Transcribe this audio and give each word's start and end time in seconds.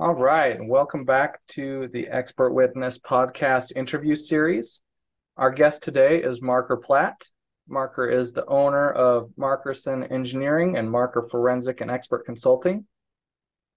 All 0.00 0.14
right, 0.14 0.58
and 0.58 0.66
welcome 0.66 1.04
back 1.04 1.40
to 1.48 1.90
the 1.92 2.08
Expert 2.08 2.54
Witness 2.54 2.96
podcast 2.96 3.76
interview 3.76 4.16
series. 4.16 4.80
Our 5.36 5.50
guest 5.50 5.82
today 5.82 6.22
is 6.22 6.40
Marcor 6.40 6.82
Platt. 6.82 7.28
Marcor 7.70 8.10
is 8.10 8.32
the 8.32 8.46
owner 8.46 8.92
of 8.92 9.28
Markerson 9.38 10.10
Engineering 10.10 10.78
and 10.78 10.88
Marcor 10.88 11.30
Forensic 11.30 11.82
and 11.82 11.90
Expert 11.90 12.24
Consulting. 12.24 12.86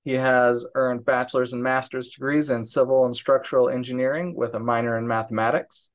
He 0.05 0.13
has 0.13 0.66
earned 0.75 1.04
bachelor's 1.04 1.52
and 1.52 1.62
master's 1.62 2.07
degrees 2.07 2.49
in 2.49 2.63
civil 2.63 3.05
and 3.05 3.13
structural 3.13 3.67
engineering 3.67 4.34
with 4.34 4.53
a 4.53 4.59
minor 4.62 4.98
in 4.98 5.05
mathematics. 5.05 5.90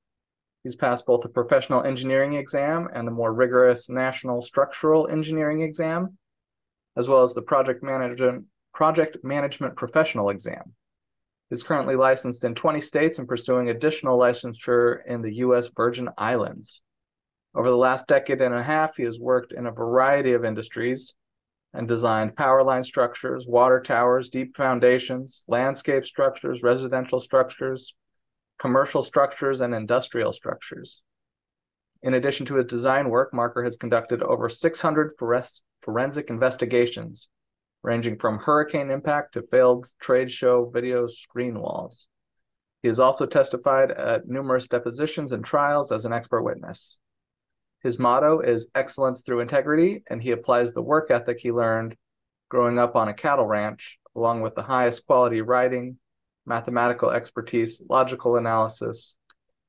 He's 0.63 0.77
passed 0.77 1.07
both 1.07 1.23
the 1.23 1.31
professional 1.31 1.85
engineering 1.85 2.35
exam 2.35 2.91
and 2.93 3.09
the 3.09 3.13
more 3.13 3.33
rigorous 3.33 3.89
national 3.89 4.43
structural 4.43 5.09
engineering 5.09 5.63
exam, 5.63 6.19
as 6.99 7.09
well 7.09 7.23
as 7.23 7.33
the 7.33 7.41
project 7.41 7.83
management 7.83 8.45
project 8.79 9.17
management 9.25 9.75
professional 9.75 10.31
exam. 10.31 10.73
He's 11.51 11.65
currently 11.65 11.97
licensed 11.97 12.45
in 12.45 12.55
20 12.55 12.81
states 12.81 13.19
and 13.19 13.27
pursuing 13.27 13.71
additional 13.71 14.17
licensure 14.17 15.01
in 15.05 15.21
the 15.21 15.35
U.S. 15.39 15.69
Virgin 15.77 16.09
Islands. 16.17 16.81
Over 17.57 17.71
the 17.71 17.77
last 17.77 18.07
decade 18.07 18.41
and 18.41 18.55
a 18.55 18.63
half, 18.63 18.95
he 18.95 19.03
has 19.03 19.19
worked 19.19 19.53
in 19.53 19.67
a 19.67 19.73
variety 19.73 20.33
of 20.33 20.45
industries 20.45 21.13
and 21.75 21.89
designed 21.89 22.37
power 22.37 22.63
line 22.63 22.85
structures, 22.85 23.47
water 23.49 23.81
towers, 23.81 24.29
deep 24.29 24.57
foundations, 24.57 25.43
landscape 25.49 26.07
structures, 26.07 26.63
residential 26.63 27.19
structures, 27.19 27.97
commercial 28.61 29.03
structures, 29.03 29.61
and 29.61 29.75
industrial 29.75 30.33
structures. 30.33 31.03
In 32.05 32.15
addition 32.15 32.47
to 32.47 32.55
his 32.55 32.67
design 32.67 33.11
work, 33.11 33.33
Marcor 33.33 33.65
has 33.65 33.77
conducted 33.77 34.23
over 34.23 34.49
600 34.49 35.15
forensic 35.83 36.31
investigations, 36.31 37.27
ranging 37.83 38.19
from 38.19 38.39
hurricane 38.39 38.91
impact 38.91 39.35
to 39.35 39.43
failed 39.43 39.87
trade 40.01 40.31
show 40.31 40.69
video 40.71 41.07
screen 41.07 41.61
walls. 41.61 42.07
He 42.83 42.89
has 42.89 43.01
also 43.01 43.27
testified 43.27 43.91
at 43.91 44.29
numerous 44.29 44.67
depositions 44.67 45.33
and 45.33 45.45
trials 45.45 45.91
as 45.91 46.05
an 46.05 46.13
expert 46.13 46.43
witness. 46.43 46.99
His 47.83 47.99
motto 47.99 48.41
is 48.41 48.69
excellence 48.75 49.23
through 49.23 49.41
integrity, 49.41 50.03
and 50.09 50.23
he 50.23 50.33
applies 50.33 50.73
the 50.73 50.83
work 50.83 51.11
ethic 51.11 51.39
he 51.41 51.53
learned 51.53 51.97
growing 52.49 52.79
up 52.79 52.97
on 52.97 53.09
a 53.09 53.15
cattle 53.15 53.47
ranch, 53.47 53.99
along 54.17 54.41
with 54.41 54.55
the 54.55 54.63
highest 54.63 55.07
quality 55.07 55.41
writing, 55.41 55.99
mathematical 56.47 57.11
expertise, 57.11 57.81
logical 57.89 58.37
analysis, 58.37 59.15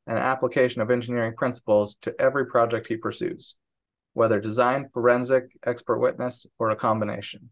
and 0.07 0.17
application 0.17 0.81
of 0.81 0.89
engineering 0.89 1.35
principles 1.35 1.97
to 2.01 2.19
every 2.19 2.47
project 2.47 2.87
he 2.87 2.97
pursues, 2.97 3.55
whether 4.13 4.39
design, 4.39 4.89
forensic, 4.93 5.51
expert 5.65 5.99
witness, 5.99 6.47
or 6.57 6.71
a 6.71 6.75
combination. 6.75 7.51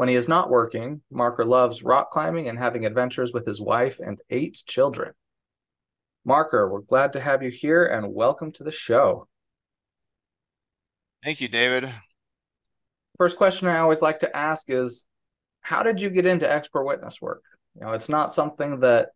When 0.00 0.08
he 0.08 0.14
is 0.14 0.28
not 0.28 0.48
working, 0.48 1.02
Marcor 1.12 1.44
loves 1.44 1.82
rock 1.82 2.08
climbing 2.08 2.48
and 2.48 2.58
having 2.58 2.86
adventures 2.86 3.34
with 3.34 3.44
his 3.44 3.60
wife 3.60 4.00
and 4.00 4.18
eight 4.30 4.62
children. 4.64 5.12
Marcor, 6.26 6.70
we're 6.70 6.80
glad 6.80 7.12
to 7.12 7.20
have 7.20 7.42
you 7.42 7.50
here 7.50 7.84
and 7.84 8.14
welcome 8.14 8.50
to 8.52 8.64
the 8.64 8.72
show. 8.72 9.28
Thank 11.22 11.42
you, 11.42 11.48
David. 11.48 11.86
First 13.18 13.36
question 13.36 13.68
I 13.68 13.80
always 13.80 14.00
like 14.00 14.20
to 14.20 14.34
ask 14.34 14.70
is 14.70 15.04
how 15.60 15.82
did 15.82 16.00
you 16.00 16.08
get 16.08 16.24
into 16.24 16.50
expert 16.50 16.86
witness 16.86 17.20
work? 17.20 17.42
You 17.74 17.82
know, 17.82 17.92
it's 17.92 18.08
not 18.08 18.32
something 18.32 18.80
that 18.80 19.08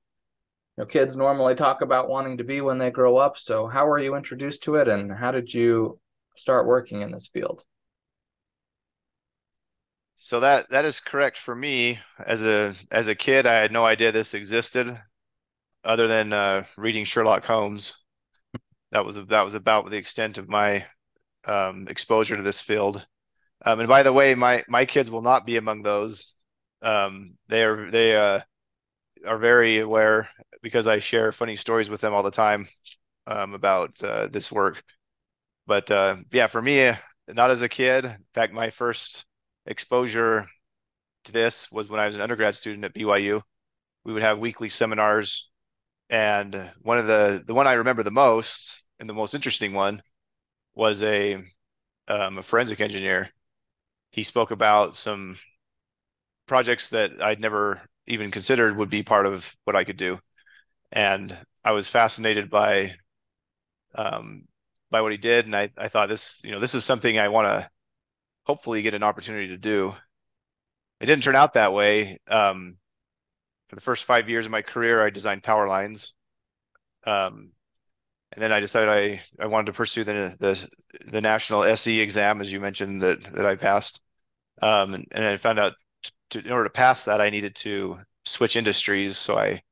you 0.76 0.82
know 0.82 0.86
kids 0.86 1.16
normally 1.16 1.54
talk 1.54 1.80
about 1.80 2.10
wanting 2.10 2.36
to 2.36 2.44
be 2.44 2.60
when 2.60 2.76
they 2.76 2.90
grow 2.90 3.16
up. 3.16 3.38
So 3.38 3.66
how 3.66 3.86
were 3.86 4.00
you 4.00 4.16
introduced 4.16 4.64
to 4.64 4.74
it 4.74 4.88
and 4.88 5.10
how 5.10 5.30
did 5.30 5.54
you 5.54 5.98
start 6.36 6.66
working 6.66 7.00
in 7.00 7.10
this 7.10 7.28
field? 7.28 7.64
So 10.16 10.40
that 10.40 10.70
that 10.70 10.84
is 10.84 11.00
correct 11.00 11.38
for 11.38 11.54
me. 11.54 12.00
As 12.24 12.42
a 12.42 12.74
as 12.90 13.08
a 13.08 13.14
kid, 13.14 13.46
I 13.46 13.54
had 13.54 13.72
no 13.72 13.84
idea 13.84 14.12
this 14.12 14.34
existed, 14.34 15.00
other 15.84 16.06
than 16.08 16.32
uh, 16.32 16.64
reading 16.76 17.04
Sherlock 17.04 17.44
Holmes. 17.44 18.04
That 18.92 19.04
was 19.04 19.16
that 19.26 19.44
was 19.44 19.54
about 19.54 19.90
the 19.90 19.96
extent 19.96 20.38
of 20.38 20.48
my 20.48 20.86
um, 21.46 21.88
exposure 21.88 22.36
to 22.36 22.42
this 22.42 22.60
field. 22.60 23.06
Um, 23.64 23.80
and 23.80 23.88
by 23.88 24.02
the 24.02 24.12
way, 24.12 24.34
my 24.34 24.62
my 24.68 24.84
kids 24.86 25.10
will 25.10 25.22
not 25.22 25.46
be 25.46 25.56
among 25.56 25.82
those. 25.82 26.34
Um, 26.82 27.36
they 27.48 27.64
are 27.64 27.90
they 27.90 28.16
uh, 28.16 28.40
are 29.26 29.38
very 29.38 29.78
aware 29.78 30.28
because 30.62 30.86
I 30.86 30.98
share 31.00 31.32
funny 31.32 31.56
stories 31.56 31.90
with 31.90 32.00
them 32.00 32.14
all 32.14 32.22
the 32.22 32.30
time 32.30 32.68
um, 33.26 33.54
about 33.54 34.02
uh, 34.02 34.28
this 34.28 34.52
work. 34.52 34.82
But 35.66 35.90
uh, 35.90 36.16
yeah, 36.32 36.46
for 36.48 36.62
me, 36.62 36.92
not 37.28 37.50
as 37.50 37.62
a 37.62 37.68
kid. 37.68 38.04
In 38.04 38.18
fact, 38.34 38.52
my 38.52 38.70
first 38.70 39.24
exposure 39.66 40.48
to 41.24 41.32
this 41.32 41.70
was 41.72 41.88
when 41.88 42.00
I 42.00 42.06
was 42.06 42.16
an 42.16 42.22
undergrad 42.22 42.54
student 42.54 42.84
at 42.84 42.94
BYU. 42.94 43.42
We 44.04 44.12
would 44.12 44.22
have 44.22 44.38
weekly 44.38 44.68
seminars, 44.68 45.50
and 46.10 46.70
one 46.82 46.98
of 46.98 47.06
the 47.06 47.42
the 47.46 47.54
one 47.54 47.66
I 47.66 47.74
remember 47.74 48.02
the 48.02 48.10
most 48.10 48.82
and 49.00 49.08
the 49.08 49.14
most 49.14 49.34
interesting 49.34 49.72
one 49.74 50.02
was 50.74 51.02
a 51.02 51.36
um, 52.08 52.38
a 52.38 52.42
forensic 52.42 52.80
engineer. 52.80 53.30
He 54.10 54.22
spoke 54.22 54.50
about 54.50 54.96
some 54.96 55.36
projects 56.46 56.90
that 56.90 57.22
I'd 57.22 57.40
never 57.40 57.80
even 58.06 58.30
considered 58.30 58.76
would 58.76 58.90
be 58.90 59.02
part 59.02 59.26
of 59.26 59.54
what 59.64 59.76
I 59.76 59.84
could 59.84 59.96
do, 59.96 60.18
and 60.92 61.36
I 61.64 61.72
was 61.72 61.88
fascinated 61.88 62.50
by 62.50 62.94
um, 63.94 64.44
by 64.90 65.00
what 65.00 65.12
he 65.12 65.18
did, 65.18 65.46
and 65.46 65.56
I 65.56 65.70
I 65.76 65.88
thought 65.88 66.08
this 66.08 66.42
you 66.44 66.52
know 66.52 66.60
this 66.60 66.74
is 66.74 66.84
something 66.84 67.18
I 67.18 67.28
want 67.28 67.48
to 67.48 67.70
hopefully 68.44 68.82
get 68.82 68.94
an 68.94 69.02
opportunity 69.02 69.48
to 69.48 69.56
do. 69.56 69.94
It 71.00 71.06
didn't 71.06 71.24
turn 71.24 71.36
out 71.36 71.54
that 71.54 71.72
way. 71.72 72.18
Um, 72.28 72.76
for 73.68 73.74
the 73.74 73.82
first 73.82 74.04
five 74.04 74.28
years 74.28 74.46
of 74.46 74.52
my 74.52 74.62
career, 74.62 75.04
I 75.04 75.10
designed 75.10 75.42
power 75.42 75.66
lines. 75.66 76.14
Um, 77.06 77.50
and 78.32 78.42
then 78.42 78.52
I 78.52 78.60
decided 78.60 78.88
I, 78.88 79.20
I 79.42 79.46
wanted 79.46 79.66
to 79.66 79.72
pursue 79.72 80.04
the, 80.04 80.36
the, 80.38 80.70
the 81.06 81.20
national 81.20 81.64
SE 81.64 82.00
exam, 82.00 82.40
as 82.40 82.52
you 82.52 82.60
mentioned, 82.60 83.02
that, 83.02 83.22
that 83.34 83.46
I 83.46 83.56
passed. 83.56 84.02
Um, 84.60 84.94
and, 84.94 85.06
and 85.12 85.24
I 85.24 85.36
found 85.36 85.58
out 85.58 85.74
to, 86.30 86.44
in 86.44 86.50
order 86.50 86.64
to 86.64 86.70
pass 86.70 87.04
that, 87.04 87.20
I 87.20 87.30
needed 87.30 87.54
to 87.56 87.98
switch 88.24 88.56
industries. 88.56 89.16
So 89.16 89.38
I, 89.38 89.62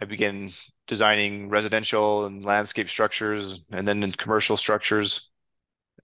I 0.00 0.04
began 0.04 0.52
designing 0.86 1.48
residential 1.48 2.26
and 2.26 2.44
landscape 2.44 2.88
structures 2.88 3.64
and 3.70 3.86
then 3.88 4.12
commercial 4.12 4.56
structures. 4.56 5.30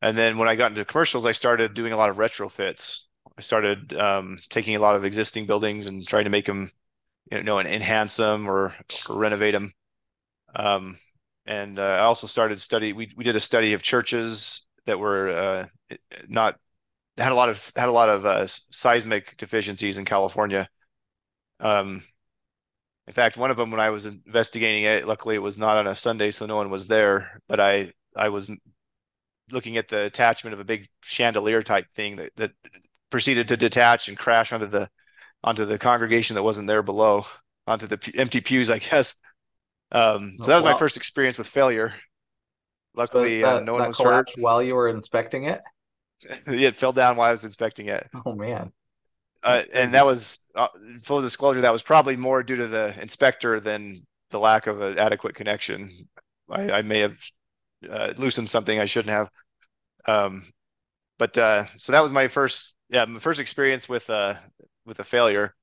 And 0.03 0.19
then 0.19 0.37
when 0.37 0.49
I 0.49 0.57
got 0.57 0.73
into 0.73 0.85
commercials, 0.85 1.27
I 1.27 1.33
started 1.33 1.75
doing 1.75 1.93
a 1.93 1.97
lot 1.97 2.11
of 2.11 2.17
retrofits. 2.17 3.05
I 3.39 3.41
started 3.41 3.95
um, 3.95 4.39
taking 4.51 4.77
a 4.77 4.81
lot 4.81 4.97
of 4.97 5.05
existing 5.05 5.47
buildings 5.47 5.87
and 5.87 6.07
trying 6.07 6.25
to 6.25 6.31
make 6.31 6.47
them, 6.47 6.73
you 7.31 7.43
know, 7.43 7.59
and 7.59 7.69
enhance 7.69 8.17
them 8.17 8.51
or, 8.51 8.75
or 9.09 9.17
renovate 9.17 9.55
them. 9.55 9.73
Um, 10.55 10.99
and 11.47 11.79
uh, 11.79 11.83
I 11.83 12.01
also 12.01 12.27
started 12.27 12.61
study. 12.61 12.93
We 12.93 13.13
we 13.17 13.25
did 13.25 13.37
a 13.37 13.41
study 13.41 13.75
of 13.75 13.83
churches 13.83 14.67
that 14.87 14.99
were 14.99 15.31
uh, 15.31 15.67
not 16.29 16.59
had 17.19 17.33
a 17.33 17.37
lot 17.37 17.49
of 17.51 17.73
had 17.77 17.89
a 17.89 17.93
lot 17.93 18.09
of 18.11 18.27
uh, 18.27 18.47
seismic 18.47 19.37
deficiencies 19.39 19.99
in 19.99 20.05
California. 20.05 20.69
Um, 21.61 22.03
in 23.07 23.13
fact, 23.13 23.37
one 23.37 23.51
of 23.51 23.57
them 23.57 23.71
when 23.71 23.81
I 23.81 23.91
was 23.91 24.07
investigating 24.07 24.85
it, 24.85 25.07
luckily 25.07 25.35
it 25.35 25.43
was 25.43 25.59
not 25.59 25.77
on 25.79 25.87
a 25.87 25.97
Sunday, 25.97 26.31
so 26.31 26.47
no 26.47 26.57
one 26.57 26.71
was 26.71 26.87
there. 26.87 27.41
But 27.49 27.61
I 27.61 27.93
I 28.17 28.29
was 28.29 28.51
looking 29.51 29.77
at 29.77 29.89
the 29.89 30.05
attachment 30.05 30.55
of 30.55 30.61
a 30.61 30.65
big 30.65 30.89
chandelier 31.03 31.63
type 31.63 31.89
thing 31.91 32.17
that, 32.17 32.31
that 32.37 32.53
proceeded 33.11 33.49
to 33.49 33.57
detach 33.57 34.09
and 34.09 34.17
crash 34.17 34.53
onto 34.53 34.67
the 34.67 34.89
onto 35.45 35.65
the 35.65 35.79
congregation 35.79 36.35
that 36.35 36.43
wasn't 36.43 36.67
there 36.67 36.83
below 36.83 37.27
onto 37.67 37.87
the 37.87 37.99
p- 37.99 38.17
empty 38.19 38.41
pews 38.41 38.71
i 38.71 38.79
guess. 38.79 39.17
Um, 39.91 40.37
so 40.41 40.51
that 40.51 40.57
was 40.57 40.65
my 40.65 40.75
first 40.75 40.97
experience 40.97 41.37
with 41.37 41.47
failure. 41.47 41.93
Luckily 42.95 43.41
so 43.41 43.47
that, 43.47 43.57
uh, 43.57 43.61
no 43.61 43.75
one 43.75 43.87
was 43.87 43.99
hurt 43.99 44.31
while 44.39 44.63
you 44.63 44.75
were 44.75 44.89
inspecting 44.89 45.45
it? 45.45 45.61
It 46.47 46.77
fell 46.77 46.93
down 46.93 47.17
while 47.17 47.29
i 47.29 47.31
was 47.33 47.45
inspecting 47.45 47.89
it. 47.89 48.09
Oh 48.25 48.33
man. 48.33 48.73
Uh, 49.43 49.63
and 49.75 49.93
that 49.95 50.07
was 50.07 50.39
uh, 50.55 50.69
full 51.03 51.21
disclosure 51.21 51.63
that 51.63 51.73
was 51.73 51.83
probably 51.83 52.17
more 52.17 52.45
due 52.45 52.55
to 52.57 52.69
the 52.69 52.95
inspector 53.03 53.59
than 53.59 54.07
the 54.31 54.39
lack 54.39 54.69
of 54.69 54.81
an 54.81 54.99
adequate 54.99 55.35
connection. 55.35 56.09
I, 56.49 56.71
I 56.71 56.83
may 56.83 57.01
have 57.01 57.19
uh, 57.91 58.13
loosened 58.17 58.49
something 58.49 58.79
I 58.79 58.85
shouldn't 58.85 59.15
have. 59.15 59.31
Um, 60.07 60.53
but 61.19 61.37
uh, 61.39 61.67
so 61.77 61.93
that 61.93 62.03
was 62.03 62.13
my 62.13 62.29
first, 62.29 62.77
yeah, 62.89 63.05
my 63.05 63.21
first 63.21 63.41
experience 63.41 63.89
with 63.89 64.11
uh, 64.11 64.35
with 64.85 64.99
a 65.01 65.05
failure. 65.05 65.55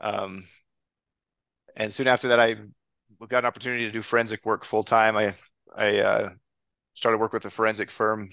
Um, 0.00 0.46
and 1.76 1.92
soon 1.92 2.06
after 2.06 2.28
that, 2.28 2.40
I 2.40 2.56
got 3.28 3.44
an 3.44 3.46
opportunity 3.46 3.84
to 3.86 3.92
do 3.92 4.02
forensic 4.02 4.44
work 4.44 4.64
full 4.64 4.84
time. 4.84 5.16
I 5.16 5.34
I 5.74 5.98
uh, 5.98 6.30
started 6.92 7.18
work 7.18 7.32
with 7.32 7.44
a 7.44 7.50
forensic 7.50 7.90
firm, 7.90 8.30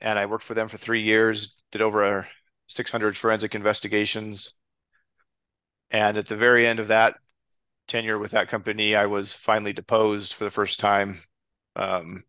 and 0.00 0.18
I 0.18 0.26
worked 0.26 0.44
for 0.44 0.54
them 0.54 0.68
for 0.68 0.76
three 0.76 1.02
years. 1.02 1.56
Did 1.72 1.82
over 1.82 2.28
600 2.68 3.16
forensic 3.16 3.54
investigations, 3.54 4.54
and 5.90 6.16
at 6.16 6.26
the 6.26 6.36
very 6.36 6.66
end 6.66 6.80
of 6.80 6.88
that 6.88 7.16
tenure 7.86 8.18
with 8.18 8.32
that 8.32 8.48
company, 8.48 8.94
I 8.94 9.06
was 9.06 9.32
finally 9.32 9.72
deposed 9.72 10.34
for 10.34 10.44
the 10.44 10.50
first 10.50 10.78
time 10.80 11.22
um, 11.78 12.24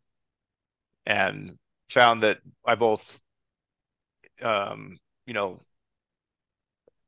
and 1.06 1.58
found 1.90 2.24
that 2.24 2.40
I 2.66 2.76
both, 2.76 3.20
um, 4.42 4.98
you 5.26 5.34
know, 5.34 5.62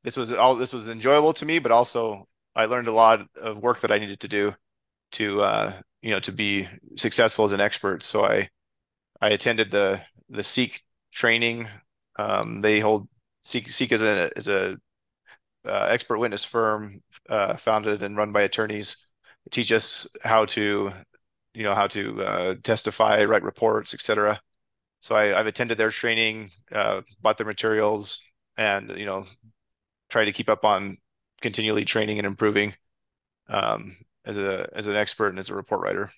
this 0.03 0.17
was 0.17 0.33
all 0.33 0.55
this 0.55 0.73
was 0.73 0.89
enjoyable 0.89 1.33
to 1.33 1.45
me, 1.45 1.59
but 1.59 1.71
also 1.71 2.27
I 2.55 2.65
learned 2.65 2.87
a 2.87 2.91
lot 2.91 3.27
of 3.35 3.57
work 3.57 3.79
that 3.81 3.91
I 3.91 3.99
needed 3.99 4.19
to 4.21 4.27
do 4.27 4.55
to 5.13 5.41
uh, 5.41 5.73
you 6.01 6.11
know 6.11 6.19
to 6.21 6.31
be 6.31 6.67
successful 6.97 7.45
as 7.45 7.51
an 7.51 7.61
expert. 7.61 8.03
So 8.03 8.25
I 8.25 8.49
I 9.21 9.29
attended 9.29 9.71
the 9.71 10.01
the 10.29 10.43
SEAK 10.43 10.81
training. 11.11 11.67
Um, 12.17 12.61
they 12.61 12.79
hold 12.79 13.07
SEAK 13.43 13.69
SEAK 13.69 13.91
is 13.91 14.01
a 14.01 14.31
is 14.35 14.47
a 14.47 14.77
uh, 15.65 15.87
expert 15.89 16.17
witness 16.17 16.43
firm 16.43 17.01
uh, 17.29 17.55
founded 17.55 18.03
and 18.03 18.17
run 18.17 18.31
by 18.31 18.41
attorneys. 18.41 19.09
Teach 19.51 19.71
us 19.71 20.07
how 20.23 20.45
to 20.45 20.91
you 21.53 21.63
know 21.63 21.75
how 21.75 21.87
to 21.87 22.21
uh, 22.23 22.55
testify, 22.63 23.23
write 23.23 23.43
reports, 23.43 23.93
etc. 23.93 24.39
So 24.99 25.15
I, 25.15 25.25
have 25.25 25.47
attended 25.47 25.77
their 25.77 25.89
training, 25.89 26.51
uh, 26.71 27.01
bought 27.21 27.37
their 27.37 27.47
materials, 27.47 28.21
and 28.57 28.89
you 28.97 29.05
know 29.05 29.25
try 30.09 30.25
to 30.25 30.31
keep 30.31 30.49
up 30.49 30.65
on 30.65 30.97
continually 31.41 31.85
training 31.85 32.19
and 32.19 32.27
improving 32.27 32.75
um, 33.49 33.95
as 34.25 34.37
a 34.37 34.69
as 34.73 34.87
an 34.87 34.95
expert 34.95 35.29
and 35.29 35.39
as 35.39 35.49
a 35.49 35.55
report 35.55 35.81
writer. 35.81 36.11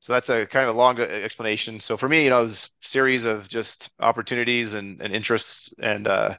So 0.00 0.12
that's 0.12 0.28
a 0.28 0.46
kind 0.46 0.68
of 0.68 0.76
a 0.76 0.78
long 0.78 1.00
explanation. 1.00 1.80
So 1.80 1.96
for 1.96 2.08
me, 2.08 2.24
you 2.24 2.30
know, 2.30 2.40
it 2.40 2.44
was 2.44 2.72
a 2.82 2.86
series 2.86 3.24
of 3.24 3.48
just 3.48 3.90
opportunities 3.98 4.74
and, 4.74 5.00
and 5.02 5.12
interests 5.12 5.74
and 5.80 6.06
uh, 6.06 6.36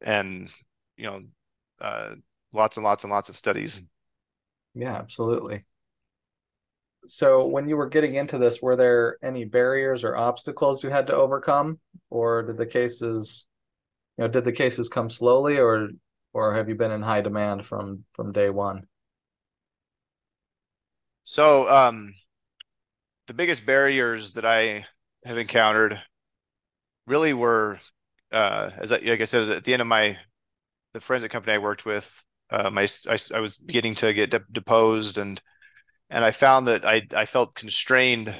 and 0.00 0.50
you 0.96 1.04
know, 1.04 1.22
uh, 1.80 2.14
lots 2.52 2.76
and 2.76 2.84
lots 2.84 3.04
and 3.04 3.12
lots 3.12 3.28
of 3.28 3.36
studies. 3.36 3.80
Yeah, 4.74 4.94
absolutely. 4.94 5.64
So 7.06 7.46
when 7.46 7.68
you 7.68 7.76
were 7.76 7.88
getting 7.88 8.16
into 8.16 8.38
this, 8.38 8.60
were 8.60 8.76
there 8.76 9.18
any 9.22 9.44
barriers 9.44 10.04
or 10.04 10.16
obstacles 10.16 10.82
you 10.82 10.90
had 10.90 11.06
to 11.08 11.14
overcome, 11.14 11.78
or 12.10 12.42
did 12.42 12.56
the 12.56 12.66
cases, 12.66 13.46
you 14.18 14.24
know, 14.24 14.28
did 14.28 14.44
the 14.44 14.52
cases 14.52 14.88
come 14.88 15.10
slowly, 15.10 15.58
or 15.58 15.90
or 16.32 16.54
have 16.54 16.68
you 16.68 16.74
been 16.74 16.90
in 16.90 17.02
high 17.02 17.20
demand 17.22 17.66
from 17.66 18.04
from 18.12 18.32
day 18.32 18.50
one? 18.50 18.86
So 21.24 21.68
um, 21.68 22.14
the 23.26 23.34
biggest 23.34 23.66
barriers 23.66 24.34
that 24.34 24.44
I 24.44 24.86
have 25.24 25.38
encountered 25.38 26.00
really 27.06 27.34
were, 27.34 27.80
uh, 28.32 28.70
as 28.76 28.92
I, 28.92 28.98
like 28.98 29.20
I 29.20 29.24
said, 29.24 29.50
at 29.50 29.64
the 29.64 29.72
end 29.72 29.82
of 29.82 29.88
my 29.88 30.18
the 30.92 31.00
forensic 31.00 31.30
company 31.30 31.54
I 31.54 31.58
worked 31.58 31.84
with, 31.84 32.24
um, 32.50 32.78
I, 32.78 32.86
I, 33.08 33.16
I 33.34 33.40
was 33.40 33.58
beginning 33.58 33.96
to 33.96 34.12
get 34.12 34.30
de 34.30 34.40
deposed 34.50 35.18
and 35.18 35.40
and 36.10 36.24
I 36.24 36.30
found 36.30 36.66
that 36.68 36.84
I 36.84 37.06
I 37.14 37.26
felt 37.26 37.54
constrained 37.54 38.34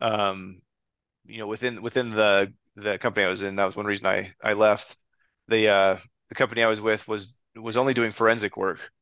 um 0.00 0.60
you 1.26 1.38
know 1.38 1.46
within 1.46 1.82
within 1.82 2.10
the 2.10 2.52
the 2.76 2.98
company 2.98 3.26
I 3.26 3.30
was 3.30 3.42
in. 3.42 3.56
That 3.56 3.66
was 3.66 3.76
one 3.76 3.86
reason 3.86 4.06
I 4.06 4.34
I 4.42 4.54
left. 4.54 4.96
The 5.48 5.68
uh 5.68 5.98
the 6.28 6.36
company 6.36 6.62
I 6.64 6.68
was 6.68 6.80
with 6.82 7.08
was 7.08 7.36
was 7.56 7.76
only 7.76 7.94
doing 7.94 8.12
forensic 8.12 8.56
work. 8.56 8.92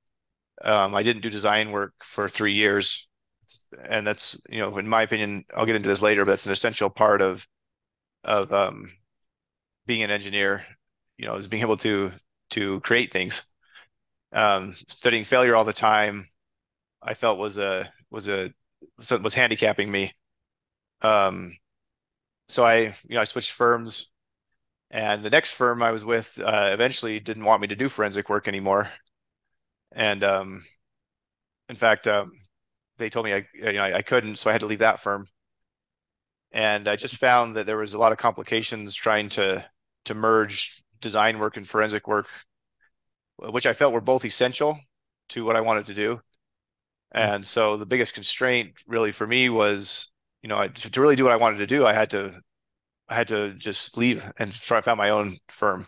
Um 0.63 0.95
I 0.95 1.03
didn't 1.05 1.23
do 1.23 1.31
design 1.31 1.73
work 1.73 1.95
for 2.03 2.29
3 2.29 2.55
years. 2.55 3.09
And 3.89 4.07
that's 4.07 4.39
you 4.49 4.61
know 4.61 4.79
in 4.79 4.89
my 4.89 5.03
opinion 5.03 5.45
I'll 5.57 5.67
get 5.67 5.77
into 5.77 5.89
this 5.91 6.03
later 6.03 6.25
but 6.25 6.33
that's 6.33 6.47
an 6.47 6.53
essential 6.53 6.91
part 6.91 7.23
of 7.23 7.47
of 8.25 8.53
um 8.53 8.93
being 9.87 10.03
an 10.03 10.11
engineer 10.11 10.65
you 11.19 11.27
know 11.27 11.35
is 11.37 11.49
being 11.49 11.63
able 11.63 11.77
to 11.79 12.13
to 12.51 12.81
create 12.81 13.13
things. 13.13 13.55
Um 14.33 14.75
studying 14.89 15.25
failure 15.25 15.57
all 15.57 15.65
the 15.65 15.73
time 15.75 16.29
I 17.05 17.15
felt 17.15 17.39
was 17.39 17.59
a 17.59 17.93
was 18.11 18.29
a 18.29 18.51
was 18.99 19.35
handicapping 19.35 19.91
me. 19.91 20.15
Um, 21.03 21.57
so 22.49 22.65
I 22.65 22.97
you 23.09 23.15
know 23.15 23.21
I 23.21 23.25
switched 23.25 23.53
firms, 23.53 24.11
and 24.91 25.25
the 25.25 25.31
next 25.31 25.53
firm 25.53 25.83
I 25.83 25.93
was 25.93 26.05
with 26.05 26.39
uh, 26.43 26.71
eventually 26.73 27.21
didn't 27.21 27.45
want 27.45 27.63
me 27.63 27.69
to 27.69 27.77
do 27.77 27.89
forensic 27.89 28.29
work 28.29 28.49
anymore, 28.49 28.91
and 29.93 30.25
um, 30.25 30.65
in 31.69 31.77
fact, 31.77 32.09
um, 32.09 32.33
they 32.99 33.11
told 33.11 33.27
me 33.27 33.35
I 33.35 33.47
you 33.55 33.73
know 33.75 33.85
I, 33.85 33.97
I 33.99 34.03
couldn't, 34.03 34.37
so 34.37 34.51
I 34.51 34.53
had 34.53 34.61
to 34.61 34.67
leave 34.67 34.81
that 34.81 35.01
firm. 35.01 35.29
And 36.53 36.89
I 36.89 36.97
just 36.97 37.17
found 37.17 37.57
that 37.57 37.67
there 37.67 37.77
was 37.77 37.95
a 37.95 37.99
lot 37.99 38.13
of 38.13 38.19
complications 38.19 38.95
trying 38.95 39.29
to 39.31 39.65
to 40.07 40.15
merge 40.15 40.83
design 41.01 41.39
work 41.39 41.57
and 41.57 41.69
forensic 41.69 42.07
work, 42.09 42.29
which 43.39 43.67
I 43.67 43.73
felt 43.75 43.93
were 43.93 44.01
both 44.01 44.25
essential 44.25 44.79
to 45.31 45.45
what 45.45 45.57
I 45.57 45.61
wanted 45.61 45.87
to 45.87 45.95
do 45.95 46.21
and 47.15 47.47
so 47.47 47.77
the 47.77 47.87
biggest 47.87 48.15
constraint 48.15 48.75
really 48.87 49.13
for 49.13 49.27
me 49.27 49.49
was, 49.49 50.13
you 50.43 50.49
know, 50.49 50.67
to, 50.69 50.91
to 50.91 51.01
really 51.01 51.17
do 51.17 51.25
what 51.25 51.33
I 51.33 51.37
wanted 51.37 51.59
to 51.59 51.67
do, 51.67 51.87
I 51.87 51.95
had 51.95 52.11
to, 52.11 52.41
I 53.09 53.15
had 53.17 53.29
to 53.29 53.55
just 53.55 53.97
leave 53.99 54.31
and 54.39 54.53
try 54.53 54.79
to 54.79 54.83
find 54.83 54.99
my 54.99 55.11
own 55.11 55.39
firm. 55.49 55.87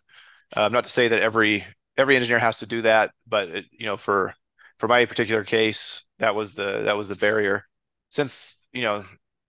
Um, 0.57 0.73
not 0.73 0.85
to 0.85 0.91
say 0.91 1.09
that 1.09 1.23
every 1.23 1.65
every 1.97 2.17
engineer 2.17 2.39
has 2.39 2.61
to 2.61 2.67
do 2.67 2.83
that, 2.83 3.13
but 3.27 3.49
it, 3.51 3.65
you 3.73 3.87
know, 3.87 3.97
for 3.97 4.35
for 4.79 4.89
my 4.89 5.05
particular 5.07 5.45
case, 5.45 6.05
that 6.19 6.35
was 6.35 6.55
the 6.55 6.83
that 6.85 6.97
was 6.97 7.09
the 7.09 7.17
barrier. 7.17 7.65
Since 8.11 8.63
you 8.73 8.83
know, 8.83 9.05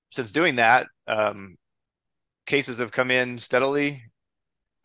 since 0.09 0.31
doing 0.31 0.55
that, 0.57 0.87
um, 1.07 1.57
cases 2.45 2.79
have 2.79 2.91
come 2.91 3.11
in 3.11 3.37
steadily. 3.37 4.03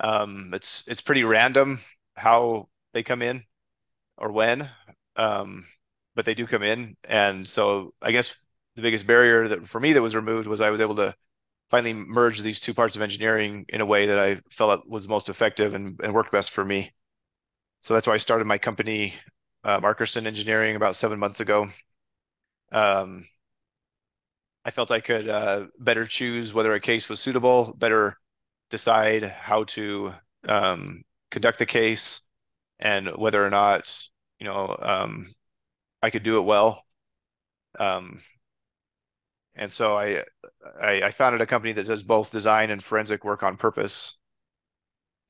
Um, 0.00 0.52
it's 0.54 0.86
it's 0.88 1.00
pretty 1.00 1.24
random 1.24 1.80
how 2.16 2.68
they 2.92 3.02
come 3.02 3.22
in 3.22 3.44
or 4.18 4.32
when. 4.32 4.68
Um, 5.16 5.66
but 6.14 6.24
they 6.24 6.34
do 6.34 6.46
come 6.46 6.62
in. 6.62 6.96
And 7.04 7.48
so 7.48 7.94
I 8.02 8.12
guess 8.12 8.36
the 8.76 8.82
biggest 8.82 9.06
barrier 9.06 9.48
that 9.48 9.68
for 9.68 9.80
me 9.80 9.92
that 9.92 10.02
was 10.02 10.16
removed 10.16 10.46
was 10.46 10.60
I 10.60 10.70
was 10.70 10.80
able 10.80 10.96
to 10.96 11.14
finally 11.70 11.94
merge 11.94 12.40
these 12.40 12.60
two 12.60 12.74
parts 12.74 12.96
of 12.96 13.02
engineering 13.02 13.64
in 13.68 13.80
a 13.80 13.86
way 13.86 14.06
that 14.06 14.18
I 14.18 14.36
felt 14.50 14.86
was 14.86 15.08
most 15.08 15.28
effective 15.28 15.74
and, 15.74 15.98
and 16.02 16.12
worked 16.12 16.32
best 16.32 16.50
for 16.50 16.64
me. 16.64 16.92
So 17.80 17.94
that's 17.94 18.06
why 18.06 18.14
I 18.14 18.18
started 18.18 18.46
my 18.46 18.58
company, 18.58 19.14
uh, 19.64 19.80
Markerson 19.80 20.26
Engineering, 20.26 20.76
about 20.76 20.96
seven 20.96 21.18
months 21.18 21.40
ago. 21.40 21.68
Um, 22.70 23.26
I 24.64 24.70
felt 24.70 24.90
I 24.90 25.00
could 25.00 25.28
uh, 25.28 25.66
better 25.78 26.04
choose 26.04 26.54
whether 26.54 26.72
a 26.74 26.80
case 26.80 27.08
was 27.08 27.20
suitable, 27.20 27.74
better 27.76 28.18
decide 28.70 29.24
how 29.24 29.64
to 29.64 30.12
um, 30.46 31.02
conduct 31.30 31.58
the 31.58 31.66
case, 31.66 32.22
and 32.78 33.08
whether 33.16 33.44
or 33.44 33.50
not 33.50 33.90
you 34.38 34.46
know 34.46 34.76
um, 34.78 35.34
I 36.02 36.10
could 36.10 36.22
do 36.22 36.38
it 36.38 36.42
well. 36.42 36.84
Um, 37.78 38.20
and 39.54 39.70
so 39.70 39.96
I, 39.96 40.24
I, 40.80 41.02
I 41.04 41.10
founded 41.10 41.40
a 41.40 41.46
company 41.46 41.72
that 41.74 41.86
does 41.86 42.02
both 42.02 42.30
design 42.32 42.70
and 42.70 42.82
forensic 42.82 43.24
work 43.24 43.42
on 43.42 43.56
purpose, 43.56 44.18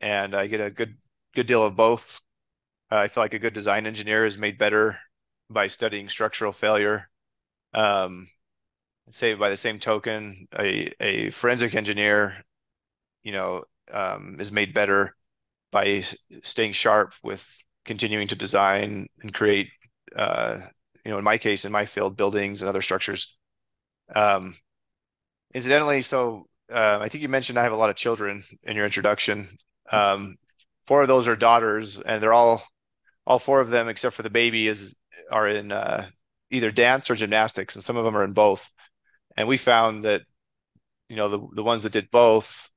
and 0.00 0.34
I 0.34 0.46
get 0.46 0.60
a 0.60 0.70
good 0.70 0.96
good 1.34 1.46
deal 1.46 1.64
of 1.64 1.76
both. 1.76 2.20
Uh, 2.93 2.96
I 2.98 3.08
feel 3.08 3.24
like 3.24 3.34
a 3.34 3.38
good 3.41 3.55
design 3.55 3.86
engineer 3.86 4.26
is 4.26 4.38
made 4.38 4.58
better 4.58 4.98
by 5.50 5.69
studying 5.69 6.08
structural 6.08 6.52
failure. 6.52 7.10
Um, 7.74 8.29
say 9.10 9.34
by 9.34 9.50
the 9.50 9.58
same 9.58 9.79
token, 9.79 10.48
a 10.58 10.93
a 11.00 11.31
forensic 11.31 11.74
engineer, 11.74 12.44
you 13.22 13.32
know, 13.32 13.64
um, 13.93 14.38
is 14.41 14.52
made 14.52 14.74
better 14.74 15.17
by 15.72 16.05
staying 16.43 16.72
sharp 16.72 17.14
with 17.22 17.58
continuing 17.84 18.29
to 18.29 18.36
design 18.36 19.08
and 19.22 19.34
create 19.34 19.70
uh, 20.16 20.58
you 21.04 21.10
know, 21.10 21.19
in 21.19 21.24
my 21.24 21.38
case, 21.38 21.64
in 21.64 21.72
my 21.72 21.84
field, 21.84 22.16
buildings 22.16 22.62
and 22.62 22.69
other 22.69 22.82
structures. 22.82 23.36
Um, 24.14 24.56
incidentally, 25.54 26.02
so 26.02 26.46
uh, 26.72 26.98
I 27.00 27.08
think 27.08 27.22
you 27.22 27.28
mentioned 27.28 27.58
I 27.58 27.64
have 27.64 27.72
a 27.72 27.76
lot 27.76 27.90
of 27.90 27.96
children 27.96 28.44
in 28.62 28.76
your 28.76 28.84
introduction. 28.84 29.48
Um, 29.90 30.36
four 30.86 31.02
of 31.02 31.08
those 31.08 31.28
are 31.28 31.36
daughters, 31.36 31.98
and 32.00 32.22
they're 32.22 32.32
all 32.32 32.62
all 33.26 33.38
four 33.38 33.60
of 33.60 33.70
them, 33.70 33.88
except 33.88 34.16
for 34.16 34.22
the 34.22 34.31
baby, 34.31 34.69
is 34.69 34.96
are 35.31 35.48
in 35.48 35.72
uh, 35.72 36.06
either 36.50 36.70
dance 36.70 37.10
or 37.10 37.14
gymnastics, 37.14 37.74
and 37.74 37.84
some 37.84 37.96
of 37.96 38.04
them 38.04 38.16
are 38.16 38.24
in 38.24 38.32
both. 38.32 38.72
And 39.36 39.48
we 39.48 39.56
found 39.56 40.04
that 40.04 40.22
you 41.08 41.16
know 41.16 41.28
the 41.28 41.40
the 41.54 41.62
ones 41.64 41.82
that 41.84 41.92
did 41.92 42.10
both 42.10 42.70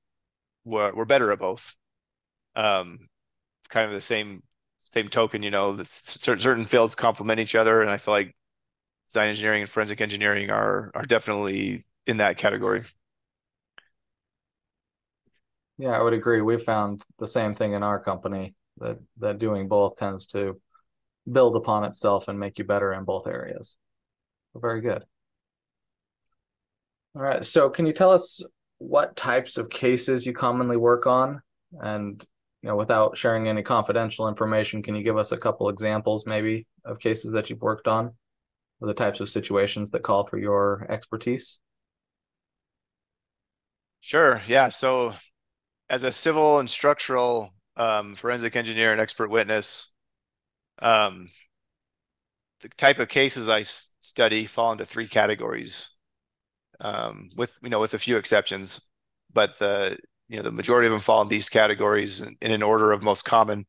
were 0.65 0.93
were 0.93 1.05
better 1.05 1.31
at 1.31 1.39
both. 1.39 1.75
Um, 2.55 3.07
kind 3.69 3.87
of 3.87 3.93
the 3.93 4.01
same 4.01 4.43
same 4.85 5.09
token, 5.09 5.41
you 5.41 5.49
know, 5.51 5.77
certain 5.83 6.65
fields 6.65 6.93
complement 6.93 7.39
each 7.39 7.55
other, 7.55 7.81
and 7.81 7.89
I 7.89 7.97
feel 7.97 8.13
like 8.13 8.35
design 9.09 9.29
engineering 9.29 9.61
and 9.61 9.69
forensic 9.69 9.99
engineering 9.99 10.51
are 10.51 10.91
are 10.93 11.05
definitely 11.05 11.85
in 12.05 12.17
that 12.17 12.37
category. 12.37 12.83
Yeah, 15.77 15.89
I 15.89 16.01
would 16.03 16.13
agree. 16.13 16.41
We 16.41 16.57
found 16.57 17.03
the 17.17 17.27
same 17.27 17.55
thing 17.55 17.73
in 17.73 17.83
our 17.83 17.99
company 17.99 18.53
that 18.77 18.99
that 19.17 19.39
doing 19.39 19.67
both 19.67 19.97
tends 19.97 20.27
to 20.27 20.61
build 21.31 21.55
upon 21.55 21.83
itself 21.83 22.27
and 22.27 22.39
make 22.39 22.59
you 22.59 22.63
better 22.63 22.93
in 22.93 23.03
both 23.05 23.25
areas. 23.25 23.77
Very 24.55 24.81
good. 24.81 25.03
All 27.15 27.23
right. 27.23 27.43
So 27.43 27.69
can 27.69 27.87
you 27.87 27.93
tell 27.93 28.11
us 28.11 28.41
what 28.77 29.15
types 29.15 29.57
of 29.57 29.69
cases 29.69 30.25
you 30.25 30.33
commonly 30.33 30.77
work 30.77 31.07
on 31.07 31.41
and 31.81 32.23
you 32.65 32.71
know, 32.71 32.75
without 32.75 33.15
sharing 33.15 33.47
any 33.47 33.61
confidential 33.61 34.27
information, 34.27 34.81
can 34.81 34.95
you 34.95 35.03
give 35.03 35.17
us 35.17 35.31
a 35.31 35.37
couple 35.37 35.69
examples 35.69 36.25
maybe 36.25 36.65
of 36.83 36.99
cases 36.99 37.31
that 37.31 37.47
you've 37.47 37.61
worked 37.61 37.87
on 37.87 38.11
or 38.81 38.87
the 38.87 38.93
types 38.95 39.19
of 39.19 39.29
situations 39.29 39.91
that 39.91 40.01
call 40.01 40.25
for 40.25 40.39
your 40.39 40.87
expertise? 40.89 41.59
Sure. 44.01 44.41
Yeah. 44.47 44.69
So 44.69 45.13
as 45.91 46.03
a 46.03 46.11
civil 46.11 46.57
and 46.57 46.67
structural 46.67 47.53
um, 47.77 48.15
forensic 48.15 48.55
engineer 48.55 48.91
and 48.91 48.99
expert 48.99 49.29
witness. 49.29 49.93
Um, 50.79 51.27
the 52.61 52.69
type 52.69 52.97
of 52.97 53.09
cases 53.09 53.47
I 53.47 53.61
study 53.99 54.47
fall 54.47 54.71
into 54.71 54.85
three 54.85 55.07
categories, 55.07 55.89
um, 56.79 57.29
with 57.35 57.53
you 57.61 57.69
know 57.69 57.79
with 57.79 57.93
a 57.93 57.99
few 57.99 58.17
exceptions, 58.17 58.81
but 59.31 59.59
the 59.59 59.99
you 60.27 60.37
know 60.37 60.43
the 60.43 60.51
majority 60.51 60.87
of 60.87 60.91
them 60.91 60.99
fall 60.99 61.21
in 61.21 61.27
these 61.27 61.49
categories 61.49 62.21
in, 62.21 62.35
in 62.41 62.51
an 62.51 62.63
order 62.63 62.91
of 62.91 63.03
most 63.03 63.23
common. 63.25 63.65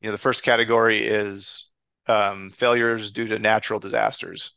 You 0.00 0.08
know, 0.08 0.12
the 0.12 0.18
first 0.18 0.44
category 0.44 1.06
is 1.06 1.70
um, 2.06 2.50
failures 2.50 3.12
due 3.12 3.26
to 3.28 3.38
natural 3.38 3.80
disasters, 3.80 4.54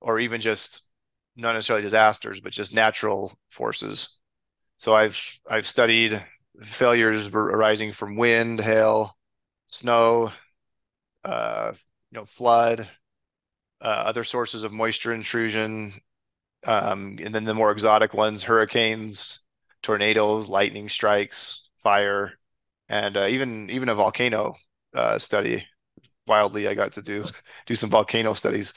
or 0.00 0.20
even 0.20 0.40
just 0.40 0.88
not 1.36 1.54
necessarily 1.54 1.82
disasters, 1.82 2.40
but 2.40 2.52
just 2.52 2.74
natural 2.74 3.32
forces. 3.48 4.20
So 4.76 4.94
I've 4.94 5.40
I've 5.50 5.66
studied 5.66 6.24
failures 6.62 7.28
arising 7.34 7.92
from 7.92 8.16
wind, 8.16 8.60
hail, 8.60 9.16
snow, 9.66 10.32
uh, 11.24 11.72
you 12.10 12.18
know, 12.18 12.24
flood, 12.24 12.88
uh, 13.80 13.84
other 14.06 14.24
sources 14.24 14.64
of 14.64 14.72
moisture 14.72 15.14
intrusion, 15.14 15.92
um, 16.66 17.18
and 17.22 17.34
then 17.34 17.44
the 17.44 17.54
more 17.54 17.72
exotic 17.72 18.14
ones: 18.14 18.44
hurricanes, 18.44 19.43
tornadoes, 19.84 20.48
lightning 20.48 20.88
strikes, 20.88 21.68
fire, 21.78 22.32
and 22.88 23.16
uh, 23.16 23.26
even 23.28 23.70
even 23.70 23.88
a 23.88 23.94
volcano 23.94 24.54
uh, 24.94 25.18
study. 25.18 25.64
Wildly, 26.26 26.66
I 26.66 26.74
got 26.74 26.92
to 26.92 27.02
do 27.02 27.24
do 27.66 27.74
some 27.76 27.90
volcano 27.90 28.34
studies. 28.34 28.74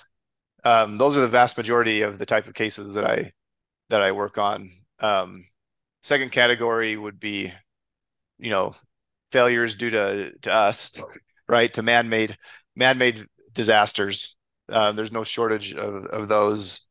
Um, 0.63 0.97
those 0.97 1.17
are 1.17 1.21
the 1.21 1.27
vast 1.27 1.57
majority 1.57 2.01
of 2.01 2.19
the 2.19 2.25
type 2.25 2.47
of 2.47 2.53
cases 2.53 2.93
that 2.95 3.05
I 3.05 3.31
that 3.89 4.01
I 4.01 4.11
work 4.11 4.37
on. 4.37 4.69
Um, 4.99 5.45
second 6.03 6.31
category 6.31 6.95
would 6.95 7.19
be 7.19 7.51
you 8.39 8.49
know 8.49 8.73
failures 9.31 9.75
due 9.75 9.89
to 9.89 10.31
to 10.41 10.53
us 10.53 10.91
right 11.47 11.73
to 11.73 11.81
man-made 11.81 12.37
man-made 12.75 13.25
disasters 13.53 14.37
uh, 14.69 14.91
there's 14.91 15.11
no 15.11 15.23
shortage 15.23 15.73
of, 15.73 16.05
of 16.05 16.27
those 16.27 16.87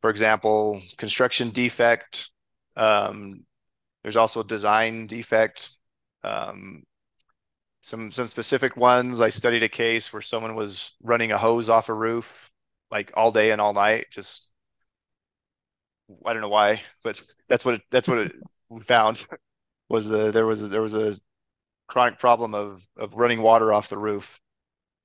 for 0.00 0.10
example 0.10 0.80
construction 0.96 1.50
defect 1.50 2.30
um, 2.76 3.44
there's 4.02 4.16
also 4.16 4.42
design 4.42 5.06
defect 5.06 5.70
um, 6.24 6.82
some 7.80 8.10
some 8.10 8.26
specific 8.26 8.76
ones 8.76 9.20
i 9.20 9.28
studied 9.28 9.62
a 9.62 9.68
case 9.68 10.12
where 10.12 10.22
someone 10.22 10.54
was 10.54 10.94
running 11.02 11.32
a 11.32 11.38
hose 11.38 11.68
off 11.68 11.88
a 11.88 11.94
roof 11.94 12.50
like 12.90 13.12
all 13.14 13.30
day 13.32 13.50
and 13.52 13.60
all 13.60 13.72
night 13.72 14.06
just 14.10 14.50
i 16.26 16.32
don't 16.32 16.42
know 16.42 16.48
why 16.48 16.80
but 17.02 17.20
that's 17.48 17.64
what 17.64 17.74
it, 17.74 17.82
that's 17.90 18.08
what 18.08 18.18
it, 18.18 18.32
we 18.68 18.80
found 18.80 19.24
was 19.88 20.08
the 20.08 20.30
there 20.30 20.46
was 20.46 20.68
there 20.70 20.82
was 20.82 20.94
a 20.94 21.14
chronic 21.88 22.18
problem 22.18 22.54
of 22.54 22.86
of 22.96 23.14
running 23.14 23.42
water 23.42 23.72
off 23.72 23.88
the 23.88 23.98
roof. 23.98 24.40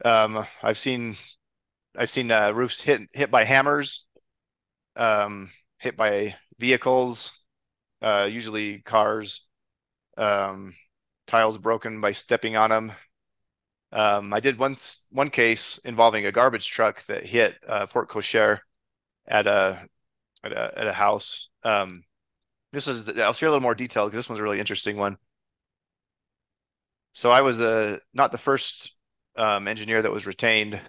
Um, 0.06 0.46
I've 0.64 0.78
seen 0.80 1.18
I've 1.98 2.10
seen 2.12 2.32
uh, 2.32 2.52
roofs 2.54 2.82
hit 2.82 3.02
hit 3.14 3.32
by 3.32 3.46
hammers, 3.46 4.08
um, 4.98 5.52
hit 5.80 5.98
by 5.98 6.36
vehicles, 6.60 7.43
uh, 8.04 8.28
usually 8.30 8.80
cars, 8.80 9.48
um, 10.18 10.76
tiles 11.26 11.58
broken 11.58 12.02
by 12.02 12.12
stepping 12.12 12.56
on 12.56 12.70
them. 12.70 12.92
Um, 13.92 14.34
I 14.34 14.40
did 14.40 14.58
once 14.58 15.08
one 15.12 15.30
case 15.30 15.80
involving 15.86 16.26
a 16.26 16.32
garbage 16.32 16.70
truck 16.70 17.04
that 17.06 17.26
hit 17.26 17.56
uh, 17.68 17.88
porte 17.88 18.10
cochere 18.10 18.60
at 19.28 19.48
a 19.48 19.88
at 20.44 20.52
a 20.52 20.80
at 20.80 20.88
a 20.88 20.94
house. 20.94 21.50
Um, 21.64 22.04
this 22.74 22.88
is 22.88 23.08
I'll 23.20 23.34
share 23.34 23.50
a 23.50 23.52
little 23.52 23.62
more 23.62 23.76
detail 23.76 24.06
because 24.06 24.18
this 24.18 24.30
one's 24.30 24.40
a 24.40 24.44
really 24.44 24.60
interesting 24.60 24.98
one. 24.98 25.18
So 27.14 27.32
I 27.32 27.42
was 27.42 27.62
a 27.62 28.00
not 28.14 28.32
the 28.32 28.38
first 28.38 28.96
um, 29.36 29.68
engineer 29.68 30.02
that 30.02 30.12
was 30.12 30.28
retained. 30.28 30.82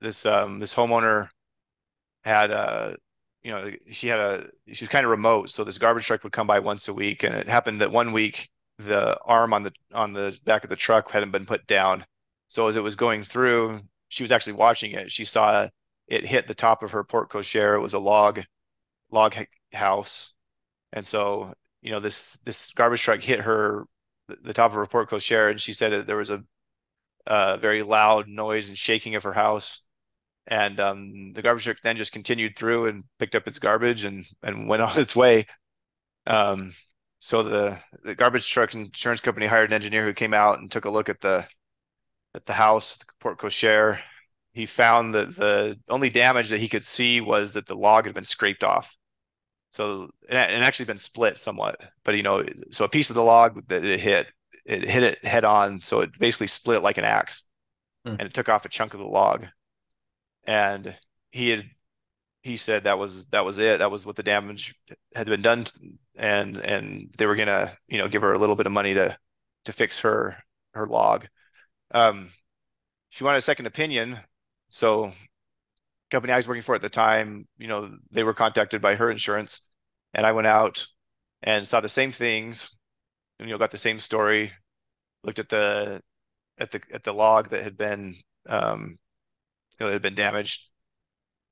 This 0.00 0.26
um, 0.26 0.58
this 0.58 0.74
homeowner 0.74 1.28
had 2.24 2.50
a 2.50 2.96
you 3.42 3.50
know 3.52 3.72
she 3.90 4.08
had 4.08 4.20
a 4.20 4.46
she 4.72 4.84
was 4.84 4.88
kind 4.88 5.04
of 5.04 5.10
remote, 5.10 5.50
so 5.50 5.64
this 5.64 5.78
garbage 5.78 6.06
truck 6.06 6.22
would 6.24 6.32
come 6.32 6.46
by 6.46 6.58
once 6.60 6.88
a 6.88 6.94
week, 6.94 7.22
and 7.24 7.34
it 7.34 7.48
happened 7.48 7.80
that 7.80 7.92
one 7.92 8.12
week 8.12 8.50
the 8.78 9.18
arm 9.24 9.52
on 9.52 9.62
the 9.62 9.72
on 9.94 10.12
the 10.12 10.38
back 10.44 10.64
of 10.64 10.70
the 10.70 10.76
truck 10.76 11.10
hadn't 11.10 11.32
been 11.32 11.46
put 11.46 11.66
down. 11.66 12.04
So 12.48 12.68
as 12.68 12.76
it 12.76 12.82
was 12.82 12.96
going 12.96 13.22
through, 13.24 13.80
she 14.08 14.22
was 14.22 14.32
actually 14.32 14.54
watching 14.54 14.92
it. 14.92 15.10
She 15.10 15.24
saw 15.24 15.68
it 16.08 16.26
hit 16.26 16.46
the 16.46 16.54
top 16.54 16.82
of 16.82 16.92
her 16.92 17.04
porte 17.04 17.30
cochere. 17.30 17.76
It 17.76 17.80
was 17.80 17.94
a 17.94 17.98
log 17.98 18.42
log 19.10 19.36
house 19.72 20.34
and 20.92 21.06
so, 21.06 21.52
you 21.82 21.90
know, 21.92 22.00
this 22.00 22.38
this 22.44 22.72
garbage 22.72 23.02
truck 23.02 23.20
hit 23.20 23.40
her 23.40 23.84
the 24.28 24.52
top 24.52 24.70
of 24.72 24.76
her 24.76 24.86
porte 24.86 25.10
cochere, 25.10 25.50
and 25.50 25.60
she 25.60 25.72
said 25.72 25.92
that 25.92 26.06
there 26.06 26.16
was 26.16 26.30
a, 26.30 26.44
very 27.58 27.82
loud 27.82 28.28
noise 28.28 28.68
and 28.68 28.78
shaking 28.78 29.14
of 29.14 29.22
her 29.24 29.32
house. 29.32 29.82
And 30.46 30.80
um, 30.80 31.32
the 31.32 31.42
garbage 31.42 31.64
truck 31.64 31.80
then 31.82 31.96
just 31.96 32.12
continued 32.12 32.56
through 32.56 32.86
and 32.86 33.04
picked 33.18 33.34
up 33.34 33.46
its 33.46 33.58
garbage 33.58 34.04
and 34.04 34.26
and 34.42 34.68
went 34.68 34.82
on 34.82 34.98
its 34.98 35.14
way. 35.14 35.46
Um, 36.26 36.72
so 37.18 37.42
the 37.42 37.78
the 38.02 38.14
garbage 38.14 38.50
truck 38.50 38.74
insurance 38.74 39.20
company 39.20 39.46
hired 39.46 39.70
an 39.70 39.74
engineer 39.74 40.04
who 40.04 40.14
came 40.14 40.34
out 40.34 40.58
and 40.58 40.70
took 40.70 40.86
a 40.86 40.90
look 40.90 41.08
at 41.08 41.20
the 41.20 41.46
at 42.34 42.46
the 42.46 42.52
house, 42.52 42.96
the 42.96 43.06
porte 43.20 43.38
cochere. 43.38 44.00
He 44.52 44.66
found 44.66 45.14
that 45.14 45.36
the 45.36 45.78
only 45.88 46.10
damage 46.10 46.50
that 46.50 46.60
he 46.60 46.68
could 46.68 46.82
see 46.82 47.20
was 47.20 47.54
that 47.54 47.66
the 47.66 47.76
log 47.76 48.06
had 48.06 48.14
been 48.14 48.24
scraped 48.24 48.64
off. 48.64 48.96
So 49.70 50.10
it, 50.28 50.34
it 50.34 50.62
actually 50.62 50.86
been 50.86 50.96
split 50.96 51.38
somewhat, 51.38 51.80
but 52.04 52.16
you 52.16 52.22
know, 52.22 52.44
so 52.70 52.84
a 52.84 52.88
piece 52.88 53.10
of 53.10 53.14
the 53.14 53.22
log 53.22 53.66
that 53.68 53.84
it 53.84 54.00
hit, 54.00 54.26
it 54.66 54.88
hit 54.88 55.02
it 55.04 55.24
head 55.24 55.44
on. 55.44 55.80
So 55.82 56.00
it 56.00 56.18
basically 56.18 56.48
split 56.48 56.78
it 56.78 56.82
like 56.82 56.98
an 56.98 57.04
axe 57.04 57.46
hmm. 58.04 58.12
and 58.12 58.22
it 58.22 58.34
took 58.34 58.48
off 58.48 58.64
a 58.64 58.68
chunk 58.68 58.94
of 58.94 59.00
the 59.00 59.06
log. 59.06 59.46
And 60.44 60.96
he 61.30 61.50
had, 61.50 61.64
he 62.42 62.56
said 62.56 62.84
that 62.84 62.98
was, 62.98 63.28
that 63.28 63.44
was 63.44 63.58
it. 63.58 63.78
That 63.78 63.90
was 63.90 64.06
what 64.06 64.16
the 64.16 64.22
damage 64.22 64.74
had 65.14 65.26
been 65.26 65.42
done. 65.42 65.66
And, 66.16 66.56
and 66.56 67.12
they 67.18 67.26
were 67.26 67.36
to, 67.36 67.76
you 67.88 67.98
know, 67.98 68.08
give 68.08 68.22
her 68.22 68.32
a 68.32 68.38
little 68.38 68.56
bit 68.56 68.66
of 68.66 68.72
money 68.72 68.94
to, 68.94 69.16
to 69.66 69.72
fix 69.72 70.00
her, 70.00 70.36
her 70.74 70.86
log. 70.86 71.26
Um, 71.92 72.30
she 73.10 73.24
wanted 73.24 73.38
a 73.38 73.42
second 73.42 73.66
opinion. 73.66 74.18
So 74.68 75.12
company 76.10 76.32
I 76.32 76.36
was 76.36 76.48
working 76.48 76.62
for 76.62 76.74
at 76.74 76.82
the 76.82 76.88
time, 76.88 77.46
you 77.58 77.68
know, 77.68 77.96
they 78.10 78.24
were 78.24 78.34
contacted 78.34 78.82
by 78.82 78.96
her 78.96 79.10
insurance, 79.10 79.68
and 80.12 80.26
I 80.26 80.32
went 80.32 80.46
out 80.46 80.86
and 81.42 81.66
saw 81.66 81.80
the 81.80 81.88
same 81.88 82.12
things, 82.12 82.76
and 83.38 83.48
you 83.48 83.54
know, 83.54 83.58
got 83.58 83.70
the 83.70 83.78
same 83.78 84.00
story. 84.00 84.52
Looked 85.24 85.38
at 85.38 85.48
the 85.48 86.00
at 86.58 86.70
the 86.70 86.80
at 86.92 87.04
the 87.04 87.14
log 87.14 87.50
that 87.50 87.62
had 87.62 87.76
been 87.76 88.16
um, 88.48 88.98
you 89.80 89.86
know, 89.86 89.88
that 89.88 89.94
had 89.94 90.02
been 90.02 90.14
damaged, 90.14 90.68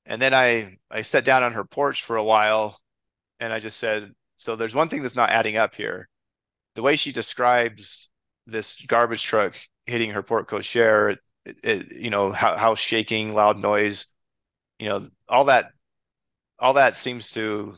and 0.07 0.21
then 0.23 0.35
I 0.35 0.79
I 0.91 1.03
sat 1.03 1.25
down 1.25 1.43
on 1.43 1.55
her 1.55 1.65
porch 1.65 2.03
for 2.05 2.17
a 2.17 2.25
while, 2.25 2.79
and 3.41 3.53
I 3.53 3.59
just 3.59 3.79
said, 3.79 4.13
so 4.37 4.57
there's 4.57 4.75
one 4.75 4.89
thing 4.89 5.03
that's 5.03 5.17
not 5.17 5.31
adding 5.31 5.57
up 5.57 5.75
here. 5.75 6.09
The 6.75 6.83
way 6.83 6.97
she 6.97 7.13
describes 7.13 8.11
this 8.47 8.81
garbage 8.87 9.25
truck 9.25 9.57
hitting 9.87 10.11
her 10.11 10.23
porte 10.23 10.49
cochere, 10.49 11.17
it, 11.45 11.57
it, 11.65 11.97
you 11.97 12.11
know, 12.11 12.31
how, 12.33 12.57
how 12.57 12.75
shaking, 12.75 13.35
loud 13.35 13.59
noise 13.59 14.07
you 14.79 14.89
know 14.89 15.07
all 15.29 15.45
that 15.45 15.73
all 16.59 16.75
that 16.75 16.97
seems 16.97 17.33
to 17.33 17.77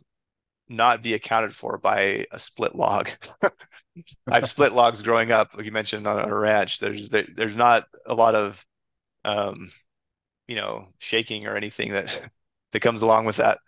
not 0.69 1.03
be 1.03 1.15
accounted 1.15 1.55
for 1.55 1.79
by 1.79 2.27
a 2.31 2.39
split 2.39 2.77
log. 2.77 3.11
I've 4.29 4.49
split 4.49 4.73
logs 4.73 5.03
growing 5.03 5.33
up, 5.33 5.51
like 5.55 5.67
you 5.67 5.73
mentioned 5.73 6.07
on 6.07 6.29
a 6.29 6.35
ranch. 6.35 6.79
There's 6.79 7.09
there, 7.09 7.27
there's 7.35 7.57
not 7.57 7.87
a 8.07 8.15
lot 8.15 8.35
of 8.35 8.65
um, 9.25 9.71
you 10.51 10.57
know, 10.57 10.89
shaking 10.99 11.47
or 11.47 11.57
anything 11.57 11.93
that 11.93 12.33
that 12.73 12.81
comes 12.81 13.03
along 13.03 13.25
with 13.25 13.37
that. 13.37 13.59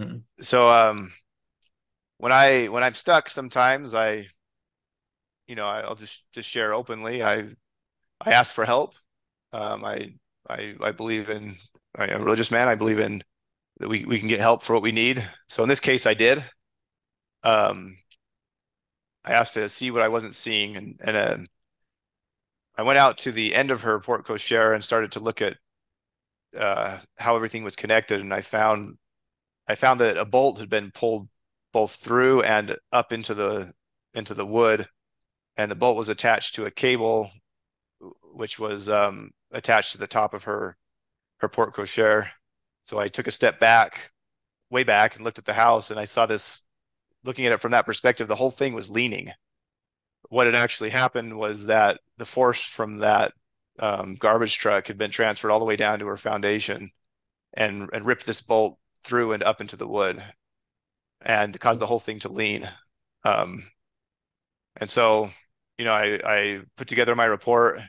Mm-hmm. 0.00 0.20
So 0.40 0.70
um 0.70 1.12
when 2.16 2.32
I 2.32 2.68
when 2.68 2.82
I'm 2.82 2.94
stuck 2.94 3.28
sometimes 3.28 3.92
I 3.92 4.28
you 5.46 5.56
know, 5.56 5.66
I'll 5.66 5.94
just 5.94 6.24
just 6.32 6.48
share 6.48 6.72
openly. 6.72 7.22
I 7.22 7.50
I 8.18 8.32
ask 8.32 8.54
for 8.54 8.64
help. 8.64 8.94
Um 9.52 9.84
I 9.84 10.14
I 10.48 10.74
I 10.80 10.92
believe 10.92 11.28
in 11.28 11.56
I'm 11.94 12.08
a 12.08 12.24
religious 12.24 12.50
man. 12.50 12.66
I 12.66 12.76
believe 12.76 12.98
in 12.98 13.22
that 13.76 13.88
we, 13.88 14.06
we 14.06 14.18
can 14.18 14.28
get 14.28 14.40
help 14.40 14.62
for 14.62 14.72
what 14.72 14.82
we 14.82 14.92
need. 14.92 15.28
So 15.48 15.62
in 15.62 15.68
this 15.68 15.80
case, 15.80 16.06
I 16.06 16.14
did. 16.14 16.42
Um, 17.42 17.98
I 19.22 19.32
asked 19.32 19.54
to 19.54 19.68
see 19.68 19.90
what 19.90 20.00
I 20.00 20.08
wasn't 20.08 20.34
seeing, 20.34 20.76
and 20.76 21.00
and 21.04 21.16
uh, 21.16 21.36
I 22.78 22.82
went 22.82 22.98
out 22.98 23.18
to 23.18 23.32
the 23.32 23.54
end 23.54 23.70
of 23.70 23.82
her 23.82 24.00
porte 24.00 24.24
cochere 24.24 24.74
and 24.74 24.82
started 24.82 25.12
to 25.12 25.20
look 25.20 25.42
at 25.42 25.58
uh, 26.58 26.98
how 27.16 27.36
everything 27.36 27.64
was 27.64 27.76
connected, 27.76 28.20
and 28.20 28.32
I 28.34 28.40
found 28.42 28.98
I 29.68 29.74
found 29.76 30.00
that 30.00 30.16
a 30.16 30.24
bolt 30.24 30.58
had 30.58 30.68
been 30.70 30.90
pulled 30.92 31.28
both 31.72 31.96
through 31.96 32.42
and 32.42 32.76
up 32.92 33.12
into 33.12 33.34
the 33.34 33.72
into 34.14 34.34
the 34.34 34.46
wood, 34.46 34.88
and 35.56 35.70
the 35.70 35.76
bolt 35.76 35.96
was 35.96 36.08
attached 36.08 36.54
to 36.56 36.66
a 36.66 36.70
cable, 36.70 37.30
which 38.32 38.58
was 38.58 38.88
um, 38.88 39.30
attached 39.52 39.92
to 39.92 39.98
the 39.98 40.06
top 40.06 40.34
of 40.34 40.44
her 40.44 40.76
her 41.38 41.48
porte 41.48 41.74
cochere. 41.74 42.28
So 42.82 42.98
I 42.98 43.08
took 43.08 43.26
a 43.26 43.30
step 43.30 43.60
back, 43.60 44.12
way 44.70 44.84
back, 44.84 45.16
and 45.16 45.24
looked 45.24 45.38
at 45.38 45.44
the 45.44 45.54
house, 45.54 45.90
and 45.90 46.00
I 46.00 46.04
saw 46.04 46.26
this. 46.26 46.62
Looking 47.24 47.46
at 47.46 47.52
it 47.52 47.60
from 47.60 47.70
that 47.70 47.86
perspective, 47.86 48.26
the 48.26 48.34
whole 48.34 48.50
thing 48.50 48.74
was 48.74 48.90
leaning, 48.90 49.32
what 50.32 50.46
had 50.46 50.54
actually 50.54 50.88
happened 50.88 51.36
was 51.36 51.66
that 51.66 52.00
the 52.16 52.24
force 52.24 52.64
from 52.64 52.98
that 52.98 53.32
um, 53.78 54.16
garbage 54.16 54.58
truck 54.58 54.86
had 54.86 54.98
been 54.98 55.10
transferred 55.10 55.50
all 55.50 55.58
the 55.58 55.64
way 55.64 55.76
down 55.76 55.98
to 55.98 56.06
her 56.06 56.16
foundation 56.16 56.90
and 57.54 57.88
and 57.92 58.06
ripped 58.06 58.26
this 58.26 58.40
bolt 58.40 58.78
through 59.04 59.32
and 59.32 59.42
up 59.42 59.60
into 59.60 59.76
the 59.76 59.88
wood 59.88 60.22
and 61.20 61.58
caused 61.60 61.80
the 61.80 61.86
whole 61.86 61.98
thing 61.98 62.18
to 62.20 62.28
lean. 62.32 62.68
Um, 63.24 63.64
and 64.76 64.88
so, 64.88 65.30
you 65.78 65.84
know, 65.84 65.92
I, 65.92 66.20
I 66.24 66.60
put 66.76 66.88
together 66.88 67.14
my 67.14 67.24
report 67.24 67.80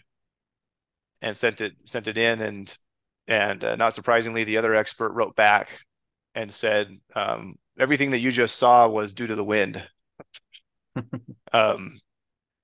and 1.22 1.36
sent 1.36 1.62
it 1.62 1.74
sent 1.86 2.08
it 2.08 2.18
in, 2.18 2.42
and 2.42 2.78
and 3.28 3.63
uh, 3.63 3.75
not 3.75 3.94
surprisingly, 3.94 4.44
the 4.44 4.58
other 4.58 4.75
expert 4.75 5.13
wrote 5.13 5.36
back 5.36 5.80
and 6.36 6.52
said 6.52 6.98
um, 7.16 7.56
everything 7.80 8.12
that 8.12 8.20
you 8.20 8.32
just 8.32 8.58
saw 8.58 8.88
was 8.88 9.13
due 9.13 9.28
to 9.28 9.36
the 9.36 9.44
wind. 9.44 9.88
um, 11.54 12.00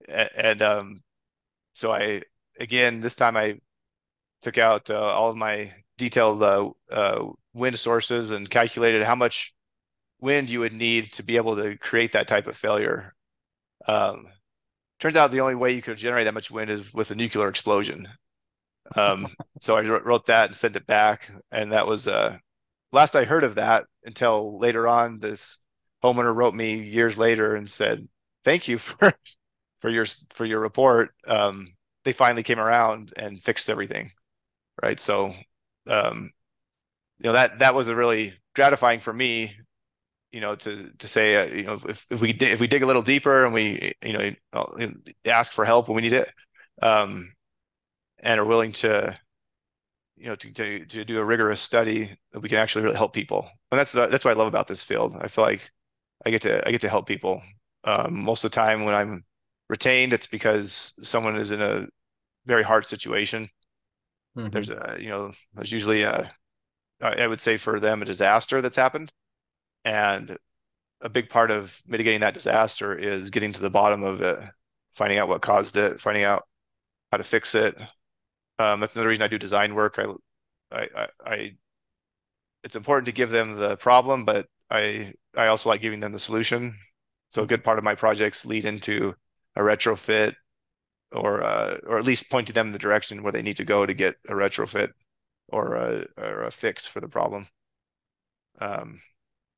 and, 0.08 0.30
and 0.36 0.62
um, 0.62 1.04
so 1.74 1.92
I 1.92 2.24
again 2.60 3.00
this 3.00 3.16
time 3.16 3.38
I 3.38 3.60
took 4.42 4.58
out 4.58 4.90
uh, 4.90 5.00
all 5.00 5.30
of 5.30 5.38
my 5.38 5.74
detailed 5.98 6.42
uh, 6.44 6.70
uh, 6.92 7.26
wind 7.54 7.78
sources 7.78 8.32
and 8.32 8.50
calculated 8.50 9.04
how 9.04 9.16
much 9.16 9.54
wind 10.22 10.50
you 10.50 10.62
would 10.62 10.74
need 10.74 11.12
to 11.14 11.24
be 11.24 11.38
able 11.38 11.56
to 11.58 11.78
create 11.78 12.14
that 12.14 12.28
type 12.28 12.48
of 12.48 12.56
failure. 12.56 13.14
Um, 13.88 14.28
turns 15.00 15.16
out 15.16 15.32
the 15.32 15.42
only 15.42 15.56
way 15.56 15.74
you 15.74 15.82
could 15.82 15.98
generate 15.98 16.26
that 16.26 16.34
much 16.34 16.52
wind 16.52 16.70
is 16.70 16.94
with 16.94 17.12
a 17.12 17.16
nuclear 17.16 17.48
explosion. 17.48 18.08
Um, 18.96 19.28
so 19.60 19.78
I 19.78 19.82
wrote 19.82 20.26
that 20.28 20.48
and 20.48 20.56
sent 20.56 20.76
it 20.76 20.86
back, 20.86 21.32
and 21.52 21.72
that 21.72 21.88
was 21.88 22.08
uh, 22.08 22.38
last 22.92 23.16
I 23.16 23.26
heard 23.26 23.44
of 23.44 23.56
that 23.56 23.86
until 24.04 24.58
later 24.60 24.88
on. 24.88 25.20
This 25.20 25.60
homeowner 26.04 26.36
wrote 26.36 26.54
me 26.54 26.76
years 26.76 27.18
later 27.18 27.56
and 27.56 27.70
said, 27.70 28.08
"Thank 28.44 28.68
you 28.68 28.78
for 28.78 29.14
for 29.82 29.90
your 29.90 30.06
for 30.32 30.46
your 30.46 30.60
report." 30.60 31.14
Um, 31.28 31.68
they 32.10 32.14
finally 32.14 32.44
came 32.44 32.60
around 32.60 33.14
and 33.18 33.42
fixed 33.42 33.70
everything, 33.70 34.12
right? 34.82 35.00
So, 35.00 35.34
um, 35.88 36.32
you 37.20 37.26
know 37.26 37.34
that 37.34 37.60
that 37.60 37.76
was 37.76 37.88
a 37.88 37.96
really 37.96 38.34
gratifying 38.56 39.00
for 39.00 39.14
me 39.14 39.56
you 40.32 40.42
know, 40.42 40.56
to 40.56 40.92
to 41.00 41.08
say, 41.08 41.36
uh, 41.36 41.56
you 41.56 41.64
know, 41.64 41.74
if 41.74 42.06
if 42.12 42.22
we 42.22 42.32
if 42.32 42.60
we 42.60 42.68
dig 42.68 42.84
a 42.84 42.86
little 42.86 43.02
deeper 43.02 43.46
and 43.46 43.54
we, 43.54 43.94
you 44.04 44.14
know, 44.14 44.32
uh, 44.54 44.88
ask 45.26 45.54
for 45.54 45.66
help 45.66 45.88
when 45.88 45.96
we 45.96 46.02
need 46.04 46.14
it, 46.14 46.32
um, 46.82 47.34
and 48.20 48.40
are 48.40 48.46
willing 48.46 48.72
to, 48.74 49.18
you 50.18 50.28
know, 50.28 50.36
to 50.36 50.52
to 50.54 50.86
to 50.86 51.06
do 51.06 51.20
a 51.20 51.26
rigorous 51.26 51.62
study, 51.62 52.18
that 52.32 52.42
we 52.42 52.50
can 52.50 52.60
actually 52.60 52.84
really 52.84 52.98
help 52.98 53.14
people. 53.14 53.50
And 53.72 53.80
that's 53.80 53.92
that's 53.94 54.26
what 54.26 54.32
I 54.32 54.40
love 54.40 54.48
about 54.48 54.68
this 54.68 54.84
field. 54.84 55.16
I 55.20 55.28
feel 55.28 55.44
like 55.44 55.72
I 56.26 56.30
get 56.30 56.42
to 56.44 56.68
I 56.68 56.72
get 56.72 56.82
to 56.82 56.90
help 56.90 57.08
people. 57.08 57.42
Um, 57.86 58.22
most 58.24 58.44
of 58.44 58.52
the 58.52 58.56
time 58.56 58.86
when 58.86 58.94
I'm 58.94 59.26
retained, 59.70 60.14
it's 60.14 60.28
because 60.28 60.94
someone 61.02 61.38
is 61.38 61.52
in 61.52 61.62
a 61.62 61.88
very 62.46 62.64
hard 62.64 62.86
situation. 62.86 63.50
Mm-hmm. 64.38 64.50
There's 64.50 64.70
a, 64.70 64.98
you 65.00 65.10
know, 65.10 65.32
there's 65.54 65.72
usually 65.72 66.04
a, 66.04 66.32
I 67.02 67.28
would 67.28 67.40
say 67.40 67.58
for 67.58 67.80
them 67.80 68.02
a 68.02 68.06
disaster 68.06 68.62
that's 68.62 68.76
happened 68.76 69.12
and 69.86 70.38
a 71.02 71.10
big 71.10 71.30
part 71.30 71.50
of 71.50 71.82
mitigating 71.88 72.20
that 72.22 72.34
disaster 72.34 72.94
is 72.94 73.30
getting 73.30 73.54
to 73.54 73.62
the 73.62 73.70
bottom 73.70 74.04
of 74.04 74.22
it, 74.22 74.40
finding 74.92 75.18
out 75.18 75.30
what 75.30 75.42
caused 75.42 75.78
it, 75.78 76.02
finding 76.02 76.24
out 76.24 76.44
how 77.12 77.18
to 77.18 77.24
fix 77.24 77.56
it. 77.56 77.80
Um, 78.60 78.82
that's 78.82 78.96
another 78.96 79.10
reason 79.10 79.24
I 79.24 79.28
do 79.30 79.38
design 79.38 79.76
work. 79.76 79.98
I, 79.98 80.08
I, 80.72 81.08
I, 81.26 81.52
it's 82.66 82.76
important 82.76 83.06
to 83.06 83.14
give 83.14 83.30
them 83.30 83.56
the 83.56 83.78
problem, 83.78 84.26
but 84.26 84.48
I, 84.70 85.14
I 85.38 85.48
also 85.48 85.70
like 85.70 85.82
giving 85.82 86.02
them 86.02 86.12
the 86.12 86.20
solution. 86.20 86.78
So 87.30 87.44
a 87.44 87.48
good 87.48 87.64
part 87.64 87.78
of 87.78 87.86
my 87.86 87.96
projects 87.96 88.46
lead 88.46 88.66
into 88.66 89.16
a 89.56 89.62
retrofit, 89.62 90.34
or 91.12 91.44
uh, 91.44 91.78
or 91.88 91.98
at 91.98 92.06
least 92.06 92.32
pointing 92.32 92.54
them 92.54 92.68
in 92.68 92.74
the 92.74 92.80
direction 92.80 93.24
where 93.24 93.32
they 93.32 93.42
need 93.42 93.58
to 93.58 93.66
go 93.66 93.86
to 93.86 93.94
get 93.94 94.16
a 94.28 94.34
retrofit 94.34 94.92
or 95.50 95.76
a 95.76 96.06
or 96.18 96.44
a 96.44 96.52
fix 96.52 96.88
for 96.88 97.02
the 97.02 97.08
problem. 97.10 97.48
Um, 98.60 99.02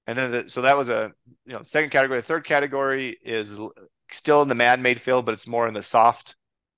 and 0.07 0.17
then 0.17 0.31
the, 0.31 0.49
so 0.49 0.61
that 0.63 0.77
was 0.77 0.89
a 0.89 1.13
you 1.45 1.53
know 1.53 1.63
second 1.65 1.91
category. 1.91 2.19
The 2.19 2.23
third 2.23 2.45
category 2.45 3.17
is 3.23 3.57
still 4.11 4.41
in 4.41 4.49
the 4.49 4.55
man-made 4.55 5.01
field, 5.01 5.25
but 5.25 5.33
it's 5.33 5.47
more 5.47 5.67
in 5.67 5.73
the 5.73 5.83
soft, 5.83 6.35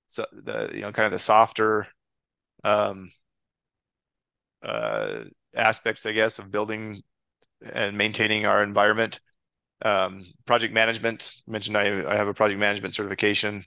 so 0.08 0.26
the 0.32 0.70
you 0.74 0.80
know 0.82 0.92
kind 0.92 1.06
of 1.06 1.12
the 1.12 1.18
softer 1.18 1.88
um, 2.64 3.12
uh, 4.62 5.24
aspects, 5.54 6.06
I 6.06 6.12
guess, 6.12 6.38
of 6.38 6.50
building 6.50 7.02
and 7.72 7.96
maintaining 7.96 8.46
our 8.46 8.62
environment. 8.62 9.20
Um, 9.82 10.24
project 10.46 10.74
management 10.74 11.34
mentioned 11.46 11.76
I, 11.76 12.10
I 12.10 12.16
have 12.16 12.28
a 12.28 12.34
project 12.34 12.60
management 12.60 12.94
certification. 12.94 13.64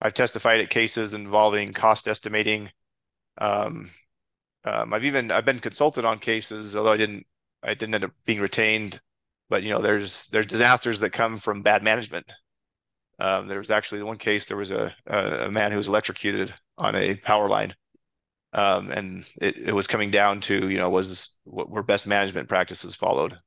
I've 0.00 0.14
testified 0.14 0.60
at 0.60 0.70
cases 0.70 1.14
involving 1.14 1.72
cost 1.72 2.08
estimating. 2.08 2.70
Um, 3.38 3.90
um, 4.64 4.92
I've 4.92 5.04
even 5.04 5.30
I've 5.30 5.44
been 5.44 5.60
consulted 5.60 6.04
on 6.04 6.18
cases, 6.18 6.76
although 6.76 6.92
I 6.92 6.96
didn't 6.96 7.26
I 7.62 7.74
didn't 7.74 7.94
end 7.94 8.04
up 8.04 8.12
being 8.24 8.40
retained, 8.40 9.00
but 9.48 9.62
you 9.62 9.70
know, 9.70 9.80
there's 9.80 10.28
there's 10.28 10.46
disasters 10.46 11.00
that 11.00 11.10
come 11.10 11.36
from 11.36 11.62
bad 11.62 11.82
management. 11.82 12.32
Um, 13.18 13.48
there 13.48 13.58
was 13.58 13.70
actually 13.70 14.02
one 14.02 14.16
case. 14.16 14.46
There 14.46 14.56
was 14.56 14.70
a, 14.70 14.94
a, 15.06 15.46
a 15.46 15.50
man 15.50 15.72
who 15.72 15.76
was 15.76 15.88
electrocuted 15.88 16.54
on 16.78 16.94
a 16.94 17.16
power 17.16 17.48
line, 17.48 17.74
um, 18.54 18.90
and 18.90 19.26
it, 19.40 19.58
it 19.58 19.74
was 19.74 19.86
coming 19.86 20.10
down 20.10 20.40
to 20.42 20.70
you 20.70 20.78
know 20.78 20.88
was 20.88 21.36
what 21.44 21.70
were 21.70 21.82
best 21.82 22.06
management 22.06 22.48
practices 22.48 22.94
followed. 22.94 23.38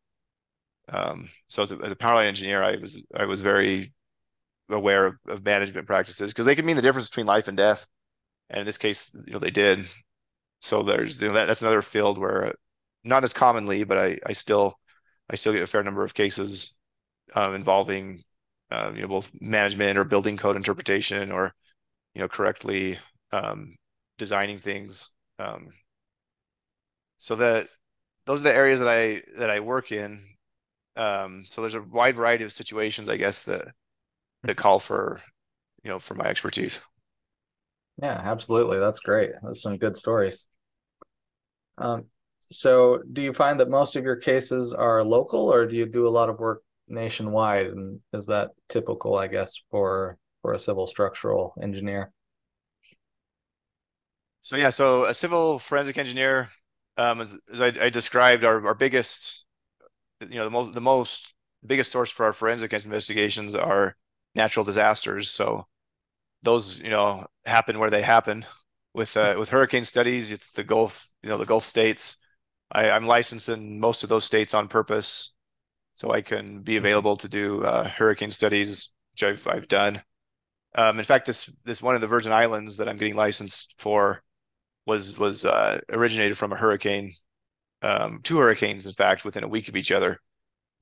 Um, 0.89 1.29
so 1.47 1.63
as 1.63 1.71
a, 1.71 1.77
as 1.77 1.91
a, 1.91 1.95
power 1.95 2.15
line 2.15 2.27
engineer, 2.27 2.63
I 2.63 2.75
was 2.75 3.01
I 3.15 3.25
was 3.25 3.41
very 3.41 3.93
aware 4.73 5.05
of, 5.07 5.15
of 5.27 5.45
management 5.45 5.88
practices 5.88 6.31
because 6.31 6.45
they 6.45 6.55
can 6.55 6.65
mean 6.65 6.75
the 6.75 6.81
difference 6.81 7.09
between 7.09 7.25
life 7.25 7.47
and 7.47 7.57
death, 7.57 7.88
and 8.49 8.59
in 8.59 8.65
this 8.65 8.77
case, 8.77 9.15
you 9.25 9.33
know 9.33 9.39
they 9.39 9.51
did. 9.51 9.86
So 10.62 10.83
there's 10.83 11.21
you 11.21 11.27
know 11.29 11.33
that, 11.36 11.45
that's 11.45 11.62
another 11.62 11.81
field 11.81 12.17
where 12.17 12.53
not 13.03 13.23
as 13.23 13.33
commonly, 13.33 13.83
but 13.83 13.97
I 13.97 14.19
I 14.25 14.33
still 14.33 14.79
I 15.29 15.36
still 15.36 15.53
get 15.53 15.62
a 15.63 15.67
fair 15.67 15.83
number 15.83 16.03
of 16.03 16.13
cases 16.13 16.75
um, 17.36 17.55
involving 17.55 18.23
uh, 18.71 18.91
you 18.95 19.01
know 19.01 19.07
both 19.07 19.31
management 19.41 19.97
or 19.97 20.03
building 20.03 20.38
code 20.38 20.55
interpretation 20.55 21.31
or 21.31 21.53
you 22.15 22.21
know 22.21 22.27
correctly 22.27 22.99
um, 23.31 23.75
designing 24.17 24.59
things. 24.59 25.09
Um, 25.39 25.69
so 27.17 27.36
that 27.36 27.67
those 28.25 28.41
are 28.41 28.43
the 28.45 28.55
areas 28.55 28.79
that 28.79 28.89
I 28.89 29.21
that 29.38 29.49
I 29.49 29.59
work 29.59 29.91
in. 29.91 30.23
Um, 30.95 31.45
so 31.49 31.62
there's 31.62 31.75
a 31.75 31.81
wide 31.81 32.15
variety 32.15 32.43
of 32.43 32.53
situations, 32.53 33.09
I 33.09 33.17
guess 33.17 33.45
that 33.45 33.69
that 34.43 34.58
call 34.58 34.79
for 34.79 35.21
you 35.84 35.89
know 35.89 35.99
for 35.99 36.15
my 36.15 36.25
expertise. 36.25 36.82
Yeah, 38.01 38.19
absolutely. 38.23 38.79
That's 38.79 38.99
great. 38.99 39.32
That's 39.43 39.62
some 39.62 39.77
good 39.77 39.95
stories. 39.95 40.47
Um, 41.77 42.06
so 42.51 42.99
do 43.13 43.21
you 43.21 43.34
find 43.34 43.60
that 43.60 43.69
most 43.69 43.95
of 43.95 44.03
your 44.03 44.15
cases 44.15 44.73
are 44.73 45.03
local 45.03 45.51
or 45.51 45.65
do 45.65 45.75
you 45.75 45.86
do 45.86 46.08
a 46.08 46.10
lot 46.10 46.29
of 46.29 46.39
work 46.39 46.63
nationwide? 46.88 47.67
And 47.67 47.99
is 48.13 48.25
that 48.27 48.49
typical, 48.69 49.15
I 49.15 49.27
guess, 49.27 49.53
for 49.69 50.17
for 50.41 50.53
a 50.53 50.60
civil 50.60 50.88
structural 50.88 51.53
engineer? 51.62 52.12
So 54.41 54.58
yeah, 54.58 54.69
so 54.69 55.06
a 55.06 55.13
civil 55.13 55.58
forensic 55.58 55.97
engineer, 55.97 56.49
um, 56.97 57.21
as, 57.21 57.39
as 57.51 57.62
I, 57.62 57.67
I, 57.67 57.89
described, 57.89 58.43
our, 58.43 58.65
our 58.67 58.75
biggest, 58.75 59.45
you 60.19 60.36
know, 60.36 60.43
the 60.43 60.51
most 60.51 60.73
the 60.73 60.82
most 60.82 61.34
biggest 61.65 61.91
source 61.91 62.12
for 62.12 62.25
our 62.25 62.34
forensic 62.34 62.73
investigations 62.73 63.56
are 63.56 63.95
natural 64.35 64.63
disasters. 64.63 65.29
So 65.29 65.67
those, 66.43 66.81
you 66.81 66.89
know, 66.89 67.25
happen 67.45 67.79
where 67.79 67.89
they 67.89 68.01
happen. 68.01 68.45
With 68.95 69.17
uh, 69.17 69.35
with 69.39 69.49
hurricane 69.49 69.83
studies, 69.83 70.31
it's 70.31 70.51
the 70.51 70.63
Gulf, 70.63 71.09
you 71.23 71.29
know, 71.29 71.37
the 71.37 71.47
Gulf 71.47 71.65
states. 71.65 72.17
I, 72.71 72.91
I'm 72.91 73.07
licensed 73.07 73.49
in 73.49 73.79
most 73.79 74.03
of 74.03 74.09
those 74.09 74.23
states 74.23 74.53
on 74.53 74.67
purpose, 74.67 75.33
so 75.95 76.11
I 76.11 76.21
can 76.21 76.61
be 76.61 76.73
mm-hmm. 76.73 76.85
available 76.85 77.17
to 77.17 77.27
do 77.27 77.63
uh, 77.63 77.87
hurricane 77.87 78.29
studies, 78.29 78.91
which 79.13 79.23
I've 79.23 79.47
I've 79.47 79.67
done. 79.67 80.03
Um, 80.75 80.99
in 80.99 81.05
fact, 81.05 81.25
this 81.25 81.49
this 81.63 81.81
one 81.81 81.95
of 81.95 82.01
the 82.01 82.07
Virgin 82.07 82.31
Islands 82.31 82.77
that 82.77 82.87
I'm 82.87 82.97
getting 82.97 83.15
licensed 83.15 83.73
for 83.79 84.21
was 84.85 85.17
was 85.17 85.43
uh, 85.43 85.79
originated 85.89 86.37
from 86.37 86.51
a 86.51 86.57
hurricane, 86.57 87.13
um, 87.81 88.19
two 88.21 88.37
hurricanes, 88.37 88.85
in 88.85 88.93
fact, 88.93 89.25
within 89.25 89.43
a 89.43 89.47
week 89.47 89.69
of 89.69 89.75
each 89.75 89.91
other, 89.91 90.19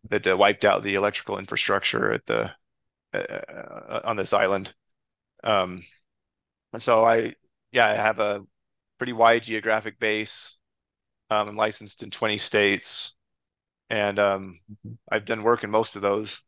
that 0.10 0.28
uh, 0.28 0.36
wiped 0.36 0.66
out 0.66 0.84
the 0.84 0.96
electrical 0.96 1.38
infrastructure 1.38 2.12
at 2.12 2.26
the 2.26 2.52
uh, 3.14 3.18
uh 3.18 4.02
on 4.06 4.18
this 4.18 4.34
island. 4.34 4.74
Um, 5.44 5.84
and 6.74 6.82
so 6.82 7.04
I, 7.04 7.36
yeah, 7.72 7.90
I 7.90 7.96
have 7.96 8.20
a 8.20 8.46
pretty 8.98 9.14
wide 9.14 9.44
geographic 9.44 10.00
base. 10.00 10.58
Um, 11.30 11.50
I'm 11.50 11.56
licensed 11.56 12.04
in 12.04 12.12
20 12.12 12.38
states, 12.38 13.16
and 13.90 14.20
um. 14.20 14.60
I've 15.12 15.26
done 15.26 15.44
work 15.44 15.64
in 15.64 15.70
most 15.70 15.96
of 15.96 16.02
those, 16.02 16.42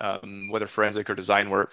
um, 0.00 0.48
whether 0.50 0.66
forensic 0.66 1.08
or 1.08 1.14
design 1.14 1.50
work. 1.50 1.72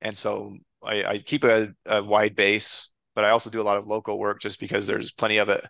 And 0.00 0.16
so 0.16 0.56
I, 0.82 1.04
I 1.04 1.18
keep 1.18 1.44
a, 1.44 1.74
a, 1.86 2.02
wide 2.02 2.34
base, 2.34 2.90
but 3.14 3.24
I 3.24 3.30
also 3.30 3.50
do 3.50 3.60
a 3.60 3.62
lot 3.62 3.76
of 3.76 3.86
local 3.86 4.18
work 4.18 4.40
just 4.40 4.60
because 4.60 4.86
there's 4.86 5.12
plenty 5.12 5.38
of 5.38 5.48
it, 5.50 5.66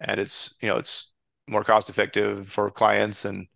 and 0.00 0.18
it's 0.18 0.58
you 0.60 0.68
know 0.68 0.76
it's 0.78 1.12
more 1.46 1.64
cost 1.64 1.90
effective 1.90 2.48
for 2.48 2.70
clients 2.70 3.24
and 3.24 3.46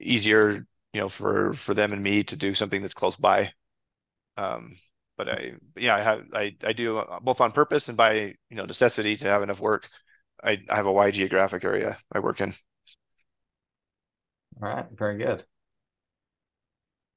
easier 0.00 0.66
you 0.92 1.00
know 1.00 1.08
for 1.08 1.54
for 1.54 1.74
them 1.74 1.92
and 1.92 2.02
me 2.02 2.22
to 2.24 2.36
do 2.36 2.54
something 2.54 2.80
that's 2.82 2.94
close 2.94 3.16
by. 3.16 3.52
Um, 4.36 4.76
but 5.16 5.28
I, 5.28 5.52
yeah, 5.76 5.96
I 5.96 6.00
have, 6.00 6.24
I, 6.32 6.56
I 6.64 6.72
do 6.72 7.02
both 7.22 7.40
on 7.40 7.52
purpose 7.52 7.88
and 7.88 7.96
by, 7.96 8.14
you 8.48 8.56
know, 8.56 8.64
necessity 8.64 9.14
to 9.16 9.28
have 9.28 9.42
enough 9.42 9.60
work. 9.60 9.88
I, 10.42 10.58
I 10.68 10.76
have 10.76 10.86
a 10.86 10.92
wide 10.92 11.14
geographic 11.14 11.64
area 11.64 11.98
I 12.10 12.18
work 12.20 12.40
in. 12.40 12.54
All 14.60 14.68
right, 14.68 14.86
very 14.92 15.18
good. 15.18 15.44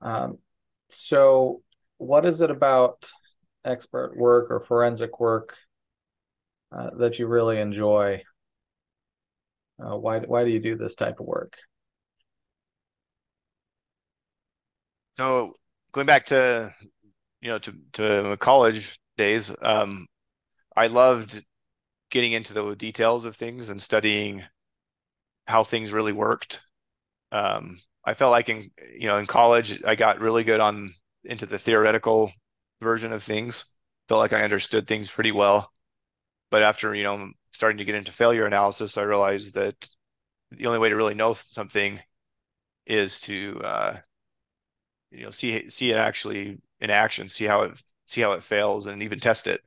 Um, 0.02 0.38
so 0.90 1.62
what 1.98 2.26
is 2.26 2.42
it 2.42 2.52
about 2.52 3.08
expert 3.64 4.16
work 4.16 4.52
or 4.52 4.60
forensic 4.60 5.20
work 5.20 5.56
uh, 6.72 6.92
that 6.98 7.18
you 7.18 7.28
really 7.28 7.60
enjoy? 7.60 8.22
Uh, 9.80 9.98
why 9.98 10.20
why 10.20 10.44
do 10.44 10.50
you 10.50 10.60
do 10.60 10.76
this 10.76 10.96
type 10.96 11.20
of 11.20 11.26
work? 11.26 11.58
So 15.16 15.56
going 15.92 16.08
back 16.08 16.26
to 16.28 16.74
you 17.42 17.50
know 17.50 17.60
to 17.60 17.74
to 17.94 18.38
college 18.40 18.98
days, 19.18 19.54
um, 19.62 20.08
I 20.76 20.88
loved 20.88 21.44
getting 22.12 22.34
into 22.34 22.54
the 22.54 22.76
details 22.76 23.26
of 23.26 23.36
things 23.36 23.70
and 23.70 23.82
studying 23.82 24.44
how 25.48 25.64
things 25.64 25.92
really 25.92 26.14
worked. 26.14 26.62
Um, 27.32 27.80
I 28.06 28.14
felt 28.14 28.32
like 28.32 28.50
in 28.50 28.72
you 28.98 29.08
know 29.08 29.18
in 29.20 29.26
college 29.28 29.84
I 29.86 29.96
got 29.96 30.20
really 30.20 30.44
good 30.44 30.60
on 30.60 30.94
into 31.24 31.46
the 31.46 31.60
theoretical 31.60 32.32
version 32.82 33.14
of 33.14 33.24
things. 33.24 33.66
Felt 34.10 34.20
like 34.22 34.34
I 34.34 34.44
understood 34.44 34.88
things 34.88 35.10
pretty 35.10 35.32
well. 35.32 35.72
But 36.52 36.64
after, 36.64 36.96
you 36.96 37.04
know, 37.04 37.32
starting 37.52 37.80
to 37.80 37.86
get 37.86 37.96
into 37.96 38.12
failure 38.12 38.46
analysis, 38.46 38.98
I 38.98 39.04
realized 39.04 39.56
that 39.56 39.76
the 40.52 40.68
only 40.68 40.80
way 40.80 40.90
to 40.90 40.96
really 40.96 41.16
know 41.16 41.34
something 41.36 42.00
is 42.88 43.20
to 43.22 43.62
uh, 43.64 43.98
you 45.12 45.24
know 45.24 45.32
see 45.32 45.70
see 45.70 45.92
it 45.92 45.98
actually 45.98 46.60
in 46.80 46.90
action, 46.90 47.28
see 47.30 47.46
how 47.46 47.64
it 47.64 47.84
see 48.06 48.22
how 48.22 48.34
it 48.34 48.44
fails, 48.44 48.88
and 48.88 49.04
even 49.04 49.20
test 49.20 49.48
it. 49.48 49.62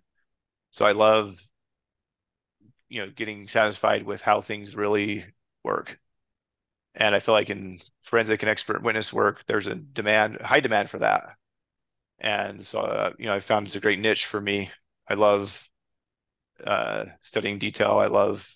So 0.70 0.86
I 0.86 0.92
love 0.92 1.40
you 2.88 3.00
know 3.04 3.10
getting 3.10 3.48
satisfied 3.48 4.02
with 4.02 4.22
how 4.22 4.40
things 4.40 4.74
really 4.76 5.24
work. 5.64 5.98
And 6.94 7.14
I 7.14 7.20
feel 7.20 7.34
like 7.34 7.50
in 7.50 7.80
forensic 8.02 8.42
and 8.42 8.50
expert 8.50 8.82
witness 8.82 9.12
work, 9.12 9.44
there's 9.46 9.66
a 9.68 9.74
demand, 9.76 10.40
high 10.40 10.60
demand 10.60 10.90
for 10.90 10.98
that. 10.98 11.36
And 12.18 12.64
so, 12.64 12.80
uh, 12.80 13.12
you 13.18 13.26
know, 13.26 13.34
I 13.34 13.40
found 13.40 13.66
it's 13.66 13.76
a 13.76 13.80
great 13.80 14.00
niche 14.00 14.26
for 14.26 14.40
me. 14.40 14.70
I 15.08 15.14
love 15.14 15.68
uh, 16.64 17.06
studying 17.22 17.58
detail. 17.58 17.98
I 17.98 18.06
love 18.06 18.48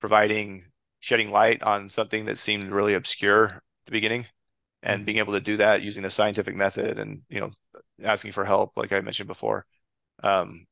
providing, 0.00 0.66
shedding 1.00 1.30
light 1.30 1.62
on 1.62 1.88
something 1.90 2.26
that 2.26 2.38
seemed 2.38 2.72
really 2.72 2.94
obscure 2.94 3.46
at 3.46 3.62
the 3.86 3.92
beginning 3.92 4.26
and 4.82 5.06
being 5.06 5.18
able 5.18 5.32
to 5.34 5.40
do 5.40 5.56
that 5.58 5.82
using 5.82 6.02
the 6.02 6.10
scientific 6.10 6.56
method 6.56 6.98
and, 6.98 7.22
you 7.28 7.40
know, 7.40 7.50
asking 8.02 8.32
for 8.32 8.44
help, 8.44 8.72
like 8.76 8.92
I 8.92 9.00
mentioned 9.00 9.28
before. 9.28 9.66
Um, 10.22 10.66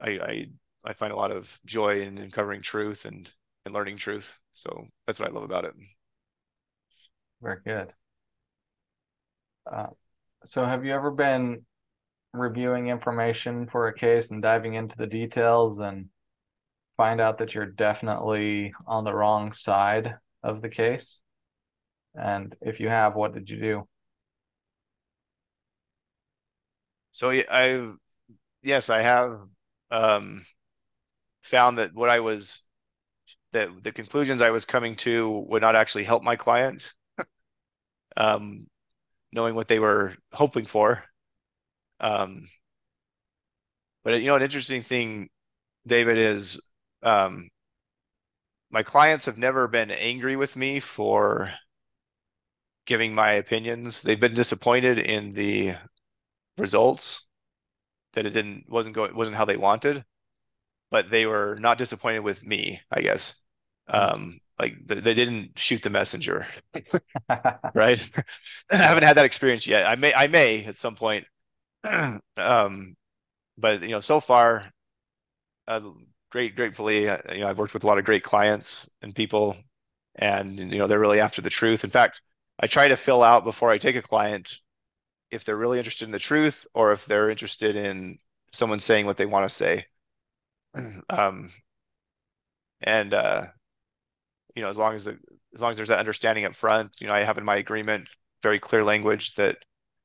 I, 0.00 0.10
I, 0.10 0.46
I 0.84 0.92
find 0.94 1.12
a 1.12 1.16
lot 1.16 1.30
of 1.30 1.58
joy 1.64 2.02
in 2.02 2.18
uncovering 2.18 2.62
truth 2.62 3.04
and, 3.04 3.30
and 3.64 3.74
learning 3.74 3.96
truth. 3.98 4.38
So 4.54 4.86
that's 5.06 5.20
what 5.20 5.30
I 5.30 5.32
love 5.32 5.44
about 5.44 5.64
it. 5.64 5.74
Very 7.42 7.60
good. 7.64 7.92
Uh, 9.70 9.88
so 10.44 10.64
have 10.64 10.84
you 10.84 10.92
ever 10.92 11.10
been 11.10 11.64
reviewing 12.32 12.88
information 12.88 13.68
for 13.68 13.88
a 13.88 13.94
case 13.94 14.30
and 14.30 14.42
diving 14.42 14.74
into 14.74 14.96
the 14.96 15.06
details 15.06 15.78
and 15.78 16.08
find 16.96 17.20
out 17.20 17.38
that 17.38 17.54
you're 17.54 17.66
definitely 17.66 18.74
on 18.86 19.04
the 19.04 19.14
wrong 19.14 19.52
side 19.52 20.16
of 20.42 20.62
the 20.62 20.68
case? 20.68 21.21
And 22.14 22.54
if 22.60 22.80
you 22.80 22.88
have, 22.88 23.14
what 23.14 23.34
did 23.34 23.48
you 23.48 23.60
do? 23.60 23.88
So 27.12 27.30
I've 27.30 27.94
yes, 28.62 28.90
I 28.90 29.02
have 29.02 29.40
um, 29.90 30.44
found 31.42 31.78
that 31.78 31.94
what 31.94 32.10
I 32.10 32.20
was 32.20 32.62
that 33.52 33.70
the 33.82 33.92
conclusions 33.92 34.42
I 34.42 34.50
was 34.50 34.64
coming 34.64 34.96
to 34.96 35.30
would 35.48 35.62
not 35.62 35.76
actually 35.76 36.04
help 36.04 36.22
my 36.22 36.36
client. 36.36 36.92
um, 38.16 38.66
knowing 39.32 39.54
what 39.54 39.68
they 39.68 39.78
were 39.78 40.14
hoping 40.32 40.66
for. 40.66 41.04
Um, 42.00 42.48
but 44.04 44.20
you 44.20 44.26
know, 44.26 44.36
an 44.36 44.42
interesting 44.42 44.82
thing, 44.82 45.28
David, 45.86 46.18
is 46.18 46.60
um, 47.02 47.48
my 48.70 48.82
clients 48.82 49.26
have 49.26 49.38
never 49.38 49.68
been 49.68 49.90
angry 49.90 50.36
with 50.36 50.56
me 50.56 50.80
for 50.80 51.52
giving 52.86 53.14
my 53.14 53.32
opinions. 53.32 54.02
They've 54.02 54.18
been 54.20 54.34
disappointed 54.34 54.98
in 54.98 55.32
the 55.34 55.74
results 56.58 57.26
that 58.14 58.26
it 58.26 58.30
didn't 58.30 58.64
wasn't 58.68 58.94
going 58.94 59.14
wasn't 59.14 59.36
how 59.36 59.44
they 59.44 59.56
wanted, 59.56 60.04
but 60.90 61.10
they 61.10 61.26
were 61.26 61.56
not 61.60 61.78
disappointed 61.78 62.20
with 62.20 62.44
me, 62.44 62.80
I 62.90 63.02
guess. 63.02 63.42
Mm-hmm. 63.88 64.14
Um, 64.14 64.40
like 64.58 64.86
they 64.86 65.14
didn't 65.14 65.58
shoot 65.58 65.82
the 65.82 65.90
messenger 65.90 66.46
right 67.74 68.10
i 68.70 68.76
haven't 68.76 69.02
had 69.02 69.16
that 69.16 69.24
experience 69.24 69.66
yet 69.66 69.86
i 69.86 69.96
may 69.96 70.14
i 70.14 70.28
may 70.28 70.64
at 70.64 70.76
some 70.76 70.94
point 70.94 71.26
um 72.36 72.94
but 73.58 73.82
you 73.82 73.88
know 73.88 74.00
so 74.00 74.20
far 74.20 74.64
uh, 75.66 75.80
great 76.30 76.54
gratefully 76.54 77.08
uh, 77.08 77.18
you 77.32 77.40
know 77.40 77.48
i've 77.48 77.58
worked 77.58 77.74
with 77.74 77.82
a 77.82 77.86
lot 77.86 77.98
of 77.98 78.04
great 78.04 78.22
clients 78.22 78.88
and 79.02 79.14
people 79.14 79.56
and 80.14 80.58
you 80.58 80.78
know 80.78 80.86
they're 80.86 81.00
really 81.00 81.20
after 81.20 81.42
the 81.42 81.50
truth 81.50 81.82
in 81.82 81.90
fact 81.90 82.22
i 82.62 82.66
try 82.66 82.88
to 82.88 82.96
fill 82.96 83.22
out 83.22 83.44
before 83.44 83.70
i 83.70 83.78
take 83.78 83.96
a 83.96 84.02
client 84.02 84.60
if 85.32 85.44
they're 85.44 85.56
really 85.56 85.78
interested 85.78 86.04
in 86.04 86.12
the 86.12 86.18
truth 86.18 86.66
or 86.74 86.92
if 86.92 87.06
they're 87.06 87.30
interested 87.30 87.74
in 87.74 88.18
someone 88.52 88.78
saying 88.78 89.06
what 89.06 89.16
they 89.16 89.26
want 89.26 89.48
to 89.48 89.54
say. 89.54 89.86
Um 91.08 91.50
and 92.82 93.14
uh 93.14 93.46
you 94.54 94.62
know, 94.62 94.68
as 94.68 94.78
long 94.78 94.94
as 94.94 95.04
the 95.04 95.18
as 95.54 95.60
long 95.60 95.70
as 95.70 95.76
there's 95.76 95.88
that 95.88 95.98
understanding 95.98 96.44
up 96.44 96.54
front, 96.54 97.00
you 97.00 97.06
know, 97.06 97.14
I 97.14 97.20
have 97.24 97.38
in 97.38 97.44
my 97.44 97.56
agreement 97.56 98.08
very 98.42 98.58
clear 98.58 98.84
language 98.84 99.34
that 99.36 99.58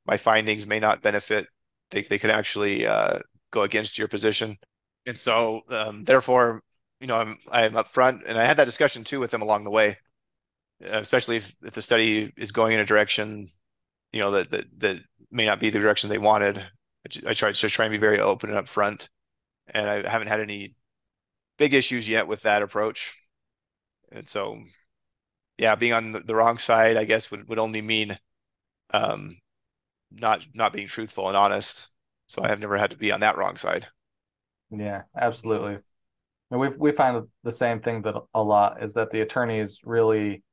my 0.05 0.17
findings 0.17 0.65
may 0.67 0.79
not 0.79 1.01
benefit. 1.01 1.47
They 1.91 2.03
they 2.03 2.19
could 2.19 2.29
actually 2.29 2.85
uh, 2.87 3.19
go 3.51 3.63
against 3.63 3.97
your 3.97 4.07
position, 4.07 4.57
and 5.05 5.17
so 5.17 5.61
um, 5.69 6.03
therefore, 6.05 6.63
you 7.01 7.07
know, 7.07 7.17
I'm 7.17 7.37
I'm 7.51 7.73
upfront, 7.73 8.23
and 8.25 8.37
I 8.37 8.45
had 8.45 8.57
that 8.57 8.65
discussion 8.65 9.03
too 9.03 9.19
with 9.19 9.31
them 9.31 9.41
along 9.41 9.63
the 9.65 9.71
way, 9.71 9.97
especially 10.81 11.37
if, 11.37 11.55
if 11.63 11.73
the 11.73 11.81
study 11.81 12.33
is 12.37 12.51
going 12.51 12.73
in 12.73 12.79
a 12.79 12.85
direction, 12.85 13.49
you 14.11 14.19
know, 14.19 14.31
that 14.31 14.51
that 14.51 14.65
that 14.77 14.97
may 15.31 15.45
not 15.45 15.59
be 15.59 15.69
the 15.69 15.79
direction 15.79 16.09
they 16.09 16.17
wanted. 16.17 16.63
I 17.25 17.33
try 17.33 17.51
to 17.51 17.69
try 17.69 17.85
and 17.85 17.91
be 17.91 17.97
very 17.97 18.19
open 18.19 18.51
and 18.51 18.65
upfront, 18.65 19.07
and 19.67 19.89
I 19.89 20.09
haven't 20.09 20.27
had 20.27 20.41
any 20.41 20.75
big 21.57 21.73
issues 21.73 22.07
yet 22.07 22.27
with 22.27 22.41
that 22.43 22.61
approach. 22.61 23.17
And 24.11 24.27
so, 24.27 24.61
yeah, 25.57 25.75
being 25.75 25.93
on 25.93 26.11
the, 26.11 26.19
the 26.19 26.35
wrong 26.35 26.57
side, 26.57 26.97
I 26.97 27.05
guess, 27.05 27.31
would, 27.31 27.47
would 27.49 27.59
only 27.59 27.81
mean 27.81 28.17
um, 28.91 29.37
not 30.11 30.45
not 30.53 30.73
being 30.73 30.87
truthful 30.87 31.27
and 31.27 31.37
honest. 31.37 31.89
So 32.27 32.43
I 32.43 32.49
have 32.49 32.59
never 32.59 32.77
had 32.77 32.91
to 32.91 32.97
be 32.97 33.11
on 33.11 33.21
that 33.21 33.37
wrong 33.37 33.55
side. 33.55 33.87
Yeah, 34.69 35.03
absolutely. 35.19 35.77
And 36.51 36.59
we 36.59 36.69
we 36.69 36.91
find 36.91 37.25
the 37.43 37.51
same 37.51 37.79
thing 37.79 38.01
that 38.03 38.15
a 38.33 38.43
lot 38.43 38.83
is 38.83 38.93
that 38.93 39.11
the 39.11 39.21
attorneys 39.21 39.79
really 39.83 40.43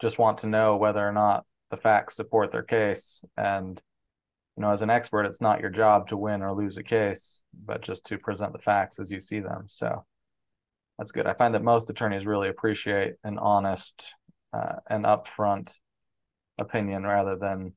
just 0.00 0.18
want 0.18 0.38
to 0.38 0.46
know 0.46 0.76
whether 0.76 1.06
or 1.06 1.12
not 1.12 1.44
the 1.70 1.76
facts 1.76 2.16
support 2.16 2.52
their 2.52 2.62
case. 2.62 3.24
And 3.36 3.80
you 4.56 4.62
know, 4.62 4.70
as 4.70 4.82
an 4.82 4.90
expert, 4.90 5.24
it's 5.24 5.40
not 5.40 5.60
your 5.60 5.70
job 5.70 6.08
to 6.08 6.16
win 6.16 6.42
or 6.42 6.52
lose 6.52 6.76
a 6.76 6.82
case, 6.82 7.42
but 7.64 7.82
just 7.82 8.04
to 8.06 8.18
present 8.18 8.52
the 8.52 8.58
facts 8.58 8.98
as 8.98 9.10
you 9.10 9.20
see 9.20 9.40
them. 9.40 9.64
So 9.68 10.04
that's 10.98 11.12
good. 11.12 11.26
I 11.26 11.34
find 11.34 11.54
that 11.54 11.62
most 11.62 11.88
attorneys 11.88 12.26
really 12.26 12.48
appreciate 12.48 13.14
an 13.24 13.38
honest 13.38 14.12
uh, 14.52 14.76
and 14.88 15.04
upfront 15.04 15.72
opinion 16.58 17.04
rather 17.04 17.36
than 17.36 17.72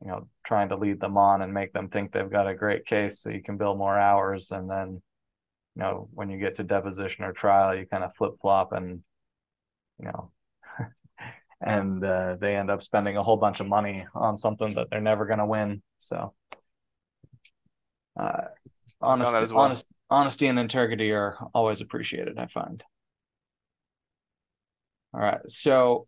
you 0.00 0.08
know 0.08 0.28
trying 0.46 0.68
to 0.68 0.76
lead 0.76 1.00
them 1.00 1.16
on 1.16 1.42
and 1.42 1.52
make 1.52 1.72
them 1.72 1.88
think 1.88 2.12
they've 2.12 2.30
got 2.30 2.46
a 2.46 2.54
great 2.54 2.86
case 2.86 3.20
so 3.20 3.30
you 3.30 3.42
can 3.42 3.56
bill 3.56 3.74
more 3.74 3.98
hours 3.98 4.50
and 4.50 4.70
then 4.70 5.02
you 5.74 5.82
know 5.82 6.08
when 6.12 6.30
you 6.30 6.38
get 6.38 6.56
to 6.56 6.62
deposition 6.62 7.24
or 7.24 7.32
trial 7.32 7.74
you 7.74 7.86
kind 7.86 8.04
of 8.04 8.14
flip 8.16 8.34
flop 8.40 8.72
and 8.72 9.02
you 9.98 10.04
know 10.04 10.30
and 11.64 12.04
uh, 12.04 12.36
they 12.38 12.56
end 12.56 12.70
up 12.70 12.82
spending 12.82 13.16
a 13.16 13.22
whole 13.22 13.36
bunch 13.36 13.60
of 13.60 13.66
money 13.66 14.06
on 14.14 14.36
something 14.36 14.74
that 14.74 14.88
they're 14.90 15.00
never 15.00 15.26
going 15.26 15.38
to 15.38 15.46
win 15.46 15.82
so 15.98 16.32
uh, 18.20 18.42
honest, 19.00 19.32
well. 19.32 19.64
honest 19.64 19.84
honesty 20.10 20.46
and 20.46 20.58
integrity 20.58 21.10
are 21.12 21.36
always 21.54 21.80
appreciated, 21.80 22.38
I 22.38 22.46
find. 22.46 22.82
All 25.12 25.20
right. 25.20 25.40
So 25.48 26.06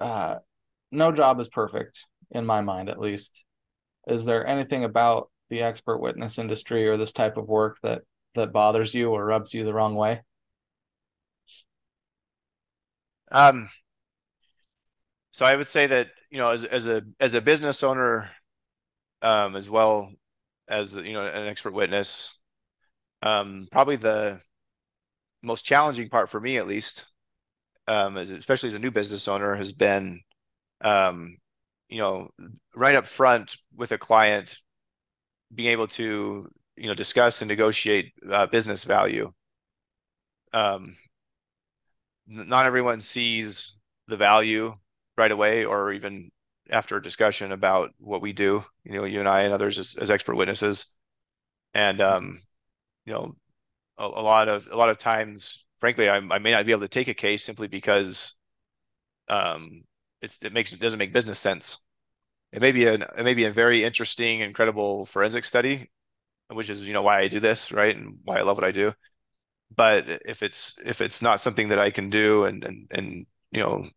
uh, 0.00 0.36
no 0.90 1.12
job 1.12 1.40
is 1.40 1.48
perfect 1.48 2.06
in 2.30 2.46
my 2.46 2.60
mind, 2.60 2.88
at 2.88 3.00
least. 3.00 3.44
Is 4.06 4.24
there 4.24 4.46
anything 4.46 4.84
about 4.84 5.30
the 5.48 5.62
expert 5.62 5.98
witness 5.98 6.38
industry 6.38 6.88
or 6.88 6.96
this 6.96 7.12
type 7.12 7.36
of 7.36 7.48
work 7.48 7.78
that 7.82 8.02
that 8.34 8.52
bothers 8.52 8.94
you 8.94 9.10
or 9.10 9.24
rubs 9.24 9.52
you 9.52 9.64
the 9.64 9.74
wrong 9.74 9.94
way? 9.94 10.22
Um, 13.30 13.68
so 15.32 15.46
I 15.46 15.56
would 15.56 15.66
say 15.66 15.86
that 15.88 16.08
you 16.30 16.38
know, 16.38 16.50
as 16.50 16.64
as 16.64 16.88
a 16.88 17.02
as 17.20 17.34
a 17.34 17.40
business 17.40 17.82
owner, 17.82 18.30
um, 19.22 19.56
as 19.56 19.68
well 19.68 20.12
as 20.68 20.94
you 20.94 21.14
know 21.14 21.26
an 21.26 21.48
expert 21.48 21.72
witness. 21.72 22.38
Um, 23.22 23.68
probably 23.70 23.96
the 23.96 24.40
most 25.42 25.64
challenging 25.64 26.08
part 26.08 26.28
for 26.28 26.40
me, 26.40 26.56
at 26.56 26.66
least, 26.66 27.06
um, 27.86 28.16
as, 28.16 28.30
especially 28.30 28.68
as 28.68 28.74
a 28.74 28.80
new 28.80 28.90
business 28.90 29.28
owner, 29.28 29.54
has 29.54 29.72
been, 29.72 30.20
um, 30.80 31.36
you 31.88 31.98
know, 31.98 32.30
right 32.74 32.96
up 32.96 33.06
front 33.06 33.56
with 33.76 33.92
a 33.92 33.98
client, 33.98 34.58
being 35.54 35.70
able 35.70 35.86
to 35.88 36.48
you 36.76 36.86
know 36.88 36.94
discuss 36.94 37.42
and 37.42 37.48
negotiate 37.48 38.12
uh, 38.30 38.46
business 38.46 38.84
value. 38.84 39.32
Um, 40.52 40.96
not 42.26 42.66
everyone 42.66 43.00
sees 43.00 43.76
the 44.08 44.16
value 44.16 44.74
right 45.16 45.32
away, 45.32 45.64
or 45.64 45.92
even 45.92 46.30
after 46.70 46.96
a 46.96 47.02
discussion 47.02 47.52
about 47.52 47.92
what 47.98 48.22
we 48.22 48.32
do. 48.32 48.64
You 48.84 48.92
know, 48.92 49.04
you 49.04 49.20
and 49.20 49.28
I 49.28 49.42
and 49.42 49.52
others 49.52 49.78
as, 49.78 49.96
as 49.96 50.10
expert 50.10 50.36
witnesses, 50.36 50.94
and 51.74 52.00
um, 52.00 52.42
you 53.04 53.12
know, 53.12 53.36
a, 53.98 54.04
a 54.04 54.22
lot 54.22 54.48
of 54.48 54.68
a 54.70 54.76
lot 54.76 54.90
of 54.90 54.98
times, 54.98 55.64
frankly, 55.78 56.08
I, 56.08 56.16
I 56.16 56.38
may 56.38 56.52
not 56.52 56.66
be 56.66 56.72
able 56.72 56.82
to 56.82 56.88
take 56.88 57.08
a 57.08 57.14
case 57.14 57.44
simply 57.44 57.68
because 57.68 58.34
um, 59.28 59.84
it's 60.20 60.42
it 60.44 60.52
makes 60.52 60.72
it 60.72 60.80
doesn't 60.80 60.98
make 60.98 61.12
business 61.12 61.38
sense. 61.38 61.80
It 62.52 62.60
may 62.62 62.72
be 62.72 62.86
an 62.86 63.02
it 63.02 63.24
may 63.24 63.34
be 63.34 63.44
a 63.46 63.52
very 63.52 63.84
interesting, 63.84 64.40
incredible 64.40 65.06
forensic 65.06 65.44
study, 65.44 65.90
which 66.48 66.70
is 66.70 66.86
you 66.86 66.92
know 66.92 67.02
why 67.02 67.20
I 67.20 67.28
do 67.28 67.40
this, 67.40 67.72
right, 67.72 67.96
and 67.96 68.18
why 68.24 68.38
I 68.38 68.42
love 68.42 68.56
what 68.56 68.64
I 68.64 68.72
do. 68.72 68.94
But 69.74 70.08
if 70.26 70.42
it's 70.42 70.78
if 70.84 71.00
it's 71.00 71.22
not 71.22 71.40
something 71.40 71.68
that 71.68 71.78
I 71.78 71.90
can 71.90 72.10
do 72.10 72.44
and 72.44 72.64
and 72.64 72.88
and 72.90 73.26
you 73.50 73.60
know 73.60 73.88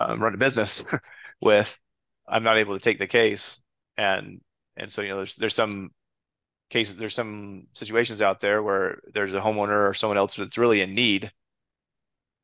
um, 0.00 0.22
run 0.22 0.34
a 0.34 0.38
business 0.38 0.84
with, 1.40 1.78
I'm 2.26 2.42
not 2.42 2.58
able 2.58 2.74
to 2.74 2.80
take 2.80 2.98
the 2.98 3.06
case, 3.06 3.62
and 3.96 4.40
and 4.76 4.90
so 4.90 5.02
you 5.02 5.08
know 5.08 5.18
there's 5.18 5.36
there's 5.36 5.54
some 5.54 5.90
cases 6.70 6.96
there's 6.96 7.14
some 7.14 7.66
situations 7.74 8.22
out 8.22 8.40
there 8.40 8.62
where 8.62 9.00
there's 9.12 9.34
a 9.34 9.40
homeowner 9.40 9.88
or 9.88 9.94
someone 9.94 10.18
else 10.18 10.34
that's 10.36 10.58
really 10.58 10.80
in 10.80 10.94
need, 10.94 11.30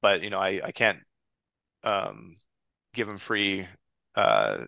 but 0.02 0.22
you 0.22 0.30
know 0.30 0.38
I 0.38 0.60
I 0.64 0.72
can't 0.72 1.00
um, 1.84 2.36
give 2.94 3.06
them 3.06 3.18
free 3.18 3.66
uh, 4.14 4.64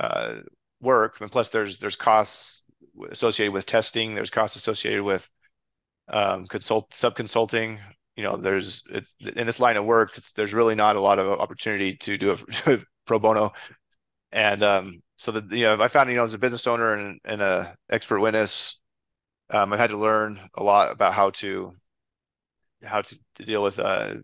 uh, 0.00 0.34
work, 0.80 1.20
and 1.20 1.30
plus 1.30 1.50
there's 1.50 1.78
there's 1.78 1.96
costs 1.96 2.66
associated 3.10 3.52
with 3.52 3.66
testing, 3.66 4.14
there's 4.14 4.30
costs 4.30 4.56
associated 4.56 5.02
with 5.02 5.30
um, 6.08 6.46
consult 6.46 6.94
sub 6.94 7.14
consulting. 7.16 7.80
You 8.18 8.24
know, 8.24 8.36
there's 8.36 8.82
it's 8.90 9.14
in 9.20 9.46
this 9.46 9.60
line 9.60 9.76
of 9.76 9.84
work, 9.84 10.16
there's 10.34 10.52
really 10.52 10.74
not 10.74 10.96
a 10.96 11.00
lot 11.00 11.20
of 11.20 11.28
opportunity 11.38 11.94
to 11.98 12.18
do 12.18 12.34
a 12.66 12.78
pro 13.06 13.20
bono, 13.20 13.52
and 14.32 14.60
um, 14.64 15.02
so 15.16 15.30
that 15.30 15.52
you 15.52 15.62
know, 15.62 15.80
I 15.80 15.86
found 15.86 16.10
you 16.10 16.16
know 16.16 16.24
as 16.24 16.34
a 16.34 16.38
business 16.38 16.66
owner 16.66 16.94
and, 16.94 17.20
and 17.24 17.40
a 17.40 17.76
expert 17.88 18.18
witness, 18.18 18.80
um, 19.50 19.72
I've 19.72 19.78
had 19.78 19.90
to 19.90 19.96
learn 19.96 20.40
a 20.54 20.64
lot 20.64 20.90
about 20.90 21.14
how 21.14 21.30
to 21.30 21.76
how 22.82 23.02
to, 23.02 23.18
to 23.36 23.44
deal 23.44 23.62
with 23.62 23.78
uh, 23.78 24.14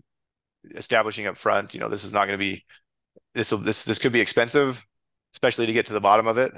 establishing 0.75 1.29
up 1.29 1.37
front. 1.37 1.73
You 1.73 1.79
know, 1.79 1.89
this 1.89 2.03
is 2.03 2.13
not 2.13 2.27
going 2.27 2.37
to 2.37 2.45
be 2.45 2.65
this 3.33 3.53
will 3.53 3.59
this 3.59 3.85
this 3.85 4.01
could 4.01 4.13
be 4.13 4.21
expensive, 4.21 4.85
especially 5.35 5.67
to 5.67 5.73
get 5.73 5.87
to 5.87 5.93
the 5.93 6.01
bottom 6.01 6.27
of 6.27 6.37
it. 6.37 6.53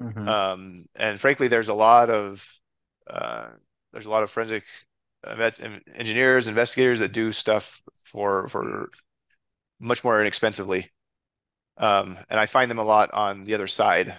Mm-hmm. 0.00 0.28
Um, 0.28 0.86
and 0.96 1.20
frankly, 1.20 1.46
there's 1.46 1.68
a 1.68 1.74
lot 1.74 2.10
of 2.10 2.44
uh, 3.08 3.50
there's 3.92 4.06
a 4.06 4.10
lot 4.10 4.24
of 4.24 4.32
forensic 4.32 4.64
engineers, 5.94 6.48
investigators 6.48 7.00
that 7.00 7.12
do 7.12 7.32
stuff 7.32 7.82
for 8.04 8.48
for 8.48 8.90
much 9.80 10.04
more 10.04 10.20
inexpensively. 10.20 10.90
Um, 11.78 12.18
and 12.30 12.40
I 12.40 12.46
find 12.46 12.70
them 12.70 12.78
a 12.78 12.84
lot 12.84 13.12
on 13.12 13.44
the 13.44 13.54
other 13.54 13.66
side 13.66 14.16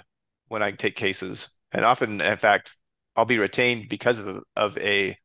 when 0.47 0.61
I 0.61 0.71
take 0.71 0.95
cases. 0.95 1.49
And 1.71 1.83
often, 1.83 2.21
in 2.21 2.37
fact, 2.37 2.77
I'll 3.15 3.25
be 3.25 3.39
retained 3.39 3.89
because 3.89 4.19
of 4.19 4.43
of 4.55 4.77
a 4.77 5.15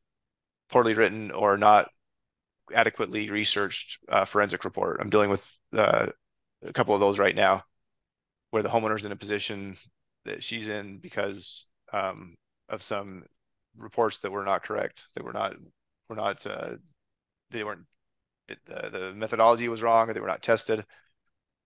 poorly 0.70 0.94
written 0.94 1.30
or 1.30 1.58
not 1.58 1.90
adequately 2.74 3.30
researched 3.30 3.98
uh, 4.08 4.24
forensic 4.24 4.64
report. 4.64 4.98
I'm 5.00 5.10
dealing 5.10 5.30
with 5.30 5.58
uh, 5.74 6.06
a 6.62 6.72
couple 6.72 6.94
of 6.94 7.00
those 7.00 7.18
right 7.18 7.36
now, 7.36 7.62
where 8.50 8.62
the 8.62 8.68
homeowner's 8.68 9.04
in 9.04 9.12
a 9.12 9.16
position 9.16 9.76
that 10.24 10.42
she's 10.42 10.68
in 10.68 10.98
because 10.98 11.66
um, 11.92 12.34
of 12.68 12.82
some 12.82 13.24
reports 13.76 14.18
that 14.18 14.32
were 14.32 14.44
not 14.44 14.64
correct. 14.64 15.06
They 15.14 15.22
were 15.22 15.32
not 15.32 15.54
were 16.08 16.16
not 16.16 16.46
uh, 16.46 16.76
they 17.50 17.64
weren't 17.64 17.86
uh, 18.50 18.88
the 18.90 19.12
methodology 19.14 19.68
was 19.68 19.82
wrong 19.82 20.10
or 20.10 20.14
they 20.14 20.20
were 20.20 20.26
not 20.26 20.42
tested, 20.42 20.84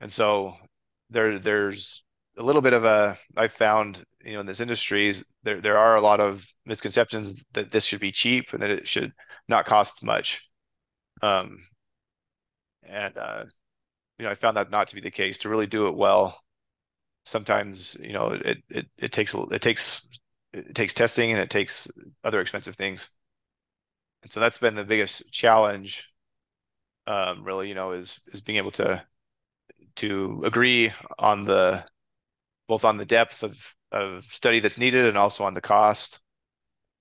and 0.01 0.11
so 0.11 0.57
there 1.11 1.39
there's 1.39 2.05
a 2.39 2.43
little 2.43 2.63
bit 2.63 2.73
of 2.73 2.85
a 2.85 3.17
I 3.37 3.49
found 3.49 4.05
you 4.25 4.35
know 4.35 4.41
in 4.41 4.47
this 4.47 4.61
industry 4.61 5.13
there 5.43 5.61
there 5.61 5.79
are 5.79 5.97
a 5.97 6.01
lot 6.01 6.21
of 6.21 6.47
misconceptions 6.67 7.45
that 7.55 7.71
this 7.71 7.85
should 7.85 8.01
be 8.01 8.13
cheap 8.13 8.53
and 8.53 8.63
that 8.63 8.71
it 8.71 8.89
should 8.89 9.13
not 9.49 9.67
cost 9.67 10.05
much, 10.05 10.49
um, 11.23 11.59
and 12.83 13.17
uh, 13.17 13.45
you 14.19 14.25
know 14.25 14.31
I 14.31 14.35
found 14.35 14.57
that 14.57 14.71
not 14.71 14.89
to 14.89 14.95
be 14.95 15.01
the 15.01 15.11
case. 15.11 15.39
To 15.39 15.49
really 15.49 15.67
do 15.67 15.89
it 15.89 15.97
well, 15.97 16.41
sometimes 17.25 17.97
you 18.01 18.13
know 18.13 18.29
it 18.33 18.59
it 18.69 18.87
it 18.99 19.13
takes 19.13 19.35
it 19.35 19.63
takes 19.63 20.09
it 20.53 20.75
takes 20.75 20.95
testing 20.95 21.33
and 21.33 21.41
it 21.41 21.51
takes 21.51 21.89
other 22.25 22.41
expensive 22.41 22.77
things. 22.77 23.11
And 24.23 24.31
so 24.31 24.41
that's 24.41 24.59
been 24.59 24.75
the 24.75 24.85
biggest 24.85 25.31
challenge, 25.33 26.13
um, 27.07 27.45
really, 27.45 27.69
you 27.69 27.75
know, 27.75 27.93
is 27.93 28.21
is 28.33 28.41
being 28.41 28.59
able 28.59 28.73
to 28.73 29.05
to 29.97 30.43
agree 30.45 30.93
on 31.19 31.45
the 31.45 31.85
both 32.69 32.85
on 32.85 32.97
the 32.97 33.07
depth 33.07 33.43
of 33.43 33.75
of 33.93 34.25
study 34.25 34.61
that's 34.61 34.79
needed 34.79 35.07
and 35.07 35.17
also 35.17 35.45
on 35.45 35.55
the 35.55 35.61
cost. 35.61 36.21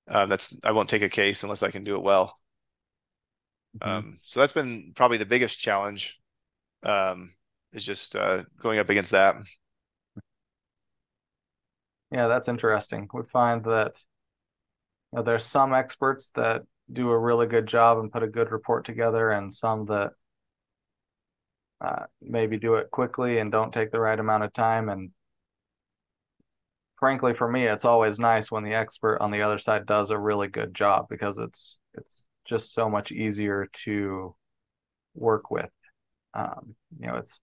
Um, 0.08 0.30
that's 0.30 0.60
I 0.64 0.72
won't 0.72 0.90
take 0.90 1.02
a 1.02 1.10
case 1.10 1.44
unless 1.44 1.64
I 1.64 1.72
can 1.72 1.84
do 1.84 1.96
it 1.96 2.04
well. 2.04 2.36
Mm-hmm. 3.80 3.90
Um, 3.90 4.20
so 4.24 4.40
that's 4.40 4.54
been 4.54 4.94
probably 4.96 5.18
the 5.18 5.26
biggest 5.26 5.60
challenge. 5.60 6.20
Um, 6.84 7.34
is 7.74 7.84
just 7.84 8.16
uh, 8.16 8.44
going 8.60 8.80
up 8.80 8.90
against 8.90 9.12
that. 9.12 9.36
Yeah, 12.15 12.28
that's 12.28 12.47
interesting. 12.47 13.08
We 13.13 13.23
find 13.25 13.63
that 13.65 13.93
you 15.12 15.17
know, 15.17 15.23
there's 15.23 15.45
some 15.45 15.73
experts 15.73 16.32
that 16.36 16.63
do 16.91 17.10
a 17.10 17.17
really 17.17 17.47
good 17.47 17.67
job 17.67 17.97
and 17.99 18.12
put 18.12 18.23
a 18.23 18.28
good 18.28 18.51
report 18.51 18.86
together, 18.86 19.32
and 19.32 19.54
some 19.54 19.86
that 19.88 20.12
uh, 21.82 22.06
maybe 22.21 22.58
do 22.58 22.75
it 22.75 22.91
quickly 22.91 23.39
and 23.39 23.51
don't 23.51 23.73
take 23.73 23.91
the 23.91 23.99
right 23.99 24.19
amount 24.19 24.43
of 24.43 24.54
time. 24.54 24.89
And 24.89 25.12
frankly, 26.99 27.34
for 27.34 27.47
me, 27.47 27.65
it's 27.65 27.86
always 27.86 28.19
nice 28.19 28.51
when 28.51 28.63
the 28.63 28.73
expert 28.73 29.17
on 29.21 29.32
the 29.32 29.41
other 29.41 29.60
side 29.60 29.86
does 29.86 30.10
a 30.10 30.17
really 30.17 30.47
good 30.47 30.73
job 30.73 31.08
because 31.10 31.38
it's 31.38 31.78
it's 31.93 32.25
just 32.47 32.73
so 32.73 32.89
much 32.89 33.12
easier 33.12 33.67
to 33.86 34.36
work 35.15 35.51
with. 35.51 35.71
Um, 36.36 36.75
you 36.99 37.08
know, 37.08 37.17
it's 37.17 37.39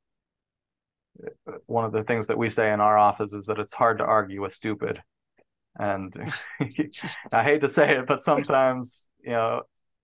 one 1.67 1.85
of 1.85 1.93
the 1.93 2.05
things 2.05 2.27
that 2.27 2.39
we 2.39 2.51
say 2.51 2.73
in 2.73 2.81
our 2.81 2.99
office 2.99 3.33
is 3.33 3.47
that 3.47 3.59
it's 3.59 3.73
hard 3.73 3.99
to 3.99 4.05
argue 4.05 4.43
with 4.43 4.53
stupid. 4.53 5.03
And 5.79 6.15
I 7.33 7.43
hate 7.43 7.61
to 7.61 7.69
say 7.69 7.97
it, 7.97 8.07
but 8.07 8.25
sometimes, 8.25 9.09
you 9.23 9.31
know, 9.31 9.63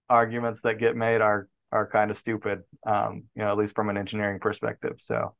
arguments 0.09 0.61
that 0.62 0.79
get 0.79 0.97
made 0.97 1.21
are 1.21 1.49
are 1.71 1.87
kind 1.87 2.11
of 2.11 2.16
stupid, 2.16 2.62
um, 2.87 3.25
you 3.35 3.42
know, 3.42 3.51
at 3.51 3.59
least 3.59 3.75
from 3.75 3.90
an 3.90 3.99
engineering 3.99 4.38
perspective. 4.40 4.94
So 4.99 5.35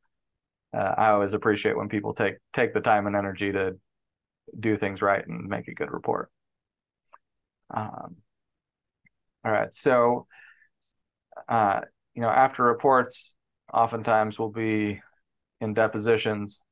uh, 0.77 0.95
I 0.99 1.09
always 1.09 1.33
appreciate 1.33 1.77
when 1.77 1.89
people 1.89 2.15
take 2.15 2.35
take 2.53 2.75
the 2.75 2.81
time 2.81 3.07
and 3.07 3.17
energy 3.17 3.53
to 3.53 3.79
do 4.59 4.77
things 4.77 5.03
right 5.03 5.27
and 5.27 5.49
make 5.49 5.69
a 5.69 5.75
good 5.75 5.91
report. 5.91 6.31
Um, 7.75 8.17
all 9.45 9.53
right, 9.53 9.73
so 9.73 10.27
uh, 11.49 11.81
you 12.15 12.23
know, 12.23 12.29
after 12.29 12.63
reports, 12.63 13.35
oftentimes 13.73 14.39
will 14.39 14.51
be 14.51 15.01
in 15.61 15.75
depositions. 15.75 16.63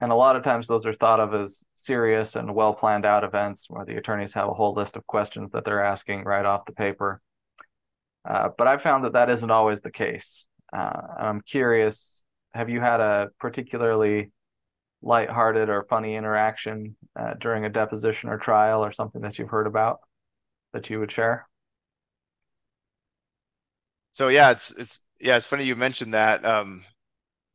And 0.00 0.12
a 0.12 0.16
lot 0.16 0.36
of 0.36 0.42
times 0.42 0.66
those 0.66 0.84
are 0.84 0.92
thought 0.92 1.20
of 1.20 1.32
as 1.32 1.64
serious 1.74 2.36
and 2.36 2.54
well 2.54 2.74
planned 2.74 3.06
out 3.06 3.24
events 3.24 3.66
where 3.68 3.84
the 3.84 3.96
attorneys 3.96 4.34
have 4.34 4.48
a 4.48 4.54
whole 4.54 4.74
list 4.74 4.96
of 4.96 5.06
questions 5.06 5.52
that 5.52 5.64
they're 5.64 5.84
asking 5.84 6.24
right 6.24 6.44
off 6.44 6.66
the 6.66 6.72
paper. 6.72 7.22
Uh, 8.28 8.50
but 8.58 8.66
I've 8.66 8.82
found 8.82 9.04
that 9.04 9.14
that 9.14 9.30
isn't 9.30 9.50
always 9.50 9.80
the 9.80 9.90
case. 9.90 10.46
Uh, 10.76 11.00
I'm 11.18 11.40
curious, 11.40 12.24
have 12.52 12.68
you 12.68 12.80
had 12.80 13.00
a 13.00 13.28
particularly 13.38 14.32
lighthearted 15.00 15.68
or 15.68 15.86
funny 15.88 16.16
interaction 16.16 16.96
uh, 17.18 17.34
during 17.40 17.64
a 17.64 17.70
deposition 17.70 18.28
or 18.28 18.38
trial 18.38 18.84
or 18.84 18.92
something 18.92 19.22
that 19.22 19.38
you've 19.38 19.48
heard 19.48 19.66
about 19.66 20.00
that 20.72 20.90
you 20.90 20.98
would 20.98 21.12
share? 21.12 21.48
So 24.12 24.28
yeah, 24.28 24.50
it's 24.50 24.72
it's 24.72 25.00
yeah, 25.20 25.36
it's 25.36 25.46
funny 25.46 25.64
you 25.64 25.76
mentioned 25.76 26.14
that. 26.14 26.44
Um, 26.44 26.84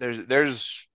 there's 0.02 0.28
there's 0.28 0.90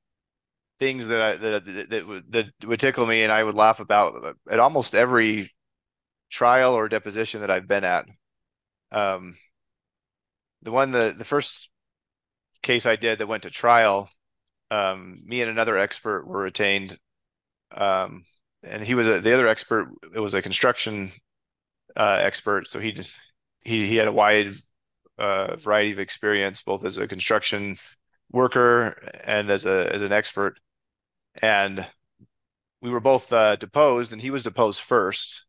things 0.81 1.09
that 1.09 1.21
I 1.21 1.37
that 1.37 1.88
that 1.90 2.07
would 2.07 2.33
that 2.33 2.47
would 2.66 2.81
tickle 2.81 3.07
me 3.07 3.23
and 3.25 3.33
I 3.33 3.45
would 3.45 3.55
laugh 3.57 3.81
about 3.81 4.37
at 4.51 4.61
almost 4.61 4.95
every 4.95 5.51
trial 6.31 6.75
or 6.75 6.88
deposition 6.88 7.40
that 7.42 7.51
I've 7.53 7.69
been 7.69 7.85
at. 7.85 8.07
Um, 8.92 9.37
the 10.62 10.73
one 10.73 10.90
the 10.90 11.14
the 11.16 11.25
first 11.25 11.71
case 12.62 12.87
I 12.87 12.97
did 12.97 13.19
that 13.21 13.29
went 13.29 13.45
to 13.45 13.51
trial, 13.51 14.11
um, 14.71 15.23
me 15.27 15.42
and 15.42 15.51
another 15.51 15.79
expert 15.79 16.27
were 16.27 16.40
retained 16.42 16.99
Um, 17.73 18.25
and 18.62 18.83
he 18.85 18.95
was 18.95 19.07
a, 19.09 19.21
the 19.21 19.35
other 19.35 19.49
expert. 19.49 19.88
It 20.14 20.21
was 20.21 20.35
a 20.35 20.42
construction 20.42 21.12
uh, 21.97 22.19
expert, 22.23 22.69
so 22.69 22.81
he 22.81 22.92
he 23.62 23.88
he 23.88 23.97
had 23.97 24.09
a 24.09 24.12
wide 24.12 24.55
uh, 25.19 25.57
variety 25.57 25.92
of 25.92 25.99
experience, 26.01 26.62
both 26.62 26.85
as 26.85 26.99
a 26.99 27.09
construction 27.09 27.77
worker 28.30 28.88
and 29.24 29.50
as 29.50 29.66
a 29.66 29.92
as 29.92 30.02
an 30.02 30.12
expert. 30.12 30.58
And 31.42 31.86
we 32.80 32.90
were 32.90 33.00
both 33.00 33.32
uh, 33.32 33.56
deposed, 33.56 34.12
and 34.12 34.20
he 34.20 34.30
was 34.30 34.44
deposed 34.44 34.80
first. 34.80 35.44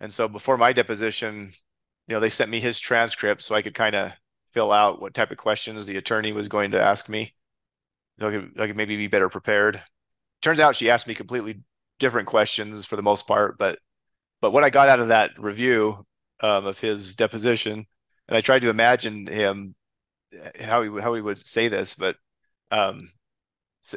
And 0.00 0.12
so 0.12 0.28
before 0.28 0.58
my 0.58 0.72
deposition, 0.72 1.52
you 2.08 2.14
know, 2.14 2.20
they 2.20 2.28
sent 2.28 2.50
me 2.50 2.60
his 2.60 2.80
transcript 2.80 3.42
so 3.42 3.54
I 3.54 3.62
could 3.62 3.74
kind 3.74 3.94
of 3.94 4.12
fill 4.50 4.72
out 4.72 5.00
what 5.00 5.14
type 5.14 5.30
of 5.30 5.38
questions 5.38 5.86
the 5.86 5.96
attorney 5.96 6.32
was 6.32 6.48
going 6.48 6.72
to 6.72 6.82
ask 6.82 7.08
me. 7.08 7.34
So 8.18 8.28
I 8.28 8.30
could, 8.30 8.60
I 8.60 8.66
could 8.66 8.76
maybe 8.76 8.96
be 8.96 9.06
better 9.06 9.28
prepared. 9.28 9.82
Turns 10.42 10.60
out 10.60 10.76
she 10.76 10.90
asked 10.90 11.06
me 11.06 11.14
completely 11.14 11.62
different 11.98 12.28
questions 12.28 12.84
for 12.84 12.96
the 12.96 13.02
most 13.02 13.26
part, 13.26 13.58
but 13.58 13.78
but 14.40 14.52
what 14.52 14.64
I 14.64 14.70
got 14.70 14.88
out 14.88 14.98
of 14.98 15.08
that 15.08 15.38
review 15.38 16.04
um, 16.40 16.66
of 16.66 16.80
his 16.80 17.14
deposition, 17.14 17.86
and 18.28 18.36
I 18.36 18.40
tried 18.40 18.62
to 18.62 18.70
imagine 18.70 19.26
him 19.26 19.76
how 20.60 20.82
he 20.82 21.00
how 21.00 21.14
he 21.14 21.20
would 21.20 21.44
say 21.44 21.68
this, 21.68 21.94
but 21.94 22.16
um, 22.70 23.10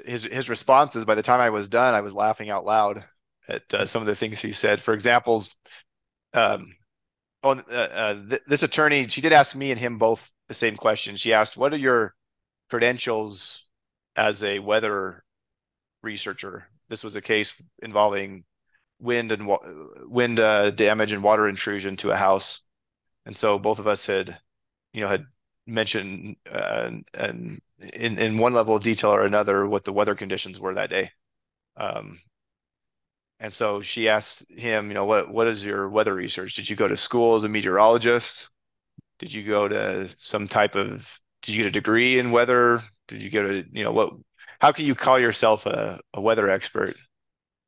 his 0.05 0.23
his 0.23 0.49
responses 0.49 1.05
by 1.05 1.15
the 1.15 1.23
time 1.23 1.39
I 1.39 1.49
was 1.49 1.67
done, 1.69 1.93
I 1.93 2.01
was 2.01 2.15
laughing 2.15 2.49
out 2.49 2.65
loud 2.65 3.03
at 3.47 3.73
uh, 3.73 3.85
some 3.85 4.01
of 4.01 4.07
the 4.07 4.15
things 4.15 4.41
he 4.41 4.51
said. 4.51 4.81
For 4.81 4.93
examples, 4.93 5.55
um, 6.33 6.75
oh, 7.43 7.51
uh, 7.51 7.73
uh, 7.73 8.13
th- 8.29 8.41
this 8.47 8.63
attorney, 8.63 9.07
she 9.07 9.21
did 9.21 9.33
ask 9.33 9.55
me 9.55 9.71
and 9.71 9.79
him 9.79 9.97
both 9.97 10.31
the 10.47 10.53
same 10.53 10.75
question. 10.75 11.15
She 11.15 11.33
asked, 11.33 11.57
"What 11.57 11.73
are 11.73 11.77
your 11.77 12.15
credentials 12.69 13.67
as 14.15 14.43
a 14.43 14.59
weather 14.59 15.23
researcher?" 16.03 16.67
This 16.89 17.03
was 17.03 17.15
a 17.15 17.21
case 17.21 17.61
involving 17.81 18.45
wind 18.99 19.31
and 19.31 19.47
wa- 19.47 19.59
wind 20.07 20.39
uh, 20.39 20.71
damage 20.71 21.11
and 21.11 21.23
water 21.23 21.47
intrusion 21.47 21.95
to 21.97 22.11
a 22.11 22.17
house, 22.17 22.61
and 23.25 23.35
so 23.37 23.59
both 23.59 23.79
of 23.79 23.87
us 23.87 24.05
had, 24.05 24.39
you 24.93 25.01
know, 25.01 25.07
had 25.07 25.25
mentioned 25.67 26.37
uh, 26.51 26.91
and 27.13 27.61
in 27.93 28.17
in 28.17 28.37
one 28.37 28.53
level 28.53 28.75
of 28.75 28.83
detail 28.83 29.11
or 29.11 29.25
another 29.25 29.67
what 29.67 29.83
the 29.85 29.93
weather 29.93 30.15
conditions 30.15 30.59
were 30.59 30.73
that 30.75 30.89
day. 30.89 31.11
Um, 31.77 32.19
and 33.39 33.51
so 33.51 33.81
she 33.81 34.07
asked 34.09 34.49
him, 34.49 34.87
you 34.87 34.93
know, 34.93 35.05
what 35.05 35.31
what 35.31 35.47
is 35.47 35.65
your 35.65 35.89
weather 35.89 36.13
research? 36.15 36.55
Did 36.55 36.69
you 36.69 36.75
go 36.75 36.87
to 36.87 36.97
school 36.97 37.35
as 37.35 37.43
a 37.43 37.49
meteorologist? 37.49 38.49
Did 39.19 39.33
you 39.33 39.43
go 39.43 39.67
to 39.67 40.09
some 40.17 40.47
type 40.47 40.75
of 40.75 41.19
did 41.41 41.55
you 41.55 41.63
get 41.63 41.69
a 41.69 41.71
degree 41.71 42.19
in 42.19 42.31
weather? 42.31 42.81
Did 43.07 43.21
you 43.21 43.29
go 43.29 43.43
to, 43.43 43.65
you 43.71 43.83
know, 43.83 43.91
what 43.91 44.13
how 44.59 44.71
can 44.71 44.85
you 44.85 44.95
call 44.95 45.19
yourself 45.19 45.65
a, 45.65 45.99
a 46.13 46.21
weather 46.21 46.49
expert? 46.49 46.95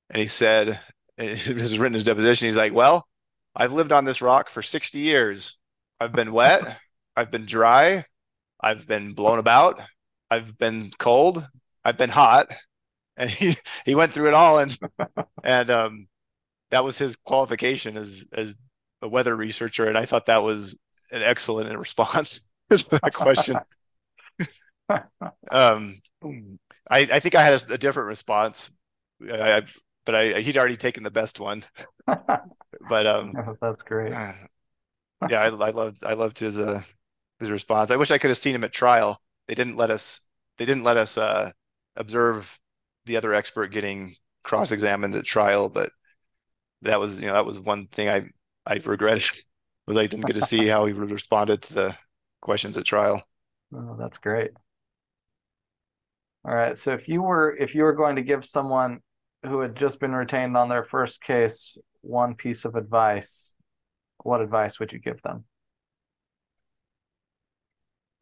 And 0.10 0.22
he 0.22 0.28
said, 0.28 0.80
this 1.18 1.48
is 1.48 1.80
written 1.80 1.94
in 1.94 2.00
his 2.00 2.06
deposition, 2.06 2.48
he's 2.48 2.58
like, 2.58 2.74
Well, 2.74 3.08
I've 3.56 3.74
lived 3.74 3.92
on 3.92 4.06
this 4.06 4.22
rock 4.22 4.50
for 4.50 4.62
60 4.62 5.00
years. 5.00 5.58
I've 6.00 6.14
been 6.14 6.32
wet, 6.32 6.80
I've 7.18 7.32
been 7.32 7.48
dry, 7.48 8.06
I've 8.62 8.86
been 8.88 9.14
blown 9.14 9.40
about, 9.40 9.82
I've 10.30 10.56
been 10.56 10.92
cold, 11.00 11.46
I've 11.84 11.98
been 11.98 12.12
hot, 12.12 12.52
and 13.18 13.28
he 13.28 13.56
he 13.86 13.96
went 13.96 14.14
through 14.14 14.28
it 14.28 14.36
all, 14.36 14.60
and 14.60 14.78
and 15.44 15.70
um, 15.72 16.08
that 16.70 16.84
was 16.84 17.00
his 17.00 17.16
qualification 17.16 17.98
as 17.98 18.24
as 18.32 18.56
a 19.02 19.08
weather 19.08 19.36
researcher, 19.36 19.88
and 19.88 19.98
I 19.98 20.06
thought 20.06 20.28
that 20.28 20.44
was 20.44 20.78
an 21.12 21.24
excellent 21.24 21.76
response 21.80 22.54
to 22.70 22.90
that 22.92 23.14
question. 23.16 23.58
um, 25.50 26.00
I 26.24 27.00
I 27.00 27.20
think 27.20 27.34
I 27.34 27.44
had 27.44 27.54
a, 27.54 27.74
a 27.74 27.78
different 27.80 28.10
response, 28.10 28.72
I, 29.28 29.58
I, 29.58 29.62
but 30.06 30.14
I 30.14 30.40
he'd 30.42 30.58
already 30.58 30.78
taken 30.78 31.02
the 31.02 31.10
best 31.10 31.40
one. 31.40 31.64
but 32.06 33.08
um, 33.08 33.34
that's 33.60 33.82
great. 33.82 34.12
yeah, 35.30 35.42
I 35.42 35.48
I 35.48 35.72
loved 35.72 36.04
I 36.04 36.14
loved 36.14 36.38
his 36.38 36.60
uh 36.60 36.82
his 37.40 37.52
response. 37.52 37.92
I 37.92 37.96
wish 37.96 38.12
I 38.12 38.18
could 38.18 38.30
have 38.30 38.38
seen 38.38 38.56
him 38.56 38.64
at 38.64 38.74
trial. 38.74 39.22
They 39.48 39.56
didn't 39.56 39.78
let 39.78 39.90
us 39.90 40.22
they 40.58 40.66
didn't 40.66 40.84
let 40.84 40.98
us 40.98 41.18
uh 41.18 41.52
observe 41.96 42.60
the 43.06 43.18
other 43.18 43.34
expert 43.34 43.68
getting 43.68 44.16
cross-examined 44.44 45.16
at 45.16 45.26
trial, 45.26 45.70
but 45.70 45.92
that 46.82 47.00
was 47.00 47.22
you 47.22 47.28
know 47.28 47.34
that 47.34 47.46
was 47.46 47.60
one 47.60 47.88
thing 47.88 48.10
I 48.10 48.30
I 48.66 48.80
regretted 48.86 49.24
was 49.88 49.98
I 49.98 50.08
didn't 50.08 50.26
get 50.26 50.34
to 50.34 50.42
see 50.42 50.68
how 50.68 50.86
he 50.86 50.94
responded 50.94 51.62
to 51.64 51.74
the 51.74 51.98
questions 52.42 52.78
at 52.78 52.86
trial. 52.86 53.24
Oh, 53.74 53.96
that's 54.00 54.18
great. 54.18 54.52
All 56.46 56.56
right, 56.56 56.78
so 56.78 56.94
if 56.94 57.08
you 57.08 57.22
were 57.22 57.56
if 57.58 57.76
you 57.76 57.84
were 57.84 57.94
going 57.94 58.16
to 58.16 58.22
give 58.22 58.46
someone 58.46 59.00
who 59.46 59.60
had 59.60 59.76
just 59.76 60.00
been 60.00 60.14
retained 60.14 60.56
on 60.56 60.70
their 60.70 60.84
first 60.84 61.22
case 61.22 61.78
one 62.02 62.36
piece 62.36 62.64
of 62.64 62.76
advice, 62.76 63.54
what 64.24 64.42
advice 64.42 64.80
would 64.80 64.94
you 64.94 65.00
give 65.00 65.22
them? 65.24 65.44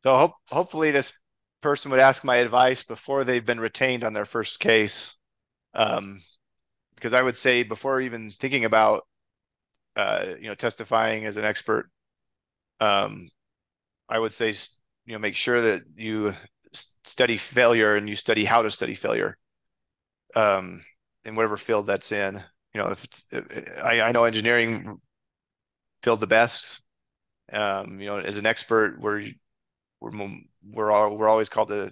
So 0.06 0.16
hope, 0.16 0.34
hopefully 0.52 0.92
this 0.92 1.18
person 1.62 1.90
would 1.90 2.00
ask 2.00 2.24
my 2.24 2.36
advice 2.36 2.84
before 2.84 3.24
they've 3.24 3.44
been 3.44 3.60
retained 3.60 4.04
on 4.04 4.14
their 4.14 4.26
first 4.26 4.60
case. 4.60 5.18
Um, 5.74 6.22
because 6.94 7.16
I 7.16 7.24
would 7.24 7.36
say 7.36 7.64
before 7.64 8.00
even 8.02 8.30
thinking 8.30 8.66
about, 8.66 9.08
uh, 9.96 10.36
you 10.40 10.48
know, 10.48 10.54
testifying 10.54 11.26
as 11.26 11.38
an 11.38 11.44
expert, 11.44 11.90
um, 12.80 13.30
I 14.08 14.20
would 14.20 14.32
say, 14.32 14.54
you 15.06 15.14
know, 15.14 15.20
make 15.20 15.36
sure 15.36 15.60
that 15.60 15.82
you 15.96 16.36
study 16.72 17.38
failure 17.38 17.96
and 17.96 18.08
you 18.08 18.16
study 18.16 18.46
how 18.46 18.62
to 18.62 18.70
study 18.70 18.94
failure, 18.94 19.40
um, 20.36 20.86
in 21.24 21.34
whatever 21.34 21.58
field 21.58 21.88
that's 21.88 22.12
in. 22.12 22.36
You 22.76 22.82
know, 22.82 22.90
if 22.92 23.04
it's, 23.06 23.26
I, 23.84 24.02
I 24.02 24.12
know 24.12 24.26
engineering 24.26 25.02
field 26.04 26.20
the 26.20 26.28
best. 26.28 26.84
Um, 27.52 28.00
you 28.00 28.06
know, 28.06 28.20
as 28.20 28.38
an 28.38 28.46
expert, 28.46 29.00
we're 29.00 29.24
we're 30.02 30.12
we're 30.72 30.92
all, 30.92 31.16
we're 31.18 31.30
always 31.30 31.50
called 31.50 31.70
to 31.70 31.92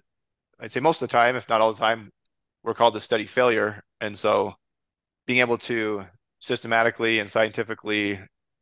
I'd 0.60 0.72
say 0.72 0.80
most 0.80 1.02
of 1.02 1.10
the 1.10 1.12
time, 1.12 1.36
if 1.36 1.50
not 1.50 1.62
all 1.62 1.74
the 1.74 1.80
time, 1.80 2.12
we're 2.64 2.74
called 2.74 2.94
to 2.94 3.02
study 3.02 3.26
failure. 3.26 3.84
And 4.00 4.18
so 4.18 4.54
being 5.28 5.40
able 5.40 5.58
to 5.60 6.06
systematically 6.40 7.20
and 7.20 7.30
scientifically 7.30 8.20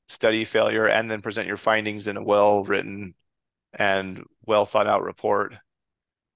study 0.07 0.45
failure 0.45 0.87
and 0.87 1.09
then 1.09 1.21
present 1.21 1.47
your 1.47 1.57
findings 1.57 2.07
in 2.07 2.17
a 2.17 2.23
well 2.23 2.63
written 2.63 3.13
and 3.73 4.23
well 4.45 4.65
thought 4.65 4.87
out 4.87 5.03
report 5.03 5.53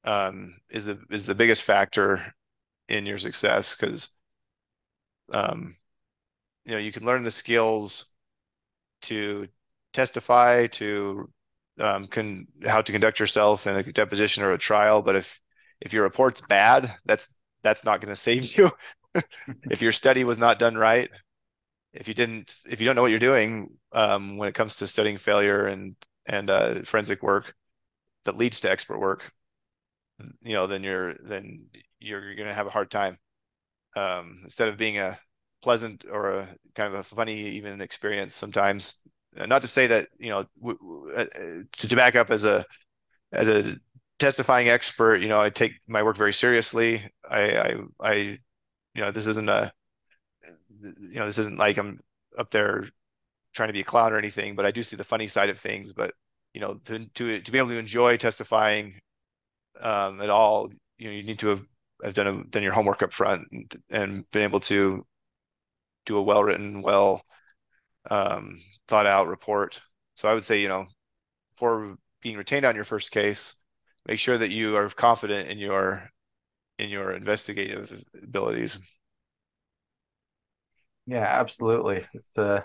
um, 0.06 0.56
is 0.70 0.86
the 0.86 1.00
is 1.10 1.26
the 1.26 1.36
biggest 1.36 1.64
factor 1.64 2.34
in 2.88 3.06
your 3.06 3.18
success 3.18 3.76
because 3.76 4.16
um, 5.32 5.76
you 6.64 6.72
know 6.72 6.78
you 6.78 6.92
can 6.92 7.06
learn 7.06 7.24
the 7.24 7.32
skills 7.32 8.14
to 9.02 9.48
testify 9.94 10.68
to 10.68 11.30
um, 11.80 12.08
can 12.08 12.48
how 12.66 12.82
to 12.82 12.92
conduct 12.92 13.20
yourself 13.20 13.68
in 13.68 13.76
a 13.76 13.84
deposition 13.84 14.44
or 14.44 14.54
a 14.54 14.58
trial. 14.58 15.02
But 15.02 15.16
if 15.16 15.40
if 15.82 15.94
your 15.94 16.04
report's 16.04 16.42
bad, 16.42 16.94
that's 17.06 17.34
that's 17.64 17.86
not 17.86 18.02
going 18.02 18.14
to 18.14 18.20
save 18.20 18.58
you. 18.58 18.72
if 19.70 19.82
your 19.82 19.92
study 19.92 20.24
was 20.24 20.40
not 20.40 20.60
done 20.60 20.76
right, 20.76 21.10
if 21.94 22.08
you 22.08 22.14
didn't, 22.14 22.56
if 22.70 22.80
you 22.80 22.86
don't 22.86 22.96
know 22.96 23.02
what 23.02 23.12
you're 23.12 23.20
doing 23.20 23.70
um, 23.94 24.38
when 24.38 24.50
it 24.50 24.56
comes 24.56 24.78
to 24.78 24.88
studying 24.88 25.18
failure 25.18 25.68
and 25.68 25.96
and 26.26 26.50
uh, 26.50 26.82
forensic 26.84 27.24
work 27.24 27.56
that 28.26 28.38
leads 28.38 28.60
to 28.62 28.70
expert 28.70 29.00
work, 29.00 29.32
you 30.42 30.54
know, 30.54 30.68
then 30.68 30.84
you're 30.84 31.16
then 31.16 31.68
you're, 32.00 32.24
you're 32.24 32.36
going 32.36 32.48
to 32.48 32.54
have 32.54 32.68
a 32.68 32.72
hard 32.72 32.92
time. 32.92 33.18
Um, 33.96 34.42
instead 34.44 34.68
of 34.68 34.78
being 34.78 35.00
a 35.00 35.18
pleasant 35.62 36.06
or 36.10 36.32
a 36.40 36.56
kind 36.76 36.94
of 36.94 37.00
a 37.00 37.04
funny 37.04 37.38
even 37.52 37.82
experience, 37.82 38.36
sometimes 38.36 39.02
not 39.36 39.62
to 39.62 39.68
say 39.68 39.88
that 39.88 40.08
you 40.18 40.30
know 40.30 40.46
uh, 41.16 41.26
to, 41.74 41.88
to 41.88 41.96
back 41.96 42.16
up 42.16 42.32
as 42.32 42.46
a 42.46 42.66
as 43.32 43.48
a 43.48 43.78
testifying 44.18 44.70
expert 44.70 45.18
you 45.18 45.28
know 45.28 45.40
i 45.40 45.50
take 45.50 45.74
my 45.88 46.02
work 46.04 46.18
very 46.18 46.34
seriously. 46.34 47.10
I 47.30 47.58
i 47.58 47.76
i 48.00 48.14
you 48.94 49.02
know 49.02 49.12
this 49.12 49.28
isn't 49.28 49.50
a 49.50 49.74
you 50.82 51.16
know 51.16 51.26
this 51.26 51.38
isn't 51.40 51.58
like 51.58 51.78
i'm 51.78 52.00
up 52.38 52.50
there 52.52 52.86
trying 53.54 53.70
to 53.70 53.74
be 53.74 53.82
a 53.82 53.86
clown 53.86 54.14
or 54.14 54.18
anything 54.18 54.56
but 54.56 54.66
i 54.66 54.72
do 54.72 54.84
see 54.84 54.96
the 54.96 55.04
funny 55.04 55.28
side 55.28 55.50
of 55.50 55.60
things. 55.60 55.94
But 55.94 56.14
you 56.54 56.62
know 56.62 56.76
to 56.86 57.06
to, 57.06 57.42
to 57.42 57.52
be 57.52 57.58
able 57.58 57.70
to 57.70 57.78
enjoy 57.78 58.18
testifying 58.18 59.02
um, 59.82 60.22
at 60.22 60.30
all 60.30 60.70
you 60.98 61.08
know 61.08 61.14
you 61.14 61.24
need 61.24 61.40
to 61.40 61.48
have, 61.48 61.62
have 62.04 62.14
done 62.14 62.28
a, 62.28 62.44
done 62.46 62.64
your 62.64 62.72
homework 62.72 63.02
up 63.04 63.12
front 63.12 63.48
and, 63.52 63.76
and 63.90 64.32
been 64.32 64.44
able 64.44 64.62
to 64.62 65.06
do 66.06 66.18
a 66.18 66.22
well 66.22 66.44
written 66.44 66.82
well 66.82 67.22
um, 68.10 68.60
thought 68.88 69.06
out 69.06 69.28
report. 69.28 69.82
So 70.16 70.30
I 70.30 70.34
would 70.34 70.44
say, 70.44 70.62
you 70.62 70.68
know, 70.70 70.88
for 71.54 71.98
being 72.22 72.38
retained 72.38 72.66
on 72.66 72.76
your 72.76 72.84
first 72.84 73.12
case, 73.12 73.62
make 74.08 74.20
sure 74.20 74.38
that 74.38 74.52
you 74.52 74.76
are 74.76 74.90
confident 74.90 75.50
in 75.50 75.58
your 75.58 76.10
in 76.80 76.90
your 76.90 77.14
investigative 77.14 78.04
abilities. 78.22 78.80
Yeah, 81.08 81.26
absolutely. 81.26 82.06
Uh, 82.36 82.62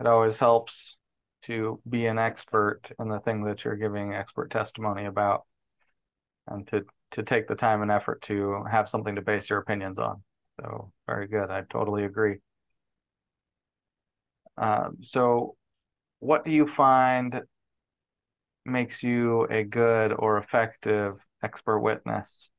it 0.00 0.06
always 0.06 0.38
helps 0.38 0.96
to 1.42 1.80
be 1.88 2.06
an 2.06 2.18
expert 2.18 2.82
in 2.98 3.08
the 3.08 3.20
thing 3.20 3.44
that 3.44 3.64
you're 3.64 3.76
giving 3.76 4.14
expert 4.14 4.50
testimony 4.50 5.06
about 5.06 5.46
and 6.48 6.66
to 6.68 6.84
to 7.10 7.22
take 7.22 7.48
the 7.48 7.54
time 7.54 7.80
and 7.80 7.90
effort 7.90 8.20
to 8.20 8.62
have 8.70 8.88
something 8.88 9.14
to 9.14 9.22
base 9.22 9.48
your 9.48 9.60
opinions 9.60 9.98
on. 9.98 10.22
So 10.60 10.92
very 11.06 11.26
good. 11.26 11.50
I 11.50 11.62
totally 11.70 12.04
agree. 12.04 12.38
Uh, 14.60 14.90
so 15.02 15.56
what 16.20 16.44
do 16.44 16.50
you 16.52 16.68
find 16.68 17.42
makes 18.64 19.02
you 19.02 19.44
a 19.50 19.64
good 19.64 20.12
or 20.12 20.38
effective 20.38 21.18
expert 21.42 21.80
witness? 21.80 22.50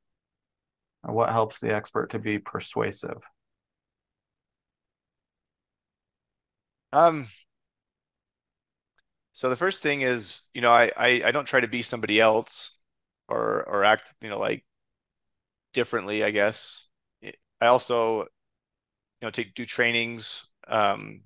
What 1.02 1.28
helps 1.28 1.60
the 1.60 1.74
expert 1.74 2.10
to 2.12 2.18
be 2.18 2.38
persuasive? 2.38 3.20
Um, 6.92 7.28
so 9.32 9.48
the 9.48 9.56
first 9.56 9.82
thing 9.82 10.02
is, 10.02 10.42
you 10.54 10.60
know, 10.60 10.70
I, 10.72 10.90
I 10.96 11.22
I 11.26 11.30
don't 11.30 11.46
try 11.46 11.60
to 11.60 11.68
be 11.68 11.82
somebody 11.82 12.20
else 12.20 12.72
or 13.28 13.66
or 13.68 13.84
act, 13.84 14.12
you 14.20 14.28
know, 14.30 14.38
like 14.38 14.64
differently, 15.72 16.24
I 16.24 16.30
guess. 16.30 16.88
I 17.60 17.66
also, 17.66 18.20
you 18.22 18.26
know, 19.22 19.30
take 19.30 19.54
do 19.54 19.64
trainings. 19.64 20.48
Um, 20.68 21.22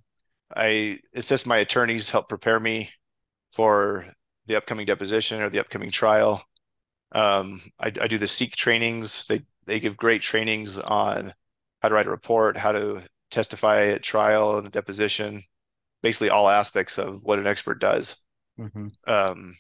I 0.55 0.99
it's 1.13 1.29
just 1.29 1.47
my 1.47 1.59
attorneys 1.59 2.11
help 2.11 2.29
prepare 2.29 2.61
me 2.61 2.91
for 3.51 4.07
the 4.47 4.57
upcoming 4.57 4.87
deposition 4.87 5.41
or 5.41 5.51
the 5.51 5.61
upcoming 5.61 5.91
trial. 5.91 6.45
Um, 7.13 7.63
I, 7.79 7.87
I 7.87 8.07
do 8.09 8.19
the 8.19 8.27
SEAK 8.27 8.57
trainings. 8.57 9.25
They 9.27 9.43
they 9.67 9.81
give 9.81 9.97
great 9.97 10.23
trainings 10.23 10.79
on 10.79 11.33
how 11.81 11.89
to 11.89 11.95
write 11.95 12.07
a 12.07 12.11
report, 12.11 12.57
how 12.57 12.73
to 12.73 13.03
testify 13.31 13.87
at 13.87 14.03
trial 14.03 14.59
and 14.59 14.67
a 14.67 14.71
deposition, 14.71 15.43
basically 16.03 16.31
all 16.31 16.49
aspects 16.49 16.99
of 16.99 17.23
what 17.23 17.39
an 17.39 17.47
expert 17.47 17.81
does. 17.81 18.17
Mm-hmm. 18.59 18.89
Um, 19.07 19.57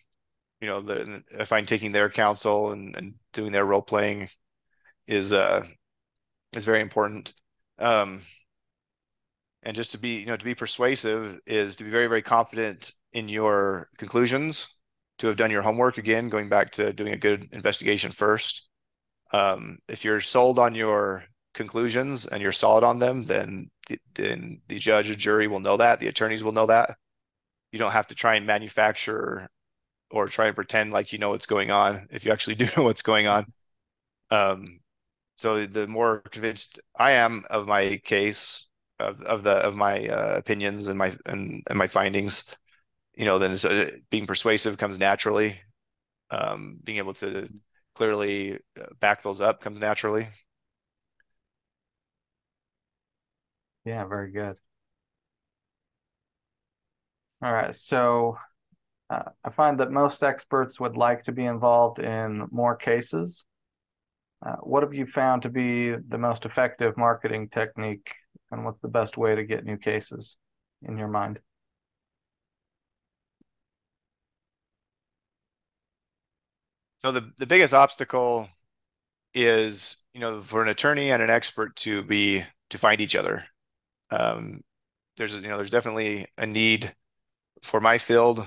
you 0.60 0.68
know, 0.68 0.80
the, 0.80 1.22
I 1.38 1.44
find 1.44 1.66
taking 1.66 1.92
their 1.92 2.08
counsel 2.08 2.72
and, 2.72 2.96
and 2.96 3.14
doing 3.32 3.52
their 3.52 3.64
role 3.64 3.82
playing 3.82 4.28
is 5.06 5.32
uh 5.32 5.62
is 6.54 6.64
very 6.64 6.80
important. 6.80 7.34
Um, 7.78 8.22
and 9.64 9.74
just 9.74 9.92
to 9.92 9.98
be, 9.98 10.16
you 10.16 10.26
know, 10.26 10.36
to 10.36 10.44
be 10.44 10.54
persuasive 10.54 11.40
is 11.46 11.76
to 11.76 11.84
be 11.84 11.90
very, 11.90 12.06
very 12.06 12.22
confident 12.22 12.92
in 13.12 13.28
your 13.28 13.88
conclusions, 13.98 14.68
to 15.18 15.26
have 15.26 15.36
done 15.36 15.50
your 15.50 15.62
homework 15.62 15.98
again, 15.98 16.28
going 16.28 16.48
back 16.48 16.70
to 16.72 16.92
doing 16.92 17.12
a 17.12 17.18
good 17.18 17.48
investigation 17.52 18.10
first. 18.10 18.68
Um, 19.32 19.78
if 19.88 20.04
you're 20.04 20.20
sold 20.20 20.58
on 20.58 20.74
your 20.74 21.24
conclusions 21.54 22.26
and 22.26 22.42
you're 22.42 22.52
solid 22.52 22.84
on 22.84 22.98
them, 22.98 23.24
then 23.24 23.70
the, 23.88 23.98
then 24.14 24.60
the 24.68 24.78
judge 24.78 25.10
or 25.10 25.14
jury 25.14 25.48
will 25.48 25.60
know 25.60 25.76
that, 25.78 25.98
the 25.98 26.08
attorneys 26.08 26.44
will 26.44 26.52
know 26.52 26.66
that. 26.66 26.96
You 27.72 27.78
don't 27.78 27.92
have 27.92 28.08
to 28.08 28.14
try 28.14 28.34
and 28.34 28.46
manufacture 28.46 29.48
or 30.10 30.28
try 30.28 30.46
and 30.46 30.54
pretend 30.54 30.92
like 30.92 31.12
you 31.12 31.18
know 31.18 31.30
what's 31.30 31.46
going 31.46 31.70
on 31.70 32.06
if 32.10 32.24
you 32.24 32.32
actually 32.32 32.54
do 32.56 32.66
know 32.76 32.84
what's 32.84 33.02
going 33.02 33.26
on. 33.26 33.46
Um, 34.30 34.80
so 35.36 35.66
the 35.66 35.86
more 35.86 36.20
convinced 36.30 36.80
I 36.96 37.12
am 37.12 37.44
of 37.50 37.66
my 37.66 38.00
case, 38.04 38.68
of 39.04 39.22
of 39.22 39.42
the 39.44 39.52
of 39.52 39.74
my 39.76 40.08
uh, 40.08 40.34
opinions 40.36 40.88
and 40.88 40.98
my 40.98 41.12
and, 41.26 41.62
and 41.68 41.78
my 41.78 41.86
findings, 41.86 42.56
you 43.16 43.24
know, 43.26 43.38
then 43.38 43.52
uh, 43.52 43.90
being 44.10 44.26
persuasive 44.26 44.78
comes 44.78 44.98
naturally. 44.98 45.60
Um, 46.30 46.78
being 46.84 46.98
able 46.98 47.14
to 47.14 47.48
clearly 47.94 48.60
uh, 48.80 48.86
back 49.00 49.22
those 49.22 49.40
up 49.40 49.60
comes 49.60 49.80
naturally. 49.80 50.28
Yeah, 53.84 54.04
very 54.06 54.30
good. 54.30 54.58
All 57.42 57.52
right, 57.52 57.74
so 57.74 58.38
uh, 59.10 59.24
I 59.44 59.50
find 59.50 59.80
that 59.80 59.90
most 59.90 60.22
experts 60.22 60.80
would 60.80 60.96
like 60.96 61.24
to 61.24 61.32
be 61.32 61.44
involved 61.46 61.98
in 61.98 62.48
more 62.50 62.76
cases. 62.76 63.44
Uh, 64.44 64.56
what 64.56 64.82
have 64.82 64.94
you 64.94 65.06
found 65.06 65.42
to 65.42 65.48
be 65.50 65.94
the 66.08 66.18
most 66.18 66.44
effective 66.44 66.96
marketing 66.96 67.48
technique, 67.50 68.10
and 68.54 68.64
what's 68.64 68.80
the 68.80 68.88
best 68.88 69.16
way 69.16 69.34
to 69.34 69.44
get 69.44 69.64
new 69.64 69.76
cases 69.76 70.36
in 70.82 70.96
your 70.98 71.08
mind? 71.08 71.40
So 77.02 77.12
the 77.12 77.32
the 77.38 77.46
biggest 77.46 77.74
obstacle 77.74 78.48
is, 79.34 80.04
you 80.14 80.20
know, 80.20 80.40
for 80.40 80.62
an 80.62 80.68
attorney 80.68 81.10
and 81.10 81.22
an 81.22 81.30
expert 81.30 81.76
to 81.76 82.02
be 82.02 82.44
to 82.70 82.78
find 82.78 83.00
each 83.00 83.16
other. 83.16 83.44
Um, 84.10 84.62
there's 85.16 85.34
you 85.34 85.42
know 85.42 85.56
there's 85.56 85.70
definitely 85.70 86.26
a 86.38 86.46
need 86.46 86.94
for 87.62 87.80
my 87.80 87.98
field 87.98 88.46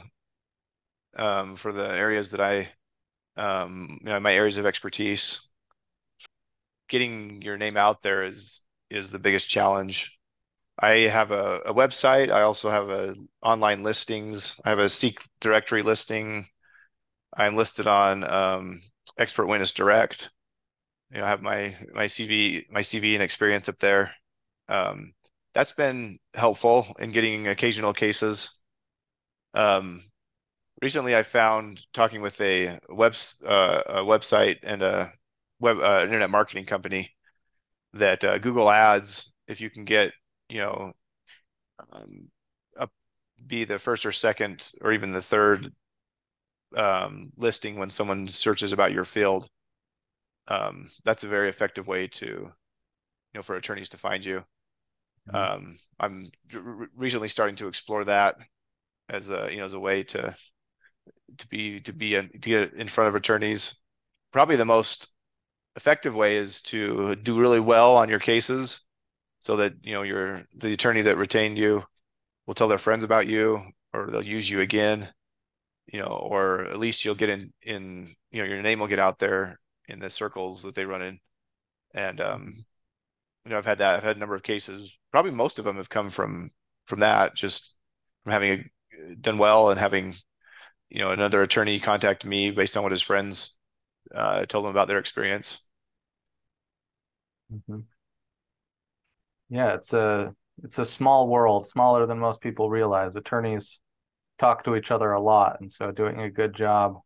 um, 1.15 1.55
for 1.55 1.71
the 1.71 1.87
areas 1.87 2.31
that 2.31 2.41
I 2.41 2.69
um, 3.37 3.99
you 4.01 4.07
know 4.07 4.19
my 4.19 4.33
areas 4.33 4.57
of 4.57 4.65
expertise 4.65 5.49
getting 6.89 7.41
your 7.41 7.57
name 7.57 7.77
out 7.77 8.01
there 8.01 8.23
is 8.23 8.61
is 8.89 9.11
the 9.11 9.19
biggest 9.19 9.49
challenge. 9.49 10.17
I 10.79 10.91
have 11.09 11.31
a, 11.31 11.61
a 11.65 11.73
website. 11.73 12.31
I 12.31 12.43
also 12.43 12.69
have 12.69 12.89
a 12.89 13.15
online 13.41 13.83
listings. 13.83 14.59
I 14.63 14.69
have 14.69 14.79
a 14.79 14.89
SEAK 14.89 15.21
directory 15.39 15.81
listing. 15.81 16.47
I'm 17.35 17.55
listed 17.55 17.87
on 17.87 18.23
um, 18.23 18.81
expert 19.17 19.47
witness 19.47 19.73
direct. 19.73 20.31
You 21.11 21.19
know 21.19 21.25
I 21.25 21.29
have 21.29 21.41
my 21.41 21.75
my 21.93 22.05
CV 22.05 22.69
my 22.69 22.81
CV 22.81 23.13
and 23.13 23.23
experience 23.23 23.69
up 23.69 23.79
there. 23.79 24.13
Um, 24.69 25.13
that's 25.53 25.71
been 25.71 26.19
helpful 26.33 26.95
in 26.99 27.11
getting 27.11 27.47
occasional 27.47 27.93
cases. 27.93 28.61
Um, 29.53 30.03
recently, 30.81 31.15
I 31.15 31.23
found 31.23 31.85
talking 31.93 32.21
with 32.21 32.39
a 32.41 32.79
web 32.89 33.15
uh, 33.45 33.83
a 33.87 33.95
website 34.03 34.59
and 34.63 34.81
a 34.83 35.13
web 35.59 35.79
uh, 35.79 36.01
internet 36.03 36.29
marketing 36.29 36.65
company 36.65 37.16
that 37.93 38.23
uh, 38.23 38.37
Google 38.37 38.69
Ads, 38.69 39.31
if 39.47 39.61
you 39.61 39.69
can 39.69 39.85
get 39.85 40.13
you 40.49 40.59
know 40.59 40.93
um, 41.91 42.27
up, 42.77 42.91
be 43.45 43.63
the 43.63 43.79
first 43.79 44.05
or 44.05 44.11
second 44.11 44.71
or 44.81 44.91
even 44.91 45.11
the 45.11 45.21
third 45.21 45.71
um, 46.75 47.31
listing 47.37 47.77
when 47.77 47.89
someone 47.89 48.27
searches 48.27 48.73
about 48.73 48.91
your 48.91 49.05
field, 49.05 49.47
um, 50.47 50.89
that's 51.03 51.23
a 51.23 51.27
very 51.27 51.49
effective 51.49 51.87
way 51.87 52.07
to 52.07 52.25
you 52.25 52.53
know 53.35 53.41
for 53.41 53.55
attorneys 53.55 53.89
to 53.89 53.97
find 53.97 54.23
you. 54.23 54.43
Mm-hmm. 55.29 55.35
Um, 55.35 55.77
I'm 55.99 56.31
recently 56.95 57.27
starting 57.27 57.55
to 57.57 57.67
explore 57.67 58.03
that 58.05 58.37
as 59.09 59.29
a 59.29 59.49
you 59.51 59.57
know 59.57 59.65
as 59.65 59.73
a 59.73 59.79
way 59.79 60.03
to 60.03 60.35
to 61.37 61.47
be 61.47 61.79
to 61.81 61.93
be 61.93 62.15
a, 62.15 62.23
to 62.23 62.37
get 62.37 62.73
in 62.73 62.87
front 62.87 63.09
of 63.09 63.15
attorneys. 63.15 63.79
Probably 64.31 64.55
the 64.55 64.65
most 64.65 65.09
effective 65.77 66.15
way 66.15 66.37
is 66.37 66.61
to 66.63 67.15
do 67.15 67.39
really 67.39 67.61
well 67.61 67.97
on 67.97 68.09
your 68.09 68.19
cases, 68.19 68.83
so 69.39 69.57
that 69.57 69.73
you 69.83 69.93
know 69.93 70.03
your 70.03 70.43
the 70.55 70.73
attorney 70.73 71.03
that 71.03 71.17
retained 71.17 71.57
you 71.57 71.83
will 72.47 72.55
tell 72.55 72.67
their 72.67 72.77
friends 72.79 73.03
about 73.05 73.27
you, 73.27 73.61
or 73.93 74.07
they'll 74.11 74.23
use 74.23 74.49
you 74.49 74.61
again, 74.61 75.09
you 75.87 75.99
know, 75.99 76.07
or 76.07 76.63
at 76.65 76.79
least 76.79 77.05
you'll 77.05 77.15
get 77.15 77.29
in 77.29 77.53
in 77.63 78.15
you 78.31 78.41
know 78.41 78.47
your 78.47 78.61
name 78.61 78.79
will 78.79 78.87
get 78.87 78.99
out 78.99 79.19
there 79.19 79.59
in 79.87 79.99
the 79.99 80.09
circles 80.09 80.63
that 80.63 80.75
they 80.75 80.85
run 80.85 81.01
in, 81.01 81.19
and 81.93 82.21
um, 82.21 82.65
you 83.45 83.51
know, 83.51 83.57
I've 83.57 83.65
had 83.65 83.79
that. 83.79 83.95
I've 83.97 84.03
had 84.03 84.17
a 84.17 84.19
number 84.19 84.35
of 84.35 84.43
cases. 84.43 84.97
Probably 85.11 85.31
most 85.31 85.59
of 85.59 85.65
them 85.65 85.77
have 85.77 85.89
come 85.89 86.09
from 86.09 86.51
from 86.85 86.99
that, 87.01 87.35
just 87.35 87.77
from 88.23 88.33
having 88.33 88.69
a, 89.11 89.15
done 89.15 89.37
well 89.37 89.69
and 89.71 89.79
having, 89.79 90.15
you 90.89 90.99
know, 90.99 91.11
another 91.11 91.41
attorney 91.41 91.79
contact 91.79 92.25
me 92.25 92.51
based 92.51 92.77
on 92.77 92.83
what 92.83 92.91
his 92.91 93.01
friends 93.01 93.57
uh, 94.13 94.45
told 94.45 94.65
them 94.65 94.71
about 94.71 94.87
their 94.87 94.99
experience. 94.99 95.66
Mm-hmm. 97.53 97.79
Yeah, 99.49 99.73
it's 99.75 99.93
a 99.93 100.35
it's 100.63 100.79
a 100.79 100.85
small 100.85 101.27
world, 101.27 101.67
smaller 101.67 102.05
than 102.05 102.19
most 102.19 102.41
people 102.41 102.69
realize. 102.69 103.15
Attorneys 103.15 103.79
talk 104.39 104.63
to 104.65 104.75
each 104.75 104.91
other 104.91 105.13
a 105.13 105.21
lot, 105.21 105.61
and 105.61 105.71
so 105.71 105.91
doing 105.91 106.21
a 106.21 106.29
good 106.31 106.55
job 106.55 107.01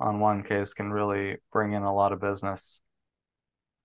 on 0.00 0.20
one 0.20 0.42
case 0.44 0.74
can 0.74 0.92
really 0.92 1.38
bring 1.52 1.72
in 1.72 1.82
a 1.82 1.94
lot 1.94 2.12
of 2.12 2.20
business 2.20 2.80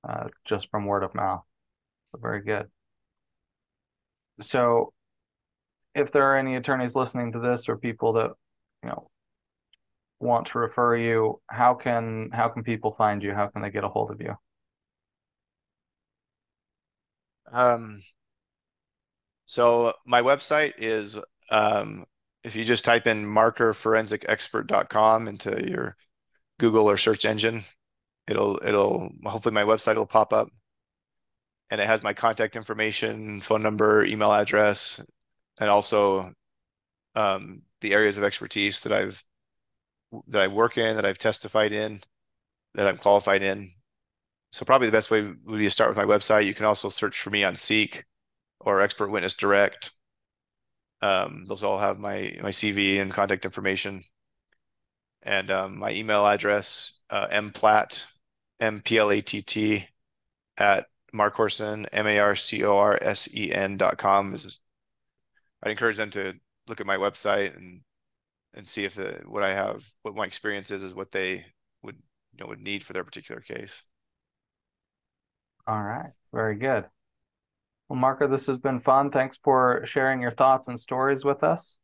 uh, 0.08 0.28
just 0.46 0.70
from 0.70 0.86
word 0.86 1.04
of 1.04 1.14
mouth. 1.16 1.44
So 2.12 2.20
Very 2.22 2.42
good. 2.44 2.70
So 4.42 4.94
if 5.96 6.12
there 6.12 6.24
are 6.24 6.38
any 6.38 6.56
attorneys 6.56 6.96
listening 6.96 7.32
to 7.34 7.40
this 7.40 7.68
or 7.70 7.78
people 7.78 8.14
that, 8.14 8.32
you 8.84 8.90
know, 8.90 9.10
want 10.20 10.48
to 10.48 10.60
refer 10.60 10.96
you, 10.96 11.42
how 11.50 11.74
can 11.74 12.30
how 12.34 12.48
can 12.50 12.64
people 12.64 12.94
find 12.98 13.24
you? 13.24 13.34
How 13.34 13.48
can 13.48 13.62
they 13.62 13.70
get 13.72 13.84
a 13.84 13.90
hold 13.90 14.12
of 14.12 14.22
you? 14.22 14.36
Um, 17.52 18.04
so 19.46 19.94
my 20.06 20.22
website 20.22 20.74
is 20.78 21.18
um, 21.52 22.06
if 22.44 22.56
you 22.56 22.64
just 22.64 22.86
type 22.86 23.08
in 23.08 23.26
marcorforensicexpert.com 23.26 25.28
into 25.28 25.68
your 25.68 25.96
Google 26.60 26.90
or 26.90 26.98
search 26.98 27.26
engine, 27.26 27.64
it'll 28.28 28.60
it'll 28.64 29.10
hopefully 29.26 29.56
my 29.56 29.64
website 29.64 29.96
will 29.96 30.06
pop 30.06 30.34
up 30.34 30.50
and 31.70 31.80
it 31.80 31.88
has 31.88 32.04
my 32.04 32.14
contact 32.14 32.56
information, 32.56 33.42
phone 33.42 33.62
number, 33.62 34.04
email 34.04 34.32
address, 34.32 35.04
and 35.60 35.70
also 35.70 36.34
um, 37.16 37.62
the 37.82 37.94
areas 37.94 38.18
of 38.18 38.24
expertise 38.24 38.82
that 38.82 38.94
I've 38.94 39.24
that 40.28 40.42
I 40.42 40.48
work 40.48 40.78
in, 40.78 40.96
that 40.96 41.06
I've 41.06 41.20
testified 41.20 41.72
in, 41.72 42.02
that 42.76 42.88
I'm 42.88 42.98
qualified 42.98 43.44
in. 43.44 43.74
So 44.52 44.66
probably 44.66 44.88
the 44.88 44.92
best 44.94 45.12
way 45.12 45.22
would 45.22 45.60
be 45.60 45.64
to 45.64 45.70
start 45.70 45.90
with 45.90 45.98
my 45.98 46.06
website. 46.06 46.46
You 46.46 46.54
can 46.54 46.66
also 46.66 46.90
search 46.90 47.20
for 47.20 47.30
me 47.30 47.44
on 47.44 47.56
SEAK 47.56 48.06
or 48.60 48.82
Expert 48.82 49.10
Witness 49.10 49.36
Direct. 49.36 49.92
Um, 51.02 51.46
those 51.48 51.64
all 51.64 51.80
have 51.80 52.00
my 52.00 52.38
my 52.42 52.50
CV 52.50 53.02
and 53.02 53.14
contact 53.14 53.46
information, 53.46 54.04
and 55.24 55.50
um, 55.50 55.80
my 55.80 55.92
email 55.92 56.28
address 56.28 57.00
uh, 57.10 57.28
mplatt 57.28 58.06
m 58.60 58.82
p 58.82 58.98
l 58.98 59.12
a 59.12 59.22
t 59.22 59.42
t 59.42 59.88
at 60.58 60.88
marcorsen 61.14 61.88
m 61.94 62.08
a 62.08 62.20
r 62.20 62.36
c 62.36 62.66
o 62.66 62.78
r 62.78 63.00
s 63.02 63.30
e 63.34 63.54
n 63.54 63.78
dot 63.78 63.98
com. 63.98 64.36
I'd 65.64 65.72
encourage 65.72 65.98
them 65.98 66.12
to 66.12 66.34
look 66.68 66.82
at 66.82 66.88
my 66.88 66.98
website 66.98 67.56
and 67.56 67.82
and 68.54 68.68
see 68.68 68.84
if 68.84 68.96
the 68.96 69.22
what 69.26 69.44
I 69.44 69.54
have, 69.54 69.88
what 70.02 70.16
my 70.16 70.26
experience 70.26 70.72
is, 70.72 70.84
is 70.84 70.94
what 70.94 71.12
they 71.12 71.46
would 71.82 71.96
you 72.34 72.40
know 72.44 72.48
would 72.48 72.62
need 72.62 72.84
for 72.84 72.94
their 72.94 73.06
particular 73.06 73.42
case. 73.42 73.84
All 75.68 75.82
right, 75.82 76.12
very 76.34 76.56
good. 76.56 76.86
Well, 77.88 78.00
Marcor, 78.00 78.30
this 78.30 78.48
has 78.48 78.58
been 78.58 78.80
fun. 78.80 79.12
Thanks 79.12 79.38
for 79.44 79.84
sharing 79.86 80.22
your 80.22 80.32
thoughts 80.32 80.68
and 80.68 80.80
stories 80.80 81.26
with 81.26 81.44
us. 81.44 81.78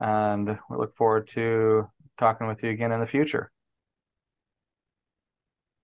And 0.00 0.58
we 0.68 0.76
look 0.76 0.96
forward 0.96 1.28
to 1.28 1.88
talking 2.18 2.46
with 2.46 2.62
you 2.62 2.70
again 2.70 2.92
in 2.92 3.00
the 3.00 3.06
future. 3.06 3.50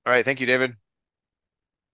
All 0.06 0.12
right. 0.12 0.24
Thank 0.24 0.40
you, 0.40 0.46
David. 0.46 0.74